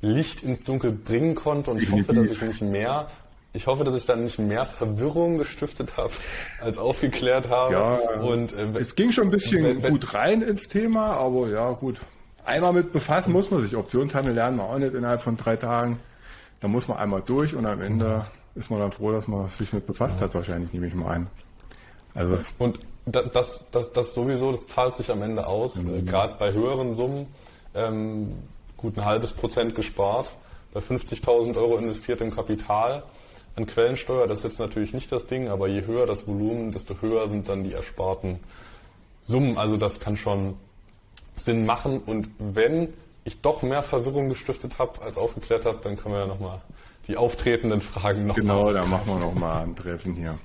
Licht 0.00 0.42
ins 0.42 0.64
Dunkel 0.64 0.92
bringen 0.92 1.34
konnte 1.34 1.70
und 1.70 1.82
ich 1.82 1.90
hoffe, 1.90 2.14
dass 2.14 2.30
ich 2.30 2.40
mich 2.40 2.60
mehr 2.60 3.08
ich 3.56 3.68
hoffe, 3.68 3.84
dass 3.84 3.94
ich 3.94 4.04
dann 4.04 4.24
nicht 4.24 4.40
mehr 4.40 4.66
Verwirrung 4.66 5.38
gestiftet 5.38 5.96
habe, 5.96 6.12
als 6.60 6.76
aufgeklärt 6.76 7.48
habe. 7.48 7.72
Ja, 7.72 7.94
und 8.20 8.52
äh, 8.52 8.66
es 8.80 8.96
ging 8.96 9.12
schon 9.12 9.28
ein 9.28 9.30
bisschen 9.30 9.64
wenn, 9.64 9.82
wenn, 9.82 9.92
gut 9.92 10.12
rein 10.12 10.42
ins 10.42 10.66
Thema, 10.68 11.12
aber 11.12 11.48
ja 11.48 11.70
gut. 11.70 12.00
Einmal 12.44 12.72
mit 12.72 12.92
befassen 12.92 13.32
muss 13.32 13.52
man 13.52 13.60
sich. 13.60 13.76
Optionshandel 13.76 14.34
lernen 14.34 14.56
wir 14.56 14.64
auch 14.64 14.76
nicht 14.76 14.92
innerhalb 14.92 15.22
von 15.22 15.36
drei 15.36 15.54
Tagen. 15.54 16.00
Da 16.58 16.66
muss 16.66 16.88
man 16.88 16.98
einmal 16.98 17.22
durch 17.22 17.54
und 17.54 17.64
am 17.64 17.80
Ende 17.80 18.26
ist 18.56 18.70
man 18.70 18.80
dann 18.80 18.90
froh, 18.90 19.12
dass 19.12 19.28
man 19.28 19.48
sich 19.48 19.72
mit 19.72 19.86
befasst 19.86 20.20
hat, 20.20 20.34
wahrscheinlich, 20.34 20.72
nehme 20.72 20.88
ich 20.88 20.94
mal 20.94 21.12
ein. 21.12 21.26
Also 22.12 22.36
und 22.58 22.80
das, 23.06 23.66
das, 23.70 23.92
das 23.92 24.14
sowieso, 24.14 24.50
das 24.50 24.66
zahlt 24.66 24.96
sich 24.96 25.10
am 25.10 25.22
Ende 25.22 25.46
aus, 25.46 25.76
mhm. 25.76 25.96
äh, 25.96 26.02
gerade 26.02 26.34
bei 26.38 26.52
höheren 26.52 26.94
Summen. 26.94 27.26
Ähm, 27.74 28.32
gut 28.76 28.96
ein 28.98 29.04
halbes 29.04 29.32
Prozent 29.32 29.74
gespart, 29.74 30.34
bei 30.72 30.80
50.000 30.80 31.56
Euro 31.56 31.76
investiert 31.78 32.20
im 32.20 32.34
Kapital 32.34 33.02
an 33.56 33.66
Quellensteuer. 33.66 34.26
Das 34.26 34.38
ist 34.38 34.44
jetzt 34.44 34.58
natürlich 34.58 34.92
nicht 34.92 35.10
das 35.12 35.26
Ding, 35.26 35.48
aber 35.48 35.68
je 35.68 35.86
höher 35.86 36.06
das 36.06 36.26
Volumen, 36.26 36.72
desto 36.72 37.00
höher 37.00 37.28
sind 37.28 37.48
dann 37.48 37.64
die 37.64 37.72
ersparten 37.72 38.40
Summen. 39.22 39.58
Also 39.58 39.76
das 39.76 40.00
kann 40.00 40.16
schon 40.16 40.54
Sinn 41.36 41.66
machen. 41.66 42.00
Und 42.00 42.28
wenn 42.38 42.92
ich 43.24 43.40
doch 43.40 43.62
mehr 43.62 43.82
Verwirrung 43.82 44.28
gestiftet 44.28 44.78
habe, 44.78 45.02
als 45.02 45.16
aufgeklärt 45.16 45.64
habe, 45.64 45.78
dann 45.82 45.96
können 45.96 46.14
wir 46.14 46.20
ja 46.20 46.26
nochmal 46.26 46.60
die 47.06 47.16
auftretenden 47.16 47.80
Fragen 47.80 48.26
noch 48.26 48.36
Genau, 48.36 48.72
da 48.72 48.84
machen 48.84 49.06
wir 49.06 49.18
nochmal 49.18 49.64
ein 49.64 49.76
Treffen 49.76 50.14
hier. 50.14 50.38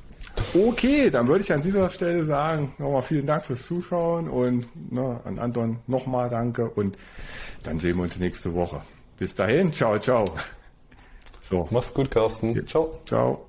Okay, 0.53 1.09
dann 1.09 1.27
würde 1.27 1.43
ich 1.43 1.53
an 1.53 1.61
dieser 1.61 1.89
Stelle 1.89 2.25
sagen, 2.25 2.73
nochmal 2.77 3.03
vielen 3.03 3.25
Dank 3.25 3.45
fürs 3.45 3.65
Zuschauen 3.65 4.27
und 4.27 4.65
ne, 4.91 5.19
an 5.23 5.39
Anton 5.39 5.79
nochmal 5.87 6.29
danke 6.29 6.69
und 6.69 6.97
dann 7.63 7.79
sehen 7.79 7.97
wir 7.97 8.03
uns 8.03 8.17
nächste 8.19 8.53
Woche. 8.53 8.81
Bis 9.17 9.35
dahin, 9.35 9.71
ciao, 9.73 9.99
ciao. 9.99 10.25
So. 11.41 11.67
Mach's 11.71 11.93
gut, 11.93 12.11
Carsten. 12.11 12.65
Ciao. 12.67 12.99
Ciao. 13.05 13.47